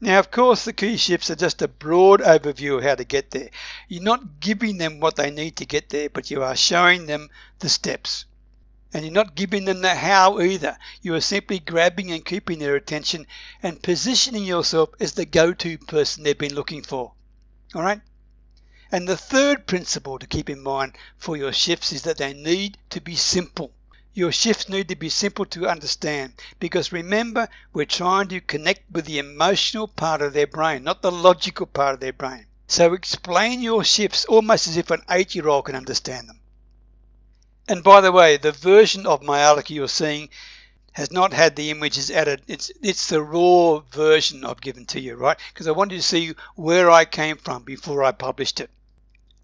Now, 0.01 0.19
of 0.19 0.31
course, 0.31 0.65
the 0.65 0.73
key 0.73 0.97
shifts 0.97 1.31
are 1.31 1.37
just 1.37 1.63
a 1.63 1.69
broad 1.69 2.21
overview 2.21 2.77
of 2.77 2.85
how 2.85 2.95
to 2.95 3.05
get 3.05 3.31
there. 3.31 3.51
You're 3.89 4.03
not 4.03 4.41
giving 4.41 4.79
them 4.79 5.01
what 5.01 5.17
they 5.17 5.31
need 5.31 5.57
to 5.57 5.67
get 5.67 5.89
there, 5.89 6.11
but 6.11 6.31
you 6.31 6.43
are 6.43 6.57
showing 6.57 7.07
them 7.07 7.31
the 7.61 7.69
steps. 7.69 8.27
And 8.95 9.05
you're 9.05 9.13
not 9.13 9.35
giving 9.35 9.65
them 9.65 9.83
the 9.83 9.95
how 9.95 10.41
either. 10.41 10.79
You 11.03 11.15
are 11.17 11.21
simply 11.21 11.59
grabbing 11.59 12.13
and 12.13 12.25
keeping 12.25 12.61
their 12.61 12.77
attention 12.77 13.27
and 13.61 13.83
positioning 13.83 14.45
yourself 14.45 14.91
as 15.01 15.13
the 15.13 15.27
go 15.27 15.53
to 15.53 15.77
person 15.79 16.23
they've 16.23 16.39
been 16.39 16.55
looking 16.55 16.83
for. 16.83 17.13
All 17.75 17.83
right? 17.83 18.01
And 18.93 19.09
the 19.09 19.17
third 19.17 19.67
principle 19.67 20.21
to 20.21 20.29
keep 20.29 20.49
in 20.49 20.63
mind 20.63 20.97
for 21.19 21.37
your 21.37 21.53
shifts 21.53 21.93
is 21.93 22.03
that 22.03 22.19
they 22.19 22.33
need 22.33 22.79
to 22.91 23.01
be 23.01 23.17
simple. 23.17 23.73
Your 24.13 24.31
shifts 24.31 24.69
need 24.69 24.87
to 24.91 24.95
be 24.95 25.09
simple 25.09 25.45
to 25.47 25.67
understand 25.67 26.35
because 26.61 26.93
remember, 26.93 27.49
we're 27.73 27.87
trying 27.87 28.29
to 28.29 28.41
connect 28.41 28.89
with 28.93 29.07
the 29.07 29.19
emotional 29.19 29.89
part 29.89 30.23
of 30.23 30.35
their 30.35 30.47
brain, 30.47 30.85
not 30.85 31.03
the 31.03 31.11
logical 31.11 31.67
part 31.67 31.95
of 31.95 32.01
their 32.01 32.13
brain. 32.13 32.47
So 32.69 32.93
explain 32.93 33.61
your 33.61 33.83
shifts 33.83 34.25
almost 34.25 34.69
as 34.69 34.77
if 34.77 34.93
an 34.93 35.03
eight 35.11 35.35
year 35.35 35.49
old 35.49 35.65
can 35.65 35.75
understand 35.75 36.29
them. 36.29 36.39
And 37.67 37.83
by 37.83 38.03
the 38.03 38.13
way, 38.13 38.37
the 38.37 38.53
version 38.53 39.07
of 39.07 39.23
my 39.23 39.45
article 39.45 39.75
you're 39.75 39.89
seeing 39.89 40.29
has 40.93 41.11
not 41.11 41.33
had 41.33 41.57
the 41.57 41.71
images 41.71 42.11
added. 42.11 42.43
It's 42.47 42.71
it's 42.83 43.09
the 43.09 43.23
raw 43.23 43.81
version 43.91 44.45
I've 44.45 44.61
given 44.61 44.87
to 44.87 45.01
you, 45.01 45.17
right? 45.17 45.39
Because 45.53 45.67
I 45.67 45.73
wanted 45.73 45.97
to 45.97 46.03
see 46.03 46.35
where 46.57 46.91
I 46.91 47.05
came 47.05 47.37
from 47.37 47.63
before 47.63 48.05
I 48.05 48.13
published 48.13 48.61
it. 48.61 48.71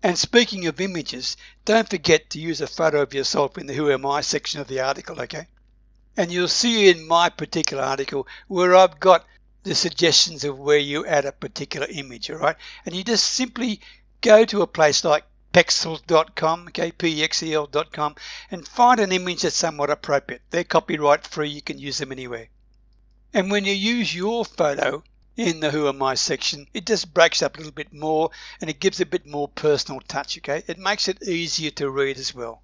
And 0.03 0.19
speaking 0.19 0.67
of 0.67 0.81
images, 0.81 1.37
don't 1.65 1.89
forget 1.89 2.31
to 2.31 2.41
use 2.41 2.61
a 2.61 2.67
photo 2.67 3.03
of 3.03 3.15
yourself 3.15 3.59
in 3.59 3.67
the 3.67 3.75
Who 3.75 3.91
Am 3.91 4.07
I 4.07 4.21
section 4.21 4.61
of 4.61 4.69
the 4.69 4.81
article, 4.81 5.21
okay? 5.23 5.47
And 6.17 6.31
you'll 6.31 6.49
see 6.49 6.89
in 6.89 7.07
my 7.07 7.31
particular 7.31 7.83
article 7.83 8.27
where 8.49 8.77
I've 8.77 9.01
got 9.01 9.27
the 9.63 9.75
suggestions 9.75 10.45
of 10.45 10.59
where 10.59 10.79
you 10.79 11.07
add 11.07 11.25
a 11.25 11.33
particular 11.33 11.87
image, 11.91 12.31
all 12.31 12.39
right? 12.39 12.57
And 12.87 12.95
you 12.95 13.03
just 13.03 13.33
simply 13.33 13.81
go 14.21 14.45
to 14.45 14.63
a 14.63 14.67
place 14.67 15.05
like 15.05 15.25
pexel.com, 15.53 16.69
okay, 16.69 16.93
P-E-X-E-L.com, 16.93 18.15
and 18.51 18.69
find 18.69 19.01
an 19.01 19.13
image 19.13 19.43
that's 19.43 19.57
somewhat 19.57 19.91
appropriate. 19.91 20.43
They're 20.51 20.65
copyright 20.65 21.27
free, 21.27 21.49
you 21.49 21.63
can 21.63 21.79
use 21.79 21.99
them 21.99 22.13
anywhere. 22.13 22.49
And 23.33 23.51
when 23.51 23.65
you 23.65 23.73
use 23.73 24.15
your 24.15 24.45
photo 24.45 25.03
in 25.37 25.61
the 25.61 25.71
Who 25.71 25.89
Am 25.89 26.03
I 26.03 26.15
section, 26.15 26.67
it 26.75 26.87
just 26.87 27.15
breaks 27.15 27.43
up 27.43 27.55
a 27.55 27.59
little 27.59 27.73
bit 27.73 27.93
more 27.93 28.31
and 28.61 28.69
it 28.69 28.81
gives 28.81 29.01
a 29.01 29.07
bit 29.07 29.27
more 29.27 29.49
personal 29.49 30.01
touch, 30.01 30.39
okay? 30.39 30.63
It 30.67 30.79
makes 30.79 31.09
it 31.09 31.23
easier 31.23 31.71
to 31.73 31.91
read 31.91 32.19
as 32.19 32.35
well. 32.35 32.63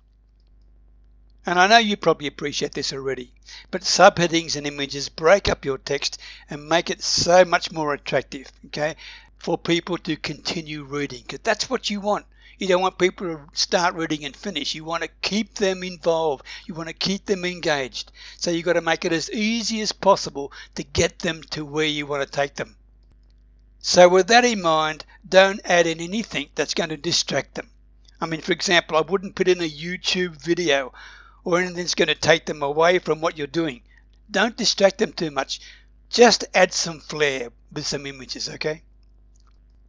And 1.48 1.60
I 1.60 1.68
know 1.68 1.78
you 1.78 1.96
probably 1.96 2.26
appreciate 2.26 2.72
this 2.72 2.92
already, 2.92 3.32
but 3.70 3.82
subheadings 3.82 4.56
and 4.56 4.66
images 4.66 5.08
break 5.08 5.48
up 5.48 5.64
your 5.64 5.78
text 5.78 6.20
and 6.50 6.68
make 6.68 6.90
it 6.90 7.02
so 7.02 7.44
much 7.44 7.70
more 7.70 7.94
attractive, 7.94 8.50
okay, 8.66 8.96
for 9.38 9.56
people 9.56 9.96
to 9.98 10.16
continue 10.16 10.82
reading, 10.82 11.22
because 11.22 11.40
that's 11.44 11.70
what 11.70 11.88
you 11.88 12.00
want. 12.00 12.26
You 12.58 12.68
don't 12.68 12.80
want 12.80 12.98
people 12.98 13.26
to 13.26 13.40
start 13.52 13.94
reading 13.94 14.24
and 14.24 14.34
finish. 14.34 14.74
You 14.74 14.84
want 14.84 15.02
to 15.02 15.10
keep 15.20 15.54
them 15.54 15.82
involved. 15.82 16.44
You 16.66 16.74
want 16.74 16.88
to 16.88 16.94
keep 16.94 17.26
them 17.26 17.44
engaged. 17.44 18.12
So 18.38 18.50
you've 18.50 18.64
got 18.64 18.74
to 18.74 18.80
make 18.80 19.04
it 19.04 19.12
as 19.12 19.30
easy 19.30 19.82
as 19.82 19.92
possible 19.92 20.52
to 20.74 20.82
get 20.82 21.18
them 21.18 21.42
to 21.50 21.64
where 21.66 21.86
you 21.86 22.06
want 22.06 22.22
to 22.22 22.30
take 22.30 22.54
them. 22.54 22.76
So 23.80 24.08
with 24.08 24.28
that 24.28 24.44
in 24.44 24.62
mind, 24.62 25.04
don't 25.28 25.60
add 25.64 25.86
in 25.86 26.00
anything 26.00 26.48
that's 26.54 26.74
going 26.74 26.88
to 26.88 26.96
distract 26.96 27.54
them. 27.54 27.70
I 28.20 28.26
mean, 28.26 28.40
for 28.40 28.52
example, 28.52 28.96
I 28.96 29.02
wouldn't 29.02 29.36
put 29.36 29.48
in 29.48 29.60
a 29.60 29.68
YouTube 29.68 30.42
video 30.42 30.94
or 31.44 31.58
anything 31.58 31.76
that's 31.76 31.94
going 31.94 32.08
to 32.08 32.14
take 32.14 32.46
them 32.46 32.62
away 32.62 32.98
from 32.98 33.20
what 33.20 33.36
you're 33.36 33.46
doing. 33.46 33.82
Don't 34.30 34.56
distract 34.56 34.98
them 34.98 35.12
too 35.12 35.30
much. 35.30 35.60
Just 36.08 36.44
add 36.54 36.72
some 36.72 37.00
flair 37.00 37.50
with 37.70 37.86
some 37.86 38.06
images, 38.06 38.48
okay? 38.48 38.82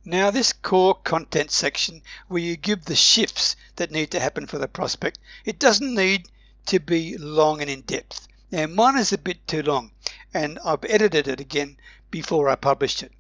Now 0.10 0.32
this 0.32 0.54
core 0.54 0.96
content 0.96 1.52
section 1.52 2.02
where 2.30 2.42
you 2.42 2.56
give 2.56 2.86
the 2.86 2.96
shifts 2.96 3.58
that 3.76 3.92
need 3.92 4.10
to 4.12 4.22
happen 4.22 4.48
for 4.48 4.58
the 4.58 4.70
prospect, 4.70 5.20
it 5.44 5.60
doesn't 5.60 5.94
need 5.94 6.30
to 6.68 6.80
be 6.80 7.18
long 7.18 7.60
and 7.60 7.70
in 7.70 7.82
depth. 7.82 8.26
Now 8.50 8.68
mine 8.68 8.98
is 8.98 9.12
a 9.12 9.18
bit 9.18 9.46
too 9.46 9.64
long 9.64 9.92
and 10.34 10.60
I've 10.64 10.86
edited 10.86 11.28
it 11.28 11.42
again 11.42 11.76
before 12.10 12.48
I 12.48 12.56
published 12.56 13.04
it. 13.04 13.12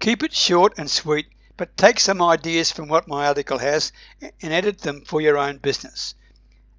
Keep 0.00 0.24
it 0.24 0.34
short 0.34 0.74
and 0.76 0.90
sweet 0.90 1.28
but 1.56 1.76
take 1.76 2.00
some 2.00 2.20
ideas 2.20 2.72
from 2.72 2.88
what 2.88 3.06
my 3.06 3.28
article 3.28 3.58
has 3.58 3.92
and 4.20 4.52
edit 4.52 4.80
them 4.80 5.04
for 5.04 5.20
your 5.20 5.38
own 5.38 5.58
business. 5.58 6.16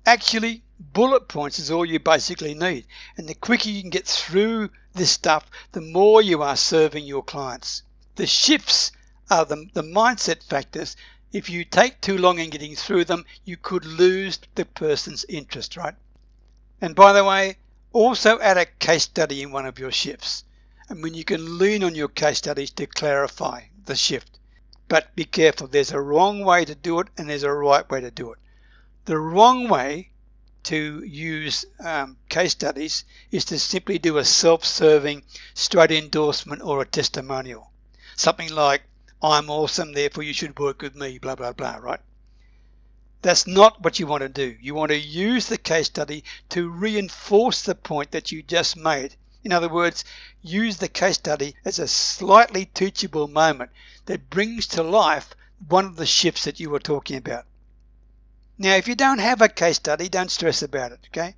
Actually, 0.06 0.62
bullet 0.78 1.30
points 1.30 1.58
is 1.58 1.72
all 1.72 1.86
you 1.86 2.02
basically 2.02 2.54
need 2.54 2.86
and 3.16 3.30
the 3.30 3.36
quicker 3.36 3.70
you 3.70 3.80
can 3.80 3.92
get 3.92 4.06
through 4.06 4.70
this 4.92 5.12
stuff, 5.12 5.50
the 5.72 5.80
more 5.80 6.22
you 6.22 6.44
are 6.44 6.58
serving 6.58 7.06
your 7.06 7.24
clients. 7.24 7.84
The 8.18 8.28
shifts 8.28 8.92
are 9.32 9.46
the, 9.46 9.66
the 9.74 9.82
mindset 9.82 10.44
factors. 10.44 10.98
If 11.32 11.50
you 11.50 11.64
take 11.64 12.02
too 12.02 12.18
long 12.18 12.38
in 12.38 12.50
getting 12.50 12.76
through 12.76 13.06
them, 13.06 13.26
you 13.46 13.56
could 13.56 13.86
lose 13.86 14.38
the 14.56 14.66
person's 14.66 15.24
interest, 15.30 15.78
right? 15.78 15.96
And 16.82 16.94
by 16.94 17.14
the 17.14 17.24
way, 17.24 17.58
also 17.94 18.40
add 18.40 18.58
a 18.58 18.66
case 18.66 19.04
study 19.04 19.42
in 19.42 19.52
one 19.52 19.66
of 19.66 19.80
your 19.80 19.92
shifts. 19.92 20.44
I 20.90 20.94
mean, 20.94 21.14
you 21.14 21.24
can 21.24 21.58
lean 21.58 21.84
on 21.84 21.96
your 21.96 22.10
case 22.10 22.40
studies 22.40 22.72
to 22.72 22.86
clarify 22.86 23.62
the 23.86 23.96
shift. 23.96 24.38
But 24.90 25.16
be 25.16 25.24
careful, 25.24 25.68
there's 25.68 25.92
a 25.92 26.02
wrong 26.02 26.44
way 26.44 26.66
to 26.66 26.76
do 26.76 27.00
it 27.00 27.08
and 27.18 27.30
there's 27.30 27.44
a 27.44 27.52
right 27.54 27.90
way 27.90 28.02
to 28.02 28.12
do 28.12 28.34
it. 28.34 28.40
The 29.06 29.18
wrong 29.18 29.70
way 29.70 30.10
to 30.64 31.04
use 31.06 31.66
um, 31.80 32.18
case 32.28 32.52
studies 32.52 33.06
is 33.32 33.46
to 33.46 33.58
simply 33.58 34.00
do 34.00 34.18
a 34.18 34.26
self 34.26 34.66
serving 34.66 35.24
straight 35.54 35.92
endorsement 35.92 36.62
or 36.62 36.82
a 36.82 36.86
testimonial. 36.86 37.72
Something 38.18 38.54
like, 38.54 38.84
I'm 39.24 39.50
awesome, 39.50 39.94
therefore 39.94 40.24
you 40.24 40.34
should 40.34 40.58
work 40.58 40.82
with 40.82 40.96
me, 40.96 41.20
blah, 41.20 41.36
blah, 41.36 41.54
blah, 41.54 41.76
right? 41.76 42.00
That's 43.22 43.46
not 43.46 43.84
what 43.84 44.00
you 44.00 44.08
want 44.08 44.24
to 44.24 44.30
do. 44.30 44.58
You 44.60 44.74
want 44.74 44.90
to 44.90 44.98
use 44.98 45.46
the 45.46 45.58
case 45.58 45.86
study 45.86 46.24
to 46.50 46.70
reinforce 46.70 47.62
the 47.62 47.76
point 47.76 48.12
that 48.12 48.32
you 48.32 48.42
just 48.42 48.76
made. 48.76 49.16
In 49.44 49.52
other 49.52 49.70
words, 49.70 50.04
use 50.42 50.78
the 50.78 50.88
case 50.88 51.16
study 51.16 51.56
as 51.64 51.78
a 51.78 51.88
slightly 51.88 52.66
teachable 52.66 53.28
moment 53.28 53.70
that 54.06 54.30
brings 54.30 54.68
to 54.68 54.84
life 54.84 55.36
one 55.68 55.86
of 55.86 55.96
the 55.98 56.06
shifts 56.06 56.46
that 56.46 56.60
you 56.60 56.72
were 56.72 56.80
talking 56.80 57.18
about. 57.18 57.46
Now, 58.58 58.76
if 58.76 58.88
you 58.88 58.96
don't 58.96 59.20
have 59.20 59.42
a 59.42 59.50
case 59.50 59.78
study, 59.78 60.10
don't 60.10 60.32
stress 60.32 60.64
about 60.64 60.92
it, 60.92 61.00
okay? 61.08 61.36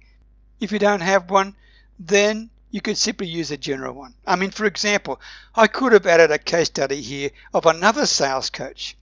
If 0.60 0.72
you 0.72 0.80
don't 0.80 1.01
have 1.01 1.30
one, 1.30 1.55
then 1.99 2.49
you 2.74 2.82
could 2.82 2.97
simply 2.97 3.28
use 3.28 3.51
a 3.51 3.57
general 3.57 3.93
one. 3.93 4.15
I 4.26 4.36
mean, 4.36 4.49
for 4.49 4.65
example, 4.65 5.21
I 5.53 5.67
could 5.67 5.93
have 5.93 6.07
added 6.07 6.32
a 6.32 6.39
case 6.39 6.69
study 6.69 7.03
here 7.03 7.30
of 7.53 7.67
another 7.67 8.07
sales 8.07 8.49
coach 8.49 8.97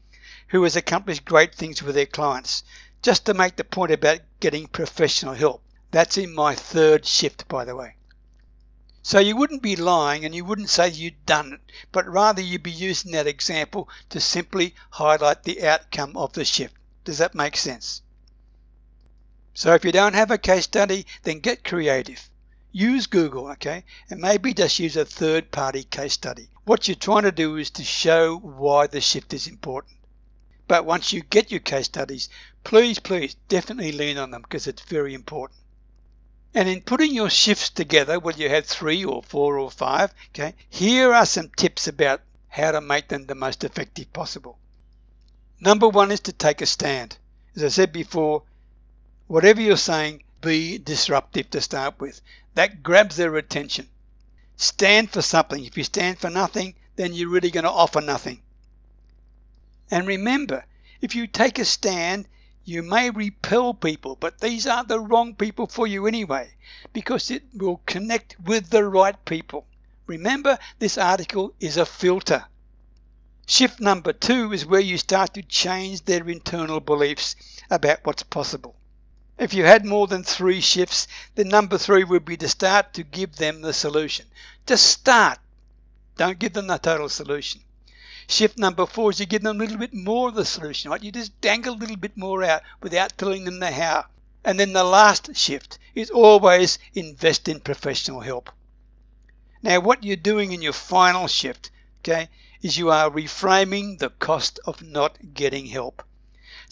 who 0.49 0.61
has 0.63 0.75
accomplished 0.75 1.23
great 1.23 1.55
things 1.55 1.81
with 1.81 1.95
their 1.95 2.05
clients, 2.05 2.65
just 3.01 3.25
to 3.25 3.33
make 3.33 3.55
the 3.55 3.63
point 3.63 3.93
about 3.93 4.19
getting 4.41 4.67
professional 4.67 5.33
help. 5.33 5.63
That's 5.89 6.17
in 6.17 6.35
my 6.35 6.53
third 6.53 7.05
shift, 7.05 7.47
by 7.47 7.63
the 7.63 7.73
way. 7.73 7.95
So 9.03 9.19
you 9.19 9.37
wouldn't 9.37 9.61
be 9.61 9.77
lying 9.77 10.25
and 10.25 10.35
you 10.35 10.43
wouldn't 10.43 10.69
say 10.69 10.89
you'd 10.89 11.25
done 11.25 11.53
it, 11.53 11.61
but 11.93 12.05
rather 12.05 12.41
you'd 12.41 12.63
be 12.63 12.71
using 12.71 13.13
that 13.13 13.25
example 13.25 13.87
to 14.09 14.19
simply 14.19 14.75
highlight 14.89 15.43
the 15.43 15.65
outcome 15.65 16.17
of 16.17 16.33
the 16.33 16.43
shift. 16.43 16.75
Does 17.05 17.19
that 17.19 17.33
make 17.33 17.55
sense? 17.55 18.01
So 19.53 19.73
if 19.73 19.85
you 19.85 19.93
don't 19.93 20.13
have 20.13 20.29
a 20.29 20.37
case 20.37 20.65
study, 20.65 21.05
then 21.23 21.39
get 21.39 21.63
creative. 21.63 22.29
Use 22.71 23.07
Google, 23.07 23.47
okay? 23.51 23.83
And 24.09 24.21
maybe 24.21 24.53
just 24.53 24.79
use 24.79 24.95
a 24.97 25.05
third 25.05 25.51
party 25.51 25.83
case 25.83 26.13
study. 26.13 26.47
What 26.65 26.87
you're 26.87 26.95
trying 26.95 27.23
to 27.23 27.31
do 27.31 27.57
is 27.57 27.69
to 27.71 27.83
show 27.83 28.37
why 28.37 28.87
the 28.87 29.01
shift 29.01 29.33
is 29.33 29.47
important. 29.47 29.95
But 30.67 30.85
once 30.85 31.11
you 31.11 31.21
get 31.21 31.51
your 31.51 31.59
case 31.59 31.85
studies, 31.85 32.29
please, 32.63 32.99
please 32.99 33.35
definitely 33.49 33.91
lean 33.91 34.17
on 34.17 34.31
them 34.31 34.41
because 34.41 34.67
it's 34.67 34.83
very 34.83 35.13
important. 35.13 35.59
And 36.53 36.67
in 36.67 36.81
putting 36.81 37.13
your 37.13 37.29
shifts 37.29 37.69
together, 37.69 38.19
whether 38.19 38.41
you 38.41 38.49
have 38.49 38.65
three 38.65 39.03
or 39.05 39.23
four 39.23 39.57
or 39.57 39.71
five, 39.71 40.13
okay, 40.29 40.53
here 40.69 41.13
are 41.13 41.25
some 41.25 41.49
tips 41.55 41.87
about 41.87 42.21
how 42.49 42.71
to 42.71 42.81
make 42.81 43.07
them 43.07 43.25
the 43.25 43.35
most 43.35 43.63
effective 43.63 44.11
possible. 44.11 44.57
Number 45.59 45.87
one 45.87 46.11
is 46.11 46.19
to 46.21 46.33
take 46.33 46.61
a 46.61 46.65
stand. 46.65 47.17
As 47.55 47.63
I 47.63 47.67
said 47.69 47.93
before, 47.93 48.43
whatever 49.27 49.61
you're 49.61 49.77
saying, 49.77 50.23
be 50.41 50.77
disruptive 50.77 51.49
to 51.51 51.61
start 51.61 51.99
with. 51.99 52.19
That 52.55 52.83
grabs 52.83 53.15
their 53.15 53.35
attention. 53.35 53.87
Stand 54.57 55.11
for 55.11 55.21
something. 55.21 55.63
If 55.65 55.77
you 55.77 55.83
stand 55.83 56.19
for 56.19 56.29
nothing, 56.29 56.75
then 56.95 57.13
you're 57.13 57.29
really 57.29 57.51
going 57.51 57.63
to 57.63 57.71
offer 57.71 58.01
nothing. 58.01 58.41
And 59.89 60.05
remember, 60.07 60.65
if 61.01 61.15
you 61.15 61.27
take 61.27 61.59
a 61.59 61.65
stand, 61.65 62.27
you 62.63 62.83
may 62.83 63.09
repel 63.09 63.73
people, 63.73 64.15
but 64.19 64.39
these 64.39 64.67
are 64.67 64.83
the 64.83 64.99
wrong 64.99 65.33
people 65.35 65.67
for 65.67 65.87
you 65.87 66.05
anyway, 66.05 66.53
because 66.93 67.31
it 67.31 67.43
will 67.53 67.81
connect 67.85 68.39
with 68.39 68.69
the 68.69 68.83
right 68.83 69.25
people. 69.25 69.65
Remember, 70.05 70.59
this 70.77 70.97
article 70.97 71.53
is 71.59 71.77
a 71.77 71.85
filter. 71.85 72.45
Shift 73.47 73.79
number 73.79 74.13
two 74.13 74.53
is 74.53 74.65
where 74.65 74.79
you 74.79 74.97
start 74.97 75.33
to 75.33 75.41
change 75.41 76.05
their 76.05 76.29
internal 76.29 76.79
beliefs 76.79 77.35
about 77.69 78.05
what's 78.05 78.23
possible. 78.23 78.75
If 79.37 79.53
you 79.53 79.63
had 79.63 79.85
more 79.85 80.07
than 80.07 80.23
three 80.23 80.61
shifts, 80.61 81.07
then 81.35 81.49
number 81.49 81.77
three 81.77 82.03
would 82.03 82.25
be 82.25 82.37
to 82.37 82.47
start 82.47 82.93
to 82.93 83.03
give 83.03 83.37
them 83.37 83.61
the 83.61 83.73
solution. 83.73 84.25
Just 84.65 84.85
start. 84.85 85.39
Don't 86.17 86.37
give 86.37 86.53
them 86.53 86.67
the 86.67 86.77
total 86.77 87.09
solution. 87.09 87.61
Shift 88.27 88.57
number 88.57 88.85
four 88.85 89.09
is 89.09 89.19
you 89.19 89.25
give 89.25 89.41
them 89.41 89.55
a 89.55 89.59
little 89.59 89.77
bit 89.77 89.93
more 89.93 90.29
of 90.29 90.35
the 90.35 90.45
solution, 90.45 90.91
right? 90.91 91.03
You 91.03 91.11
just 91.11 91.41
dangle 91.41 91.73
a 91.73 91.75
little 91.75 91.95
bit 91.95 92.15
more 92.15 92.43
out 92.43 92.61
without 92.81 93.17
telling 93.17 93.45
them 93.45 93.59
the 93.59 93.71
how. 93.71 94.05
And 94.43 94.59
then 94.59 94.73
the 94.73 94.83
last 94.83 95.35
shift 95.35 95.79
is 95.95 96.09
always 96.09 96.79
invest 96.93 97.47
in 97.47 97.59
professional 97.59 98.21
help. 98.21 98.49
Now, 99.63 99.79
what 99.79 100.03
you're 100.03 100.15
doing 100.15 100.51
in 100.51 100.61
your 100.61 100.73
final 100.73 101.27
shift, 101.27 101.71
okay, 101.99 102.29
is 102.61 102.77
you 102.77 102.89
are 102.89 103.09
reframing 103.09 103.99
the 103.99 104.09
cost 104.09 104.59
of 104.65 104.81
not 104.81 105.33
getting 105.33 105.65
help. 105.65 106.03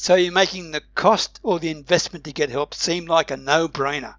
So 0.02 0.16
you're 0.16 0.32
making 0.32 0.72
the 0.72 0.82
cost 0.96 1.42
or 1.44 1.60
the 1.60 1.72
investment 1.72 2.24
to 2.24 2.32
get 2.32 2.50
help 2.50 2.74
seem 2.74 3.06
like 3.06 3.32
a 3.32 3.36
no 3.36 3.68
brainer. 3.68 4.16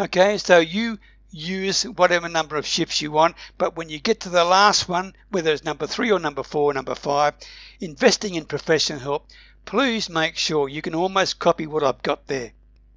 Okay, 0.00 0.38
so 0.38 0.60
you 0.60 0.98
use 1.30 1.82
whatever 1.82 2.26
number 2.26 2.56
of 2.56 2.64
shifts 2.64 3.02
you 3.02 3.12
want. 3.12 3.36
But 3.58 3.76
when 3.76 3.90
you 3.90 4.00
get 4.00 4.20
to 4.20 4.30
the 4.30 4.44
last 4.44 4.88
one, 4.88 5.14
whether 5.28 5.52
it's 5.52 5.62
number 5.62 5.86
three 5.86 6.10
or 6.10 6.18
number 6.18 6.42
four 6.42 6.70
or 6.70 6.72
number 6.72 6.94
five, 6.94 7.34
investing 7.80 8.34
in 8.34 8.46
professional 8.46 8.98
help, 8.98 9.28
please 9.66 10.08
make 10.08 10.38
sure 10.38 10.70
you 10.70 10.80
can 10.80 10.94
almost 10.94 11.38
copy 11.38 11.66
what 11.66 11.84
I've 11.84 12.02
got 12.02 12.26
there. 12.26 12.52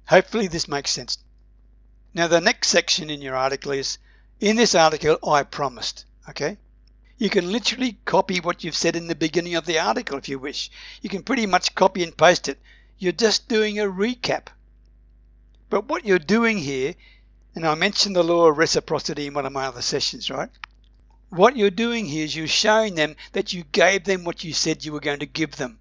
Hopefully 0.06 0.46
this 0.46 0.66
makes 0.66 0.92
sense. 0.92 1.18
Now 2.14 2.26
the 2.26 2.40
next 2.40 2.68
section 2.68 3.10
in 3.10 3.20
your 3.20 3.36
article 3.36 3.72
is, 3.72 3.98
in 4.40 4.56
this 4.56 4.74
article 4.74 5.18
I 5.28 5.42
promised, 5.42 6.06
okay? 6.30 6.56
You 7.18 7.30
can 7.30 7.50
literally 7.50 7.98
copy 8.04 8.40
what 8.40 8.64
you've 8.64 8.76
said 8.76 8.96
in 8.96 9.06
the 9.06 9.14
beginning 9.14 9.54
of 9.54 9.66
the 9.66 9.78
article 9.78 10.18
if 10.18 10.28
you 10.28 10.38
wish. 10.38 10.70
You 11.00 11.10
can 11.10 11.22
pretty 11.22 11.46
much 11.46 11.74
copy 11.74 12.02
and 12.02 12.16
paste 12.16 12.48
it. 12.48 12.58
You're 12.98 13.12
just 13.12 13.48
doing 13.48 13.78
a 13.78 13.84
recap. 13.84 14.48
But 15.70 15.86
what 15.86 16.04
you're 16.04 16.18
doing 16.18 16.58
here 16.58 16.94
and 17.56 17.64
I 17.64 17.76
mentioned 17.76 18.16
the 18.16 18.24
law 18.24 18.48
of 18.48 18.58
reciprocity 18.58 19.28
in 19.28 19.34
one 19.34 19.46
of 19.46 19.52
my 19.52 19.66
other 19.66 19.82
sessions, 19.82 20.28
right? 20.28 20.50
What 21.28 21.56
you're 21.56 21.70
doing 21.70 22.04
here 22.04 22.24
is 22.24 22.34
you're 22.34 22.48
showing 22.48 22.96
them 22.96 23.14
that 23.32 23.52
you 23.52 23.62
gave 23.70 24.04
them 24.04 24.24
what 24.24 24.42
you 24.42 24.52
said 24.52 24.84
you 24.84 24.92
were 24.92 25.00
going 25.00 25.20
to 25.20 25.26
give 25.26 25.54
them. 25.54 25.78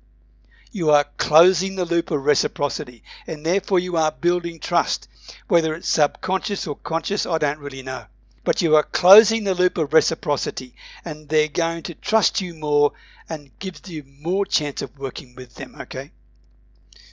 You 0.72 0.92
are 0.92 1.06
closing 1.18 1.76
the 1.76 1.86
loop 1.86 2.12
of 2.12 2.24
reciprocity, 2.24 3.04
and 3.26 3.44
therefore 3.44 3.80
you 3.80 3.98
are 3.98 4.12
building 4.12 4.60
trust. 4.60 5.08
Whether 5.48 5.74
it's 5.74 5.88
subconscious 5.88 6.68
or 6.68 6.76
conscious, 6.76 7.26
I 7.26 7.40
don't 7.40 7.60
really 7.60 7.82
know. 7.82 8.06
But 8.44 8.62
you 8.62 8.76
are 8.76 8.84
closing 8.84 9.44
the 9.44 9.56
loop 9.56 9.78
of 9.78 9.94
reciprocity, 9.94 10.76
and 11.06 11.30
they're 11.30 11.48
going 11.48 11.84
to 11.84 11.94
trust 11.96 12.42
you 12.42 12.54
more 12.54 12.92
and 13.30 13.58
gives 13.60 13.90
you 13.90 14.04
more 14.06 14.46
chance 14.46 14.82
of 14.82 15.00
working 15.00 15.34
with 15.36 15.56
them, 15.56 15.76
okay? 15.80 16.12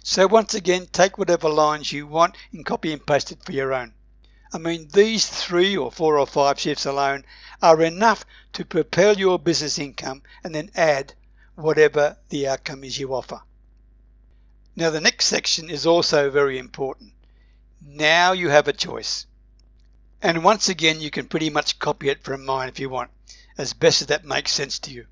So 0.03 0.27
once 0.27 0.55
again, 0.55 0.89
take 0.91 1.19
whatever 1.19 1.49
lines 1.49 1.93
you 1.93 2.07
want 2.07 2.37
and 2.53 2.67
copy 2.67 2.93
and 2.93 3.07
paste 3.07 3.31
it 3.31 3.45
for 3.45 3.53
your 3.53 3.73
own. 3.73 3.93
I 4.53 4.59
mean, 4.59 4.89
these 4.93 5.29
three 5.29 5.77
or 5.77 5.93
four 5.93 6.19
or 6.19 6.27
five 6.27 6.59
shifts 6.59 6.85
alone 6.85 7.25
are 7.63 7.81
enough 7.81 8.25
to 8.55 8.65
propel 8.65 9.17
your 9.17 9.39
business 9.39 9.79
income 9.79 10.23
and 10.43 10.53
then 10.53 10.73
add 10.75 11.15
whatever 11.55 12.17
the 12.31 12.49
outcome 12.49 12.83
is 12.83 12.99
you 12.99 13.15
offer. 13.15 13.43
Now, 14.75 14.91
the 14.91 15.01
next 15.01 15.27
section 15.27 15.71
is 15.71 15.87
also 15.87 16.31
very 16.31 16.59
important. 16.59 17.13
Now 17.81 18.33
you 18.33 18.49
have 18.49 18.67
a 18.67 18.73
choice. 18.73 19.27
And 20.23 20.45
once 20.45 20.69
again, 20.69 21.01
you 21.01 21.11
can 21.11 21.29
pretty 21.29 21.49
much 21.49 21.79
copy 21.79 22.11
it 22.11 22.23
from 22.23 22.45
mine 22.45 22.69
if 22.69 22.79
you 22.79 22.91
want, 22.91 23.11
as 23.57 23.73
best 23.73 24.03
as 24.03 24.09
that 24.09 24.25
makes 24.25 24.53
sense 24.53 24.79
to 24.81 24.91
you. 24.91 25.07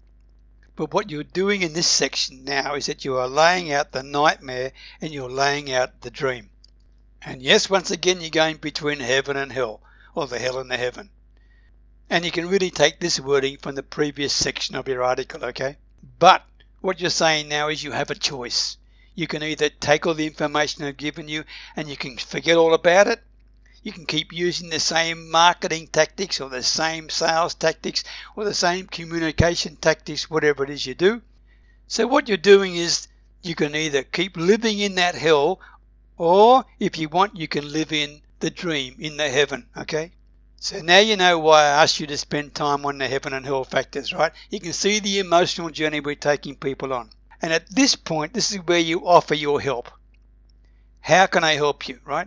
But 0.76 0.92
what 0.92 1.10
you're 1.10 1.24
doing 1.24 1.62
in 1.62 1.72
this 1.72 1.86
section 1.86 2.44
now 2.44 2.74
is 2.74 2.86
that 2.86 3.04
you 3.04 3.16
are 3.16 3.26
laying 3.26 3.72
out 3.72 3.90
the 3.90 4.02
nightmare 4.02 4.72
and 5.00 5.12
you're 5.12 5.30
laying 5.30 5.72
out 5.72 6.02
the 6.02 6.10
dream. 6.10 6.50
And 7.22 7.42
yes, 7.42 7.68
once 7.68 7.90
again, 7.90 8.20
you're 8.20 8.30
going 8.30 8.58
between 8.58 9.00
heaven 9.00 9.36
and 9.36 9.50
hell, 9.50 9.80
or 10.14 10.26
the 10.26 10.38
hell 10.38 10.58
and 10.58 10.70
the 10.70 10.76
heaven. 10.76 11.10
And 12.10 12.24
you 12.24 12.30
can 12.30 12.48
really 12.48 12.70
take 12.70 13.00
this 13.00 13.18
wording 13.18 13.56
from 13.56 13.74
the 13.74 13.82
previous 13.82 14.32
section 14.32 14.76
of 14.76 14.88
your 14.88 15.02
article, 15.02 15.44
okay? 15.46 15.78
But 16.18 16.44
what 16.80 17.00
you're 17.00 17.10
saying 17.10 17.48
now 17.48 17.68
is 17.70 17.82
you 17.82 17.92
have 17.92 18.10
a 18.10 18.14
choice. 18.14 18.76
You 19.14 19.26
can 19.26 19.42
either 19.42 19.68
take 19.68 20.06
all 20.06 20.14
the 20.14 20.26
information 20.26 20.84
I've 20.84 20.96
given 20.96 21.28
you 21.28 21.44
and 21.74 21.88
you 21.88 21.96
can 21.96 22.18
forget 22.18 22.56
all 22.56 22.72
about 22.72 23.08
it. 23.08 23.20
You 23.82 23.92
can 23.92 24.06
keep 24.06 24.32
using 24.32 24.70
the 24.70 24.80
same 24.80 25.30
marketing 25.30 25.88
tactics 25.88 26.40
or 26.40 26.48
the 26.48 26.62
same 26.62 27.08
sales 27.08 27.54
tactics 27.54 28.04
or 28.36 28.44
the 28.44 28.54
same 28.54 28.86
communication 28.86 29.76
tactics, 29.76 30.28
whatever 30.30 30.64
it 30.64 30.70
is 30.70 30.86
you 30.86 30.94
do. 30.94 31.22
So, 31.86 32.06
what 32.06 32.28
you're 32.28 32.36
doing 32.36 32.76
is 32.76 33.08
you 33.42 33.54
can 33.54 33.74
either 33.74 34.02
keep 34.02 34.36
living 34.36 34.78
in 34.78 34.96
that 34.96 35.14
hell 35.14 35.60
or 36.16 36.64
if 36.80 36.98
you 36.98 37.08
want, 37.08 37.36
you 37.36 37.46
can 37.46 37.72
live 37.72 37.92
in 37.92 38.20
the 38.40 38.50
dream, 38.50 38.96
in 38.98 39.16
the 39.16 39.28
heaven, 39.28 39.68
okay? 39.76 40.12
So 40.60 40.80
now 40.80 40.98
you 40.98 41.16
know 41.16 41.38
why 41.38 41.62
I 41.62 41.82
asked 41.82 42.00
you 42.00 42.08
to 42.08 42.18
spend 42.18 42.54
time 42.54 42.84
on 42.84 42.98
the 42.98 43.06
heaven 43.06 43.32
and 43.32 43.46
hell 43.46 43.62
factors, 43.62 44.12
right? 44.12 44.32
You 44.50 44.58
can 44.58 44.72
see 44.72 44.98
the 44.98 45.20
emotional 45.20 45.70
journey 45.70 46.00
we're 46.00 46.16
taking 46.16 46.56
people 46.56 46.92
on. 46.92 47.10
And 47.40 47.52
at 47.52 47.70
this 47.70 47.94
point, 47.94 48.34
this 48.34 48.50
is 48.50 48.58
where 48.58 48.80
you 48.80 49.06
offer 49.06 49.34
your 49.34 49.60
help. 49.60 49.88
How 51.00 51.26
can 51.26 51.44
I 51.44 51.52
help 51.52 51.88
you, 51.88 52.00
right? 52.04 52.26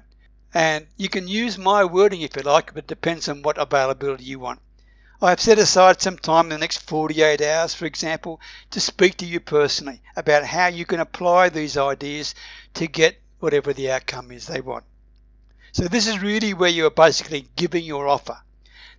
And 0.53 0.87
you 0.97 1.07
can 1.07 1.27
use 1.27 1.57
my 1.57 1.85
wording 1.85 2.21
if 2.21 2.35
you 2.35 2.41
like, 2.41 2.73
but 2.73 2.83
it 2.83 2.87
depends 2.87 3.29
on 3.29 3.41
what 3.41 3.57
availability 3.57 4.25
you 4.25 4.39
want. 4.39 4.59
I've 5.21 5.39
set 5.39 5.59
aside 5.59 6.01
some 6.01 6.17
time 6.17 6.45
in 6.45 6.49
the 6.49 6.57
next 6.57 6.79
48 6.79 7.41
hours, 7.41 7.75
for 7.75 7.85
example, 7.85 8.41
to 8.71 8.81
speak 8.81 9.17
to 9.17 9.25
you 9.25 9.39
personally 9.39 10.01
about 10.15 10.43
how 10.43 10.67
you 10.67 10.85
can 10.85 10.99
apply 10.99 11.49
these 11.49 11.77
ideas 11.77 12.33
to 12.73 12.87
get 12.87 13.21
whatever 13.39 13.71
the 13.71 13.91
outcome 13.91 14.31
is 14.31 14.47
they 14.47 14.61
want. 14.61 14.83
So 15.73 15.87
this 15.87 16.07
is 16.07 16.21
really 16.21 16.53
where 16.53 16.69
you 16.69 16.87
are 16.87 16.91
basically 16.91 17.47
giving 17.55 17.85
your 17.85 18.07
offer. 18.07 18.37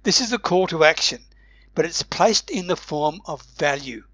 This 0.04 0.20
is 0.20 0.32
a 0.32 0.38
call 0.38 0.68
to 0.68 0.84
action, 0.84 1.24
but 1.74 1.84
it's 1.84 2.02
placed 2.02 2.50
in 2.50 2.66
the 2.66 2.76
form 2.76 3.20
of 3.26 3.42
value. 3.58 4.04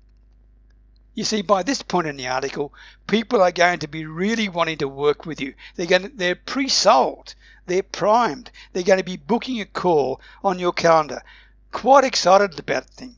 You 1.18 1.24
see, 1.24 1.42
by 1.42 1.64
this 1.64 1.82
point 1.82 2.06
in 2.06 2.16
the 2.16 2.28
article, 2.28 2.72
people 3.08 3.42
are 3.42 3.50
going 3.50 3.80
to 3.80 3.88
be 3.88 4.06
really 4.06 4.48
wanting 4.48 4.78
to 4.78 4.86
work 4.86 5.26
with 5.26 5.40
you. 5.40 5.54
They're 5.74 5.88
going 5.88 6.02
to, 6.02 6.08
they're 6.10 6.36
pre-sold, 6.36 7.34
they're 7.66 7.82
primed, 7.82 8.52
they're 8.72 8.84
going 8.84 9.00
to 9.00 9.04
be 9.04 9.16
booking 9.16 9.60
a 9.60 9.64
call 9.64 10.20
on 10.44 10.60
your 10.60 10.72
calendar, 10.72 11.24
quite 11.72 12.04
excited 12.04 12.56
about 12.56 12.86
the 12.86 12.92
thing 12.92 13.16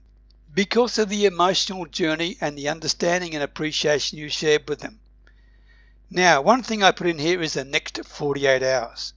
because 0.55 0.99
of 0.99 1.11
the 1.11 1.27
emotional 1.27 1.85
journey 1.85 2.39
and 2.41 2.57
the 2.57 2.71
understanding 2.71 3.35
and 3.35 3.45
appreciation 3.45 4.17
you 4.17 4.31
shared 4.31 4.67
with 4.67 4.81
them. 4.81 4.99
Now, 6.11 6.41
one 6.41 6.63
thing 6.63 6.83
I 6.83 6.93
put 6.93 7.07
in 7.07 7.19
here 7.19 7.43
is 7.43 7.53
the 7.53 7.65
next 7.65 8.03
48 8.03 8.63
hours. 8.63 9.13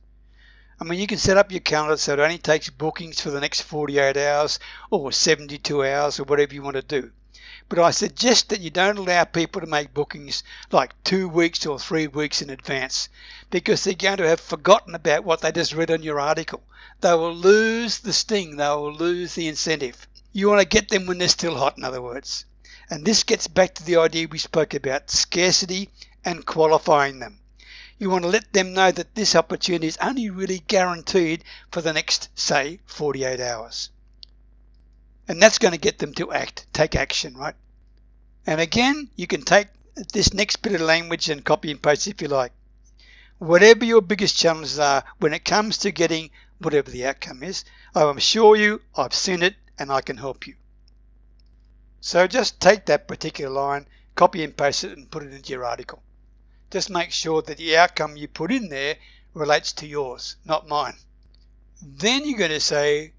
I 0.78 0.84
mean, 0.84 1.00
you 1.00 1.08
can 1.08 1.20
set 1.20 1.38
up 1.38 1.54
your 1.54 1.62
calendar 1.62 1.96
so 1.96 2.12
it 2.12 2.20
only 2.20 2.38
takes 2.38 2.70
bookings 2.70 3.22
for 3.22 3.30
the 3.30 3.40
next 3.40 3.62
48 3.62 4.18
hours 4.18 4.60
or 4.92 5.14
72 5.14 5.86
hours 5.86 6.20
or 6.20 6.26
whatever 6.26 6.54
you 6.54 6.62
want 6.62 6.76
to 6.76 6.82
do. 6.82 7.14
But 7.70 7.80
I 7.80 7.92
suggest 7.92 8.50
that 8.50 8.62
you 8.62 8.70
don't 8.70 8.98
allow 8.98 9.24
people 9.24 9.62
to 9.62 9.68
make 9.68 9.94
bookings 9.94 10.44
like 10.72 11.02
two 11.04 11.30
weeks 11.30 11.66
or 11.66 11.80
three 11.80 12.08
weeks 12.08 12.42
in 12.42 12.50
advance 12.50 13.10
because 13.50 13.84
they're 13.84 13.94
going 13.94 14.18
to 14.18 14.28
have 14.28 14.40
forgotten 14.40 14.96
about 14.96 15.24
what 15.24 15.42
they 15.42 15.52
just 15.52 15.74
read 15.74 15.90
on 15.90 16.04
your 16.04 16.20
article. 16.20 16.62
They 17.02 17.14
will 17.14 17.34
lose 17.34 18.00
the 18.00 18.14
sting, 18.14 18.58
they 18.58 18.68
will 18.68 18.94
lose 18.94 19.36
the 19.36 19.48
incentive. 19.48 20.08
You 20.32 20.50
want 20.50 20.62
to 20.62 20.68
get 20.68 20.90
them 20.90 21.06
when 21.06 21.20
they're 21.20 21.28
still 21.28 21.56
hot, 21.56 21.78
in 21.78 21.84
other 21.84 22.02
words. 22.02 22.46
And 22.90 23.06
this 23.06 23.24
gets 23.24 23.48
back 23.48 23.76
to 23.76 23.84
the 23.84 23.98
idea 23.98 24.28
we 24.28 24.40
spoke 24.40 24.74
about 24.74 25.10
scarcity 25.10 25.90
and 26.26 26.46
qualifying 26.46 27.20
them. 27.20 27.40
You 27.98 28.10
want 28.10 28.24
to 28.24 28.30
let 28.30 28.52
them 28.52 28.74
know 28.74 28.92
that 28.92 29.16
this 29.16 29.36
opportunity 29.36 29.88
is 29.88 29.98
only 30.02 30.30
really 30.30 30.60
guaranteed 30.60 31.44
for 31.72 31.82
the 31.82 31.94
next, 31.94 32.30
say, 32.36 32.80
48 32.86 33.40
hours. 33.40 33.90
And 35.28 35.42
that's 35.42 35.58
going 35.58 35.74
to 35.74 35.80
get 35.80 36.00
them 36.00 36.14
to 36.16 36.32
act, 36.32 36.66
take 36.74 36.96
action, 36.96 37.36
right? 37.36 37.56
And 38.46 38.60
again, 38.60 39.10
you 39.16 39.26
can 39.26 39.44
take 39.44 39.68
this 40.12 40.34
next 40.34 40.58
bit 40.58 40.74
of 40.74 40.82
language 40.82 41.30
and 41.30 41.46
copy 41.46 41.72
and 41.72 41.82
paste 41.82 42.08
if 42.08 42.22
you 42.22 42.28
like. 42.28 42.52
Whatever 43.38 43.86
your 43.86 44.02
biggest 44.02 44.38
challenges 44.38 44.80
are 44.80 45.04
when 45.20 45.34
it 45.34 45.46
comes 45.46 45.78
to 45.80 45.92
getting 45.92 46.30
whatever 46.60 46.92
the 46.92 47.06
outcome 47.06 47.44
is, 47.44 47.64
I 47.96 48.10
assure 48.10 48.56
you 48.56 48.82
I've 48.96 49.14
seen 49.14 49.44
it 49.44 49.56
and 49.80 49.92
I 49.92 50.02
can 50.02 50.18
help 50.18 50.48
you. 50.48 50.56
So 52.02 52.28
just 52.28 52.60
take 52.60 52.86
that 52.88 53.08
particular 53.08 53.50
line, 53.50 53.88
copy 54.16 54.44
and 54.44 54.56
paste 54.56 54.84
it 54.84 54.98
and 54.98 55.10
put 55.10 55.24
it 55.24 55.34
into 55.34 55.54
your 55.54 55.66
article. 55.66 56.04
Just 56.70 56.90
make 56.90 57.12
sure 57.12 57.42
that 57.44 57.58
the 57.58 57.78
outcome 57.78 58.18
you 58.18 58.28
put 58.28 58.52
in 58.52 58.68
there 58.68 58.98
relates 59.34 59.72
to 59.74 59.88
yours, 59.88 60.36
not 60.44 60.68
mine. 60.68 60.96
Then 61.82 62.28
you're 62.28 62.38
going 62.38 62.52
to 62.52 62.60
say 62.60 63.14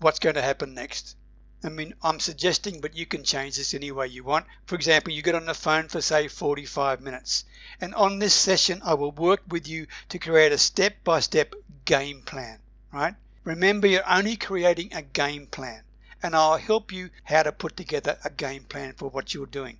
what's 0.00 0.18
going 0.20 0.36
to 0.36 0.42
happen 0.42 0.74
next. 0.74 1.16
I 1.64 1.70
mean, 1.70 1.94
I'm 2.02 2.20
suggesting, 2.20 2.82
but 2.82 2.94
you 2.94 3.06
can 3.06 3.24
change 3.24 3.56
this 3.56 3.72
any 3.72 3.90
way 3.90 4.08
you 4.08 4.22
want. 4.22 4.46
For 4.66 4.74
example, 4.74 5.14
you 5.14 5.22
get 5.22 5.34
on 5.34 5.46
the 5.46 5.54
phone 5.54 5.88
for, 5.88 6.02
say, 6.02 6.28
45 6.28 7.00
minutes. 7.00 7.46
And 7.80 7.94
on 7.94 8.18
this 8.18 8.34
session, 8.34 8.82
I 8.84 8.92
will 8.92 9.12
work 9.12 9.40
with 9.48 9.66
you 9.66 9.86
to 10.10 10.18
create 10.18 10.52
a 10.52 10.58
step 10.58 11.02
by 11.04 11.20
step 11.20 11.54
game 11.86 12.20
plan, 12.20 12.58
right? 12.92 13.14
Remember, 13.44 13.86
you're 13.86 14.06
only 14.06 14.36
creating 14.36 14.92
a 14.92 15.00
game 15.00 15.46
plan, 15.46 15.82
and 16.22 16.36
I'll 16.36 16.58
help 16.58 16.92
you 16.92 17.08
how 17.22 17.42
to 17.42 17.50
put 17.50 17.78
together 17.78 18.18
a 18.22 18.28
game 18.28 18.64
plan 18.64 18.92
for 18.92 19.08
what 19.08 19.32
you're 19.32 19.46
doing. 19.46 19.78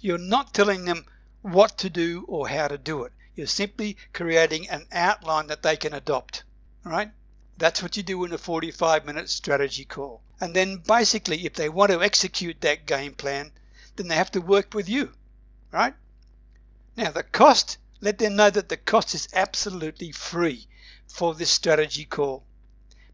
You're 0.00 0.18
not 0.18 0.54
telling 0.54 0.84
them 0.84 1.06
what 1.42 1.76
to 1.78 1.90
do 1.90 2.24
or 2.28 2.48
how 2.48 2.68
to 2.68 2.78
do 2.78 3.02
it. 3.02 3.12
You're 3.34 3.48
simply 3.48 3.96
creating 4.12 4.68
an 4.68 4.86
outline 4.92 5.48
that 5.48 5.62
they 5.62 5.76
can 5.76 5.92
adopt, 5.92 6.44
right? 6.84 7.10
That's 7.58 7.82
what 7.82 7.96
you 7.96 8.04
do 8.04 8.22
in 8.24 8.32
a 8.32 8.38
45 8.38 9.04
minute 9.04 9.28
strategy 9.28 9.84
call. 9.84 10.22
And 10.38 10.54
then 10.54 10.82
basically, 10.86 11.46
if 11.46 11.54
they 11.54 11.70
want 11.70 11.90
to 11.92 12.02
execute 12.02 12.60
that 12.60 12.84
game 12.84 13.14
plan, 13.14 13.52
then 13.96 14.08
they 14.08 14.16
have 14.16 14.30
to 14.32 14.40
work 14.42 14.74
with 14.74 14.86
you, 14.86 15.14
right? 15.72 15.94
Now, 16.94 17.10
the 17.10 17.22
cost, 17.22 17.78
let 18.02 18.18
them 18.18 18.36
know 18.36 18.50
that 18.50 18.68
the 18.68 18.76
cost 18.76 19.14
is 19.14 19.28
absolutely 19.32 20.12
free 20.12 20.66
for 21.06 21.34
this 21.34 21.50
strategy 21.50 22.04
call. 22.04 22.44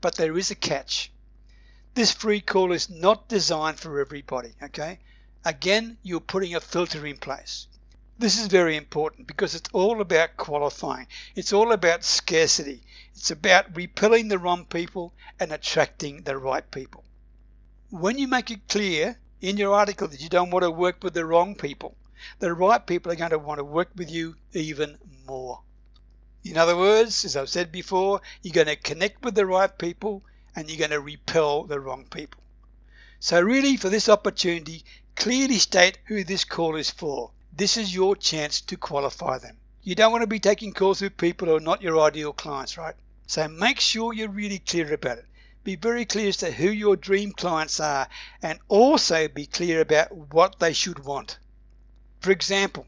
But 0.01 0.17
there 0.17 0.37
is 0.37 0.51
a 0.51 0.57
catch. 0.57 1.13
This 1.95 2.11
free 2.11 2.41
call 2.41 2.73
is 2.73 2.91
not 2.91 3.29
designed 3.29 3.79
for 3.79 4.01
everybody, 4.01 4.57
okay? 4.61 4.99
Again, 5.45 5.99
you're 6.03 6.19
putting 6.19 6.57
a 6.57 6.61
filter 6.61 7.07
in 7.07 7.19
place. 7.19 7.69
This 8.19 8.37
is 8.37 8.49
very 8.49 8.77
important 8.77 9.29
because 9.29 9.55
it's 9.55 9.71
all 9.73 10.01
about 10.01 10.37
qualifying. 10.37 11.07
It's 11.37 11.53
all 11.53 11.71
about 11.71 12.03
scarcity. 12.03 12.83
It's 13.15 13.31
about 13.31 13.77
repelling 13.77 14.27
the 14.27 14.41
wrong 14.41 14.65
people 14.65 15.15
and 15.39 15.53
attracting 15.53 16.23
the 16.23 16.37
right 16.37 16.69
people 16.69 17.05
when 17.93 18.17
you 18.17 18.27
make 18.27 18.51
it 18.51 18.69
clear 18.69 19.19
in 19.43 19.59
your 19.59 19.75
article 19.75 20.09
that 20.09 20.23
you 20.23 20.31
don't 20.31 20.51
want 20.51 20.63
to 20.63 20.71
work 20.71 21.05
with 21.05 21.13
the 21.13 21.27
wrong 21.27 21.55
people, 21.55 21.95
the 22.39 22.51
right 22.55 22.87
people 22.87 23.13
are 23.13 23.17
going 23.17 23.31
to 23.31 23.39
want 23.39 23.59
to 23.59 23.65
work 23.65 23.91
with 23.97 24.11
you 24.11 24.35
even 24.55 24.97
more. 25.27 25.61
In 26.43 26.57
other 26.57 26.75
words, 26.75 27.27
as 27.27 27.37
I've 27.37 27.51
said 27.51 27.71
before, 27.71 28.23
you're 28.41 28.55
going 28.55 28.69
to 28.69 28.77
connect 28.77 29.23
with 29.23 29.35
the 29.35 29.45
right 29.45 29.77
people 29.77 30.25
and 30.57 30.71
you're 30.71 30.79
going 30.79 30.91
to 30.91 31.01
repel 31.01 31.65
the 31.65 31.79
wrong 31.79 32.07
people. 32.07 32.41
So, 33.21 33.43
really, 33.43 33.77
for 33.77 33.91
this 33.91 34.09
opportunity, 34.09 34.85
clearly 35.15 35.59
state 35.59 35.99
who 36.07 36.25
this 36.25 36.45
call 36.45 36.77
is 36.77 36.91
for. 36.91 37.31
This 37.55 37.77
is 37.77 37.95
your 37.95 38.17
chance 38.17 38.63
to 38.63 38.79
qualify 38.79 39.37
them. 39.37 39.59
You 39.83 39.95
don't 39.95 40.13
want 40.13 40.23
to 40.23 40.27
be 40.27 40.41
taking 40.41 40.73
calls 40.73 41.03
with 41.03 41.19
people 41.19 41.49
who 41.49 41.57
are 41.57 41.61
not 41.61 41.83
your 41.83 42.01
ideal 42.01 42.33
clients, 42.33 42.79
right? 42.79 42.97
So, 43.27 43.47
make 43.49 43.81
sure 43.81 44.15
you're 44.15 44.31
really 44.31 44.61
clear 44.61 44.95
about 44.95 45.19
it. 45.19 45.27
Be 45.65 45.77
very 45.77 46.05
clear 46.05 46.29
as 46.29 46.39
to 46.39 46.51
who 46.51 46.71
your 46.71 46.97
dream 46.97 47.33
clients 47.33 47.79
are 47.79 48.09
and 48.43 48.59
also 48.69 49.29
be 49.29 49.47
clear 49.47 49.81
about 49.81 50.33
what 50.33 50.59
they 50.59 50.73
should 50.73 51.05
want. 51.05 51.39
For 52.21 52.33
example, 52.33 52.87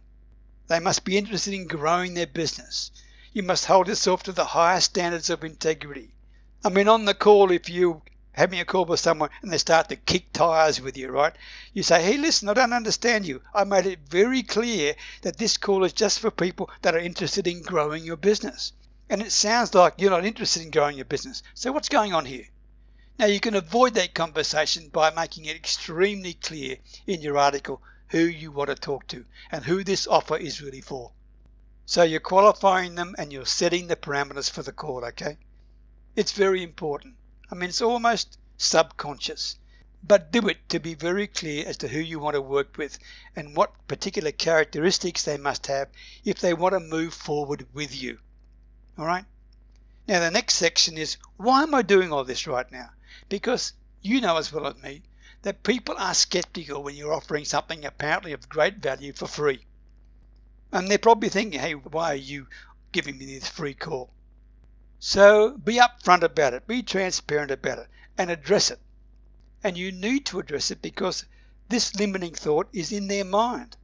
they 0.66 0.80
must 0.80 1.04
be 1.04 1.16
interested 1.16 1.54
in 1.54 1.66
growing 1.66 2.14
their 2.14 2.26
business. 2.26 2.90
You 3.32 3.42
must 3.42 3.66
hold 3.66 3.88
yourself 3.88 4.22
to 4.24 4.32
the 4.32 4.44
highest 4.44 4.90
standards 4.90 5.30
of 5.30 5.44
integrity. 5.44 6.14
I 6.64 6.68
mean, 6.68 6.88
on 6.88 7.04
the 7.04 7.14
call, 7.14 7.50
if 7.50 7.68
you 7.68 8.02
having 8.32 8.58
a 8.58 8.64
call 8.64 8.84
with 8.84 8.98
someone 8.98 9.30
and 9.42 9.52
they 9.52 9.58
start 9.58 9.88
to 9.88 9.96
kick 9.96 10.32
tires 10.32 10.80
with 10.80 10.96
you, 10.96 11.08
right? 11.08 11.34
You 11.72 11.82
say, 11.82 12.02
hey, 12.02 12.16
listen, 12.16 12.48
I 12.48 12.54
don't 12.54 12.72
understand 12.72 13.26
you. 13.26 13.40
I 13.54 13.64
made 13.64 13.86
it 13.86 14.00
very 14.08 14.42
clear 14.42 14.96
that 15.22 15.36
this 15.36 15.56
call 15.56 15.84
is 15.84 15.92
just 15.92 16.18
for 16.18 16.30
people 16.30 16.70
that 16.82 16.94
are 16.94 16.98
interested 16.98 17.46
in 17.46 17.62
growing 17.62 18.04
your 18.04 18.16
business. 18.16 18.72
And 19.08 19.22
it 19.22 19.30
sounds 19.30 19.74
like 19.74 19.94
you're 19.98 20.10
not 20.10 20.24
interested 20.24 20.62
in 20.62 20.70
growing 20.70 20.96
your 20.96 21.04
business. 21.04 21.42
So 21.54 21.70
what's 21.70 21.88
going 21.88 22.12
on 22.12 22.24
here? 22.24 22.46
Now 23.16 23.26
you 23.26 23.38
can 23.38 23.54
avoid 23.54 23.94
that 23.94 24.12
conversation 24.12 24.88
by 24.88 25.10
making 25.10 25.44
it 25.44 25.54
extremely 25.54 26.34
clear 26.34 26.78
in 27.06 27.20
your 27.22 27.38
article 27.38 27.80
who 28.08 28.18
you 28.18 28.50
want 28.50 28.70
to 28.70 28.74
talk 28.74 29.06
to 29.08 29.24
and 29.52 29.64
who 29.64 29.84
this 29.84 30.08
offer 30.08 30.36
is 30.36 30.60
really 30.60 30.80
for. 30.80 31.12
So 31.86 32.02
you're 32.02 32.18
qualifying 32.18 32.96
them 32.96 33.14
and 33.16 33.32
you're 33.32 33.46
setting 33.46 33.86
the 33.86 33.94
parameters 33.94 34.50
for 34.50 34.64
the 34.64 34.72
call, 34.72 35.04
okay? 35.04 35.38
It's 36.16 36.32
very 36.32 36.62
important. 36.64 37.14
I 37.52 37.54
mean, 37.54 37.68
it's 37.68 37.80
almost 37.82 38.36
subconscious, 38.56 39.58
but 40.02 40.32
do 40.32 40.48
it 40.48 40.68
to 40.70 40.80
be 40.80 40.94
very 40.94 41.28
clear 41.28 41.66
as 41.68 41.76
to 41.78 41.88
who 41.88 42.00
you 42.00 42.18
want 42.18 42.34
to 42.34 42.40
work 42.40 42.76
with 42.76 42.98
and 43.36 43.56
what 43.56 43.86
particular 43.86 44.32
characteristics 44.32 45.22
they 45.22 45.36
must 45.36 45.68
have 45.68 45.88
if 46.24 46.40
they 46.40 46.52
want 46.52 46.72
to 46.72 46.80
move 46.80 47.14
forward 47.14 47.66
with 47.72 47.94
you. 47.94 48.18
All 48.98 49.06
right? 49.06 49.24
Now, 50.08 50.18
the 50.18 50.32
next 50.32 50.54
section 50.56 50.98
is 50.98 51.16
why 51.36 51.62
am 51.62 51.74
I 51.76 51.82
doing 51.82 52.12
all 52.12 52.24
this 52.24 52.48
right 52.48 52.70
now? 52.72 52.90
Because 53.28 53.72
you 54.02 54.20
know 54.20 54.36
as 54.36 54.52
well 54.52 54.66
as 54.66 54.82
me 54.82 55.02
that 55.42 55.62
people 55.62 55.94
are 55.98 56.14
skeptical 56.14 56.82
when 56.82 56.96
you're 56.96 57.12
offering 57.12 57.44
something 57.44 57.84
apparently 57.84 58.32
of 58.32 58.48
great 58.48 58.76
value 58.78 59.12
for 59.12 59.26
free. 59.26 59.64
And 60.72 60.90
they're 60.90 60.98
probably 60.98 61.28
thinking, 61.28 61.60
hey, 61.60 61.72
why 61.74 62.12
are 62.12 62.16
you 62.16 62.46
giving 62.92 63.18
me 63.18 63.26
this 63.26 63.48
free 63.48 63.74
call? 63.74 64.10
So 64.98 65.58
be 65.58 65.74
upfront 65.74 66.22
about 66.22 66.54
it, 66.54 66.66
be 66.66 66.82
transparent 66.82 67.50
about 67.50 67.78
it, 67.78 67.88
and 68.16 68.30
address 68.30 68.70
it. 68.70 68.80
And 69.62 69.76
you 69.76 69.92
need 69.92 70.26
to 70.26 70.38
address 70.38 70.70
it 70.70 70.80
because 70.80 71.26
this 71.68 71.94
limiting 71.94 72.34
thought 72.34 72.68
is 72.72 72.90
in 72.90 73.08
their 73.08 73.24
mind. 73.24 73.76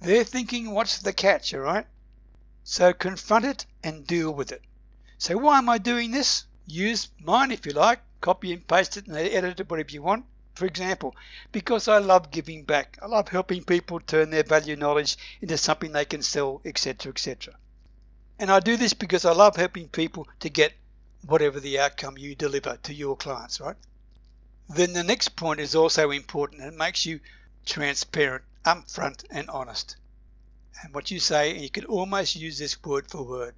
They're 0.00 0.24
thinking, 0.24 0.72
what's 0.72 0.98
the 0.98 1.12
catch, 1.12 1.54
all 1.54 1.60
right? 1.60 1.86
So 2.64 2.92
confront 2.92 3.44
it 3.44 3.66
and 3.82 4.06
deal 4.06 4.32
with 4.32 4.52
it. 4.52 4.62
So 5.16 5.36
why 5.38 5.58
am 5.58 5.68
I 5.68 5.78
doing 5.78 6.10
this? 6.10 6.44
Use 6.66 7.08
mine 7.20 7.50
if 7.50 7.66
you 7.66 7.72
like, 7.72 8.00
copy 8.20 8.52
and 8.52 8.66
paste 8.66 8.96
it 8.96 9.06
and 9.06 9.16
edit 9.16 9.60
it 9.60 9.70
whatever 9.70 9.90
you 9.90 10.02
want. 10.02 10.24
For 10.54 10.66
example, 10.66 11.14
because 11.52 11.86
I 11.86 11.98
love 11.98 12.30
giving 12.32 12.64
back, 12.64 12.98
I 13.00 13.06
love 13.06 13.28
helping 13.28 13.62
people 13.62 14.00
turn 14.00 14.30
their 14.30 14.42
value 14.42 14.74
knowledge 14.74 15.16
into 15.40 15.56
something 15.56 15.92
they 15.92 16.04
can 16.04 16.22
sell, 16.22 16.60
etc., 16.64 17.12
etc. 17.12 17.54
And 18.40 18.50
I 18.50 18.60
do 18.60 18.76
this 18.76 18.94
because 18.94 19.24
I 19.24 19.32
love 19.32 19.56
helping 19.56 19.88
people 19.88 20.26
to 20.40 20.48
get 20.48 20.72
whatever 21.26 21.60
the 21.60 21.78
outcome 21.78 22.18
you 22.18 22.34
deliver 22.34 22.76
to 22.82 22.94
your 22.94 23.16
clients, 23.16 23.60
right? 23.60 23.76
Then 24.68 24.92
the 24.92 25.04
next 25.04 25.36
point 25.36 25.60
is 25.60 25.74
also 25.74 26.10
important. 26.10 26.62
It 26.62 26.74
makes 26.74 27.06
you 27.06 27.20
transparent, 27.64 28.44
upfront, 28.64 29.24
and 29.30 29.48
honest. 29.50 29.96
And 30.82 30.94
what 30.94 31.10
you 31.10 31.20
say, 31.20 31.52
and 31.52 31.62
you 31.62 31.70
can 31.70 31.84
almost 31.86 32.36
use 32.36 32.58
this 32.58 32.82
word 32.82 33.10
for 33.10 33.22
word. 33.22 33.54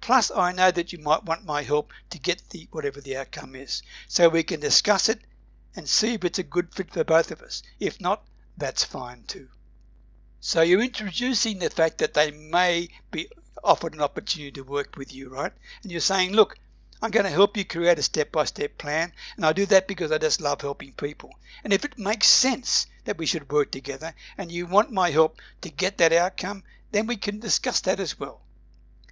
Plus, 0.00 0.30
I 0.30 0.52
know 0.52 0.70
that 0.70 0.92
you 0.92 1.00
might 1.00 1.24
want 1.24 1.44
my 1.44 1.62
help 1.62 1.92
to 2.10 2.20
get 2.20 2.40
the 2.50 2.68
whatever 2.70 3.00
the 3.00 3.16
outcome 3.16 3.56
is, 3.56 3.82
so 4.06 4.28
we 4.28 4.44
can 4.44 4.60
discuss 4.60 5.08
it 5.08 5.20
and 5.74 5.88
see 5.88 6.14
if 6.14 6.24
it's 6.24 6.38
a 6.38 6.44
good 6.44 6.72
fit 6.72 6.92
for 6.92 7.02
both 7.02 7.32
of 7.32 7.42
us. 7.42 7.64
If 7.80 8.00
not, 8.00 8.24
that's 8.56 8.84
fine 8.84 9.24
too. 9.24 9.48
So 10.40 10.62
you're 10.62 10.80
introducing 10.82 11.58
the 11.58 11.68
fact 11.68 11.98
that 11.98 12.14
they 12.14 12.30
may 12.30 12.90
be 13.10 13.28
offered 13.64 13.94
an 13.94 14.00
opportunity 14.00 14.52
to 14.52 14.62
work 14.62 14.96
with 14.96 15.12
you, 15.12 15.30
right? 15.30 15.52
And 15.82 15.90
you're 15.90 16.00
saying, 16.00 16.32
look, 16.32 16.56
I'm 17.02 17.10
going 17.10 17.26
to 17.26 17.30
help 17.30 17.56
you 17.56 17.64
create 17.64 17.98
a 17.98 18.02
step 18.02 18.30
by 18.30 18.44
step 18.44 18.78
plan, 18.78 19.12
and 19.36 19.44
I 19.44 19.52
do 19.52 19.66
that 19.66 19.88
because 19.88 20.12
I 20.12 20.18
just 20.18 20.40
love 20.40 20.60
helping 20.60 20.92
people. 20.92 21.34
And 21.64 21.72
if 21.72 21.84
it 21.84 21.98
makes 21.98 22.28
sense 22.28 22.86
that 23.04 23.18
we 23.18 23.26
should 23.26 23.50
work 23.50 23.72
together 23.72 24.14
and 24.38 24.50
you 24.52 24.66
want 24.66 24.92
my 24.92 25.10
help 25.10 25.38
to 25.62 25.70
get 25.70 25.98
that 25.98 26.12
outcome, 26.12 26.62
then 26.92 27.08
we 27.08 27.16
can 27.16 27.40
discuss 27.40 27.80
that 27.80 27.98
as 27.98 28.18
well 28.18 28.42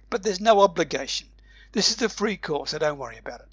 but 0.09 0.23
there's 0.23 0.39
no 0.39 0.61
obligation. 0.61 1.27
This 1.71 1.89
is 1.89 2.01
a 2.01 2.09
free 2.09 2.37
course, 2.37 2.71
so 2.71 2.79
don't 2.79 2.97
worry 2.97 3.17
about 3.17 3.41
it. 3.41 3.49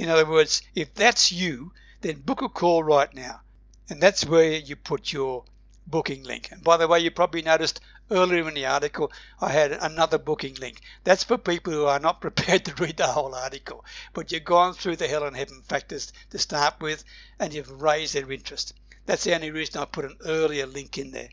In 0.00 0.10
other 0.10 0.26
words, 0.26 0.62
if 0.74 0.92
that's 0.94 1.32
you, 1.32 1.72
then 2.02 2.20
book 2.20 2.42
a 2.42 2.48
call 2.48 2.84
right 2.84 3.12
now. 3.14 3.40
And 3.88 4.02
that's 4.02 4.26
where 4.26 4.52
you 4.52 4.76
put 4.76 5.12
your 5.12 5.44
booking 5.86 6.24
link. 6.24 6.50
And 6.50 6.62
by 6.62 6.76
the 6.76 6.88
way, 6.88 7.00
you 7.00 7.10
probably 7.10 7.42
noticed 7.42 7.80
earlier 8.10 8.46
in 8.48 8.54
the 8.54 8.66
article 8.66 9.10
I 9.40 9.52
had 9.52 9.72
another 9.72 10.18
booking 10.18 10.54
link. 10.56 10.80
That's 11.04 11.24
for 11.24 11.38
people 11.38 11.72
who 11.72 11.86
are 11.86 11.98
not 11.98 12.20
prepared 12.26 12.64
to 12.66 12.74
read 12.74 12.96
the 12.96 13.06
whole 13.06 13.34
article, 13.34 13.84
but 14.12 14.30
you've 14.32 14.44
gone 14.44 14.74
through 14.74 14.96
the 14.96 15.08
hell 15.08 15.24
and 15.24 15.36
heaven 15.36 15.62
factors 15.62 16.12
to 16.30 16.38
start 16.38 16.80
with 16.80 17.04
and 17.38 17.54
you've 17.54 17.82
raised 17.82 18.14
their 18.14 18.30
interest. 18.30 18.74
That's 19.06 19.24
the 19.24 19.34
only 19.34 19.50
reason 19.50 19.80
I 19.80 19.84
put 19.86 20.04
an 20.04 20.18
earlier 20.24 20.66
link 20.66 20.98
in 20.98 21.12
there. 21.12 21.30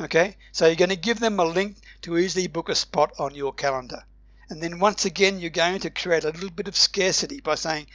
Okay, 0.00 0.38
so 0.50 0.66
you're 0.66 0.76
going 0.76 0.88
to 0.88 0.96
give 0.96 1.20
them 1.20 1.38
a 1.38 1.44
link 1.44 1.76
to 2.00 2.16
easily 2.16 2.46
book 2.46 2.70
a 2.70 2.74
spot 2.74 3.12
on 3.18 3.34
your 3.34 3.52
calendar. 3.52 4.02
And 4.48 4.62
then 4.62 4.78
once 4.78 5.04
again, 5.04 5.38
you're 5.38 5.50
going 5.50 5.80
to 5.80 5.90
create 5.90 6.24
a 6.24 6.30
little 6.30 6.50
bit 6.50 6.68
of 6.68 6.76
scarcity 6.76 7.40
by 7.40 7.56
saying 7.56 7.86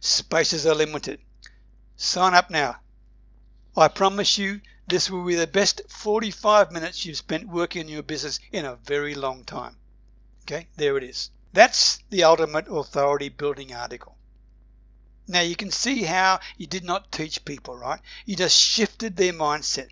spaces 0.00 0.66
are 0.66 0.74
limited. 0.74 1.20
Sign 1.96 2.34
up 2.34 2.50
now. 2.50 2.80
I 3.76 3.86
promise 3.86 4.38
you 4.38 4.60
this 4.88 5.08
will 5.08 5.24
be 5.24 5.36
the 5.36 5.46
best 5.46 5.82
45 5.88 6.72
minutes 6.72 7.06
you've 7.06 7.16
spent 7.16 7.46
working 7.46 7.84
on 7.84 7.88
your 7.88 8.02
business 8.02 8.40
in 8.50 8.64
a 8.64 8.74
very 8.74 9.14
long 9.14 9.44
time. 9.44 9.76
Okay, 10.42 10.66
there 10.76 10.98
it 10.98 11.04
is. 11.04 11.30
That's 11.52 11.98
the 12.10 12.24
ultimate 12.24 12.66
authority 12.68 13.28
building 13.28 13.72
article. 13.72 14.18
Now 15.28 15.42
you 15.42 15.54
can 15.54 15.70
see 15.70 16.02
how 16.02 16.40
you 16.56 16.66
did 16.66 16.82
not 16.82 17.12
teach 17.12 17.44
people, 17.44 17.76
right? 17.76 18.00
You 18.26 18.34
just 18.34 18.58
shifted 18.58 19.16
their 19.16 19.32
mindset. 19.32 19.90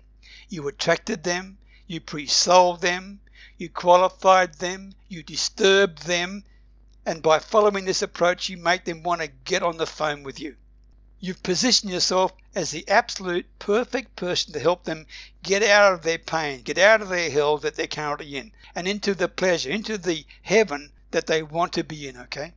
You 0.49 0.67
attracted 0.67 1.23
them, 1.23 1.57
you 1.91 1.99
pre 1.99 2.25
sold 2.25 2.79
them, 2.79 3.19
you 3.57 3.67
qualified 3.67 4.53
them, 4.55 4.93
you 5.09 5.21
disturbed 5.21 6.03
them, 6.03 6.41
and 7.05 7.21
by 7.21 7.37
following 7.37 7.83
this 7.83 8.01
approach, 8.01 8.47
you 8.47 8.55
make 8.55 8.85
them 8.85 9.03
want 9.03 9.19
to 9.19 9.27
get 9.27 9.61
on 9.61 9.75
the 9.75 9.85
phone 9.85 10.23
with 10.23 10.39
you. 10.39 10.55
You've 11.19 11.43
positioned 11.43 11.91
yourself 11.91 12.31
as 12.55 12.71
the 12.71 12.87
absolute 12.87 13.45
perfect 13.59 14.15
person 14.15 14.53
to 14.53 14.59
help 14.59 14.85
them 14.85 15.05
get 15.43 15.63
out 15.63 15.91
of 15.91 16.01
their 16.01 16.17
pain, 16.17 16.61
get 16.61 16.77
out 16.77 17.01
of 17.01 17.09
their 17.09 17.29
hell 17.29 17.57
that 17.57 17.75
they're 17.75 17.87
currently 17.87 18.37
in, 18.37 18.53
and 18.73 18.87
into 18.87 19.13
the 19.13 19.27
pleasure, 19.27 19.69
into 19.69 19.97
the 19.97 20.25
heaven 20.43 20.93
that 21.11 21.27
they 21.27 21.43
want 21.43 21.73
to 21.73 21.83
be 21.83 22.07
in, 22.07 22.15
okay? 22.15 22.53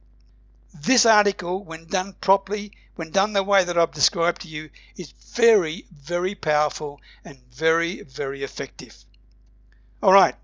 This 0.72 1.04
article, 1.06 1.64
when 1.64 1.86
done 1.86 2.14
properly, 2.20 2.70
when 2.94 3.10
done 3.10 3.32
the 3.32 3.42
way 3.42 3.64
that 3.64 3.76
I've 3.76 3.90
described 3.90 4.42
to 4.42 4.48
you, 4.48 4.70
is 4.96 5.10
very, 5.10 5.86
very 5.92 6.36
powerful 6.36 7.00
and 7.24 7.38
very, 7.52 8.02
very 8.02 8.44
effective. 8.44 9.04
All 10.04 10.12
right, 10.12 10.34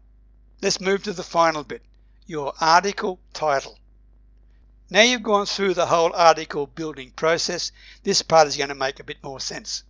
let's 0.62 0.80
move 0.80 1.02
to 1.02 1.12
the 1.12 1.22
final 1.22 1.64
bit 1.64 1.82
your 2.24 2.54
article 2.62 3.20
title. 3.34 3.78
Now 4.88 5.02
you've 5.02 5.22
gone 5.22 5.44
through 5.44 5.74
the 5.74 5.84
whole 5.84 6.14
article 6.14 6.66
building 6.66 7.10
process, 7.10 7.70
this 8.02 8.22
part 8.22 8.48
is 8.48 8.56
going 8.56 8.70
to 8.70 8.74
make 8.74 9.00
a 9.00 9.04
bit 9.04 9.22
more 9.22 9.38
sense. 9.38 9.82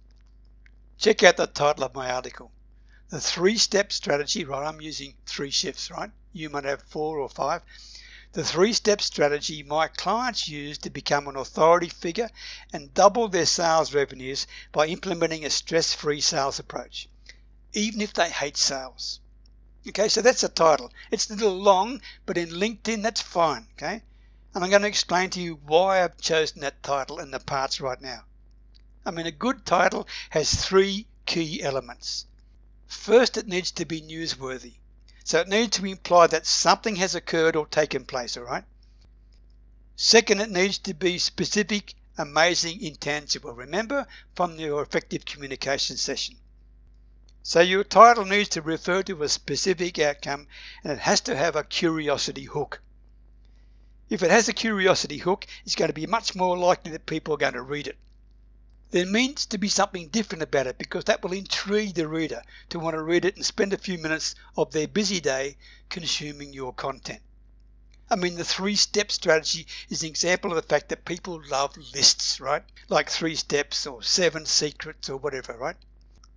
Check 0.98 1.22
out 1.22 1.36
the 1.36 1.46
title 1.46 1.84
of 1.84 1.94
my 1.94 2.10
article. 2.10 2.50
The 3.10 3.20
three 3.20 3.56
step 3.58 3.92
strategy, 3.92 4.44
right? 4.44 4.66
I'm 4.66 4.80
using 4.80 5.14
three 5.24 5.52
shifts, 5.52 5.88
right? 5.88 6.10
You 6.32 6.50
might 6.50 6.64
have 6.64 6.82
four 6.82 7.20
or 7.20 7.28
five. 7.28 7.62
The 8.32 8.42
three 8.42 8.72
step 8.72 9.00
strategy 9.00 9.62
my 9.62 9.86
clients 9.86 10.48
use 10.48 10.78
to 10.78 10.90
become 10.90 11.28
an 11.28 11.36
authority 11.36 11.90
figure 11.90 12.30
and 12.72 12.92
double 12.92 13.28
their 13.28 13.46
sales 13.46 13.94
revenues 13.94 14.48
by 14.72 14.88
implementing 14.88 15.44
a 15.44 15.50
stress 15.50 15.94
free 15.94 16.20
sales 16.20 16.58
approach, 16.58 17.08
even 17.72 18.00
if 18.00 18.12
they 18.12 18.30
hate 18.30 18.56
sales. 18.56 19.20
Okay, 19.88 20.08
so 20.08 20.20
that's 20.20 20.42
the 20.42 20.48
title. 20.48 20.92
It's 21.10 21.30
a 21.30 21.34
little 21.34 21.56
long, 21.56 22.02
but 22.26 22.36
in 22.36 22.50
LinkedIn, 22.50 23.02
that's 23.02 23.22
fine. 23.22 23.66
Okay, 23.72 24.02
and 24.54 24.64
I'm 24.64 24.70
going 24.70 24.82
to 24.82 24.88
explain 24.88 25.30
to 25.30 25.40
you 25.40 25.58
why 25.64 26.04
I've 26.04 26.18
chosen 26.18 26.60
that 26.60 26.82
title 26.82 27.18
and 27.18 27.32
the 27.32 27.40
parts 27.40 27.80
right 27.80 28.00
now. 28.00 28.24
I 29.06 29.10
mean, 29.10 29.26
a 29.26 29.30
good 29.30 29.64
title 29.64 30.06
has 30.30 30.54
three 30.54 31.06
key 31.24 31.62
elements. 31.62 32.26
First, 32.86 33.36
it 33.36 33.46
needs 33.46 33.70
to 33.72 33.84
be 33.84 34.02
newsworthy. 34.02 34.74
So 35.24 35.40
it 35.40 35.48
needs 35.48 35.76
to 35.76 35.86
imply 35.86 36.26
that 36.26 36.46
something 36.46 36.96
has 36.96 37.14
occurred 37.14 37.56
or 37.56 37.66
taken 37.66 38.04
place, 38.04 38.36
all 38.36 38.44
right? 38.44 38.64
Second, 39.96 40.40
it 40.40 40.50
needs 40.50 40.78
to 40.78 40.94
be 40.94 41.18
specific, 41.18 41.94
amazing, 42.18 42.82
intangible. 42.82 43.52
Remember 43.52 44.06
from 44.34 44.58
your 44.58 44.82
effective 44.82 45.24
communication 45.24 45.96
session. 45.96 46.36
So 47.42 47.60
your 47.60 47.84
title 47.84 48.26
needs 48.26 48.50
to 48.50 48.60
refer 48.60 49.02
to 49.04 49.22
a 49.22 49.28
specific 49.28 49.98
outcome 49.98 50.46
and 50.84 50.92
it 50.92 50.98
has 50.98 51.22
to 51.22 51.34
have 51.34 51.56
a 51.56 51.64
curiosity 51.64 52.44
hook. 52.44 52.82
If 54.10 54.22
it 54.22 54.30
has 54.30 54.48
a 54.48 54.52
curiosity 54.52 55.16
hook, 55.16 55.46
it's 55.64 55.74
going 55.74 55.88
to 55.88 55.94
be 55.94 56.06
much 56.06 56.34
more 56.34 56.58
likely 56.58 56.92
that 56.92 57.06
people 57.06 57.32
are 57.34 57.38
going 57.38 57.54
to 57.54 57.62
read 57.62 57.86
it. 57.86 57.96
There 58.90 59.06
needs 59.06 59.46
to 59.46 59.58
be 59.58 59.68
something 59.68 60.08
different 60.08 60.42
about 60.42 60.66
it 60.66 60.76
because 60.76 61.04
that 61.04 61.22
will 61.22 61.32
intrigue 61.32 61.94
the 61.94 62.08
reader 62.08 62.42
to 62.68 62.78
want 62.78 62.94
to 62.94 63.02
read 63.02 63.24
it 63.24 63.36
and 63.36 63.46
spend 63.46 63.72
a 63.72 63.78
few 63.78 63.96
minutes 63.96 64.34
of 64.56 64.72
their 64.72 64.88
busy 64.88 65.20
day 65.20 65.56
consuming 65.88 66.52
your 66.52 66.74
content. 66.74 67.22
I 68.10 68.16
mean, 68.16 68.34
the 68.34 68.44
three 68.44 68.76
step 68.76 69.10
strategy 69.10 69.66
is 69.88 70.02
an 70.02 70.08
example 70.08 70.50
of 70.50 70.56
the 70.56 70.68
fact 70.68 70.88
that 70.90 71.04
people 71.04 71.40
love 71.48 71.76
lists, 71.94 72.38
right? 72.38 72.64
Like 72.88 73.08
three 73.08 73.36
steps 73.36 73.86
or 73.86 74.02
seven 74.02 74.44
secrets 74.44 75.08
or 75.08 75.16
whatever, 75.16 75.56
right? 75.56 75.76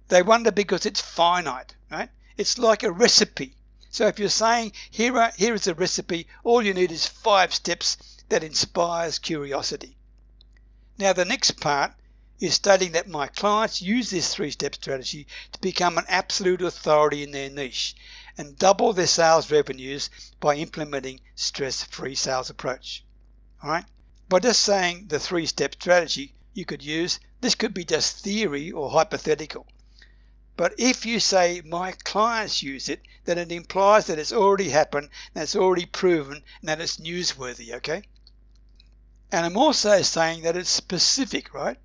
They 0.10 0.22
wonder 0.22 0.51
because 0.51 0.86
it's 0.86 1.01
finite, 1.01 1.76
right? 1.89 2.10
It's 2.38 2.58
like 2.58 2.84
a 2.84 2.91
recipe. 2.91 3.56
So 3.89 4.08
if 4.08 4.20
you're 4.20 4.30
saying 4.30 4.74
here, 4.91 5.18
are, 5.18 5.32
here 5.38 5.54
is 5.54 5.68
a 5.68 5.74
recipe, 5.74 6.28
all 6.43 6.62
you 6.62 6.74
need 6.74 6.91
is 6.91 7.08
five 7.08 7.54
steps 7.54 7.97
that 8.30 8.43
inspires 8.43 9.20
curiosity. 9.20 9.97
Now 10.97 11.14
the 11.14 11.26
next 11.26 11.60
part 11.60 11.93
is 12.39 12.56
stating 12.56 12.91
that 12.91 13.08
my 13.08 13.28
clients 13.28 13.82
use 13.82 14.10
this 14.10 14.34
three-step 14.34 14.76
strategy 14.76 15.28
to 15.51 15.60
become 15.62 15.97
an 15.97 16.06
absolute 16.08 16.62
authority 16.62 17.24
in 17.24 17.32
their 17.32 17.49
niche 17.49 17.95
and 18.38 18.58
double 18.58 18.93
their 18.93 19.08
sales 19.08 19.51
revenues 19.51 20.10
by 20.39 20.56
implementing 20.56 21.22
stress-free 21.36 22.16
sales 22.16 22.49
approach. 22.49 23.06
All 23.64 23.70
right? 23.70 23.86
By 24.28 24.39
just 24.39 24.62
saying 24.62 25.06
the 25.08 25.20
three-step 25.20 25.76
strategy 25.76 26.34
you 26.54 26.66
could 26.66 26.84
use, 26.84 27.20
this 27.41 27.56
could 27.56 27.74
be 27.74 27.86
just 27.86 28.24
theory 28.24 28.72
or 28.72 28.89
hypothetical. 28.89 29.68
But 30.56 30.76
if 30.78 31.06
you 31.06 31.20
say 31.20 31.62
my 31.66 31.93
clients 32.04 32.62
use 32.62 32.89
it, 32.89 33.01
then 33.26 33.38
it 33.38 33.51
implies 33.51 34.08
that 34.08 34.20
it's 34.20 34.34
already 34.34 34.70
happened, 34.70 35.10
that 35.34 35.43
it's 35.43 35.56
already 35.56 35.86
proven, 35.86 36.43
and 36.60 36.70
that 36.70 36.80
it's 36.80 36.97
newsworthy, 36.97 37.74
okay? 37.76 38.04
And 39.32 39.45
I'm 39.45 39.58
also 39.58 40.01
saying 40.04 40.43
that 40.43 40.56
it's 40.56 40.70
specific, 40.70 41.54
right? 41.54 41.78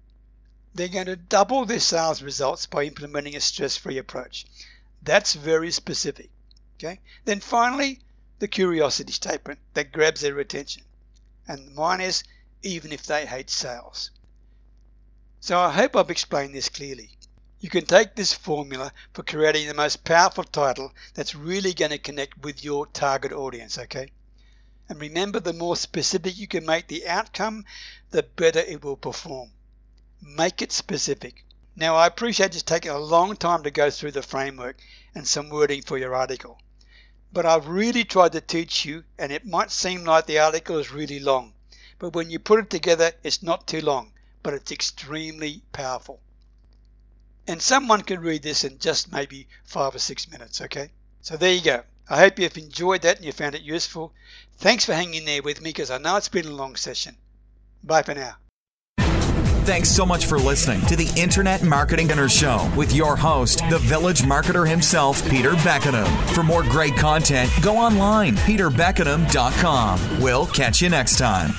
They're 0.75 0.89
going 0.89 1.07
to 1.07 1.17
double 1.17 1.65
their 1.65 1.81
sales 1.81 2.23
results 2.23 2.67
by 2.67 2.85
implementing 2.85 3.37
a 3.37 3.41
stress-free 3.41 3.97
approach. 3.97 4.45
That's 5.03 5.33
very 5.33 5.71
specific, 5.71 6.29
okay? 6.77 7.01
Then 7.25 7.41
finally, 7.41 8.01
the 8.39 8.49
curiosity 8.49 9.13
statement 9.13 9.61
that 9.75 9.93
grabs 9.93 10.21
their 10.21 10.39
attention. 10.39 10.83
And 11.47 11.75
mine 11.75 12.03
is 12.03 12.23
even 12.63 12.93
if 12.93 13.07
they 13.07 13.25
hate 13.25 13.49
sales. 13.49 14.11
So 15.41 15.59
I 15.59 15.71
hope 15.73 15.97
I've 15.97 16.11
explained 16.11 16.55
this 16.55 16.69
clearly. 16.69 17.11
You 17.61 17.71
can 17.71 17.87
take 17.87 18.15
this 18.15 18.33
formula 18.33 18.93
for 19.13 19.25
creating 19.25 19.67
the 19.67 19.75
most 19.75 20.05
powerful 20.05 20.45
title 20.45 20.95
that's 21.15 21.35
really 21.35 21.75
going 21.75 21.91
to 21.91 21.99
connect 21.99 22.39
with 22.39 22.63
your 22.63 22.87
target 22.87 23.33
audience, 23.33 23.77
okay? 23.77 24.13
And 24.89 25.01
remember, 25.01 25.41
the 25.41 25.53
more 25.53 25.77
specific 25.77 26.39
you 26.39 26.47
can 26.47 26.65
make 26.65 26.87
the 26.87 27.09
outcome, 27.09 27.65
the 28.11 28.23
better 28.23 28.61
it 28.61 28.85
will 28.85 28.97
perform. 28.97 29.51
Make 30.23 30.63
it 30.63 30.71
specific. 30.71 31.45
Now, 31.75 31.97
I 31.97 32.07
appreciate 32.07 32.55
it's 32.55 32.63
taking 32.63 32.93
a 32.93 32.99
long 32.99 33.37
time 33.37 33.65
to 33.65 33.73
go 33.73 33.91
through 33.91 34.13
the 34.13 34.23
framework 34.23 34.77
and 35.13 35.27
some 35.27 35.51
wording 35.51 35.83
for 35.83 35.99
your 35.99 36.15
article. 36.15 36.61
But 37.33 37.45
I've 37.45 37.67
really 37.67 38.05
tried 38.05 38.33
to 38.33 38.41
teach 38.41 38.85
you, 38.85 39.03
and 39.19 39.33
it 39.33 39.45
might 39.45 39.73
seem 39.73 40.05
like 40.05 40.27
the 40.27 40.39
article 40.39 40.79
is 40.79 40.93
really 40.93 41.19
long. 41.19 41.55
But 41.99 42.13
when 42.15 42.31
you 42.31 42.39
put 42.39 42.61
it 42.61 42.71
together, 42.71 43.15
it's 43.25 43.43
not 43.43 43.67
too 43.67 43.81
long, 43.81 44.13
but 44.45 44.55
it's 44.55 44.71
extremely 44.71 45.63
powerful. 45.73 46.21
And 47.49 47.61
someone 47.63 48.03
can 48.03 48.21
read 48.21 48.43
this 48.43 48.65
in 48.65 48.79
just 48.79 49.11
maybe 49.11 49.49
five 49.65 49.95
or 49.95 49.99
six 49.99 50.31
minutes, 50.31 50.61
okay? 50.61 50.91
So 51.23 51.37
there 51.37 51.53
you 51.53 51.63
go. 51.63 51.83
I 52.09 52.19
hope 52.21 52.39
you've 52.39 52.57
enjoyed 52.59 53.03
that 53.03 53.17
and 53.17 53.25
you 53.25 53.33
found 53.33 53.55
it 53.55 53.63
useful. 53.63 54.13
Thanks 54.59 54.85
for 54.85 54.93
hanging 54.93 55.25
there 55.25 55.43
with 55.43 55.61
me 55.61 55.71
because 55.71 55.91
I 55.91 55.99
know 55.99 56.17
it's 56.17 56.29
been 56.29 56.47
a 56.47 56.51
long 56.51 56.77
session. 56.77 57.17
Bye 57.83 58.03
for 58.03 58.15
now. 58.15 58.37
Thanks 59.65 59.91
so 59.91 60.07
much 60.07 60.25
for 60.25 60.39
listening 60.39 60.81
to 60.87 60.97
the 60.97 61.13
Internet 61.21 61.63
Marketing 61.63 62.07
Dinner 62.07 62.29
Show 62.29 62.71
with 62.75 62.95
your 62.95 63.17
host, 63.17 63.63
the 63.69 63.79
village 63.79 64.23
marketer 64.23 64.67
himself, 64.67 65.23
Peter 65.29 65.53
Beckenham. 65.57 66.07
For 66.29 66.43
more 66.43 66.63
great 66.63 66.97
content, 66.97 67.51
go 67.61 67.77
online, 67.77 68.37
peterbeckenham.com. 68.37 70.21
We'll 70.23 70.47
catch 70.47 70.81
you 70.81 70.89
next 70.89 71.19
time. 71.19 71.51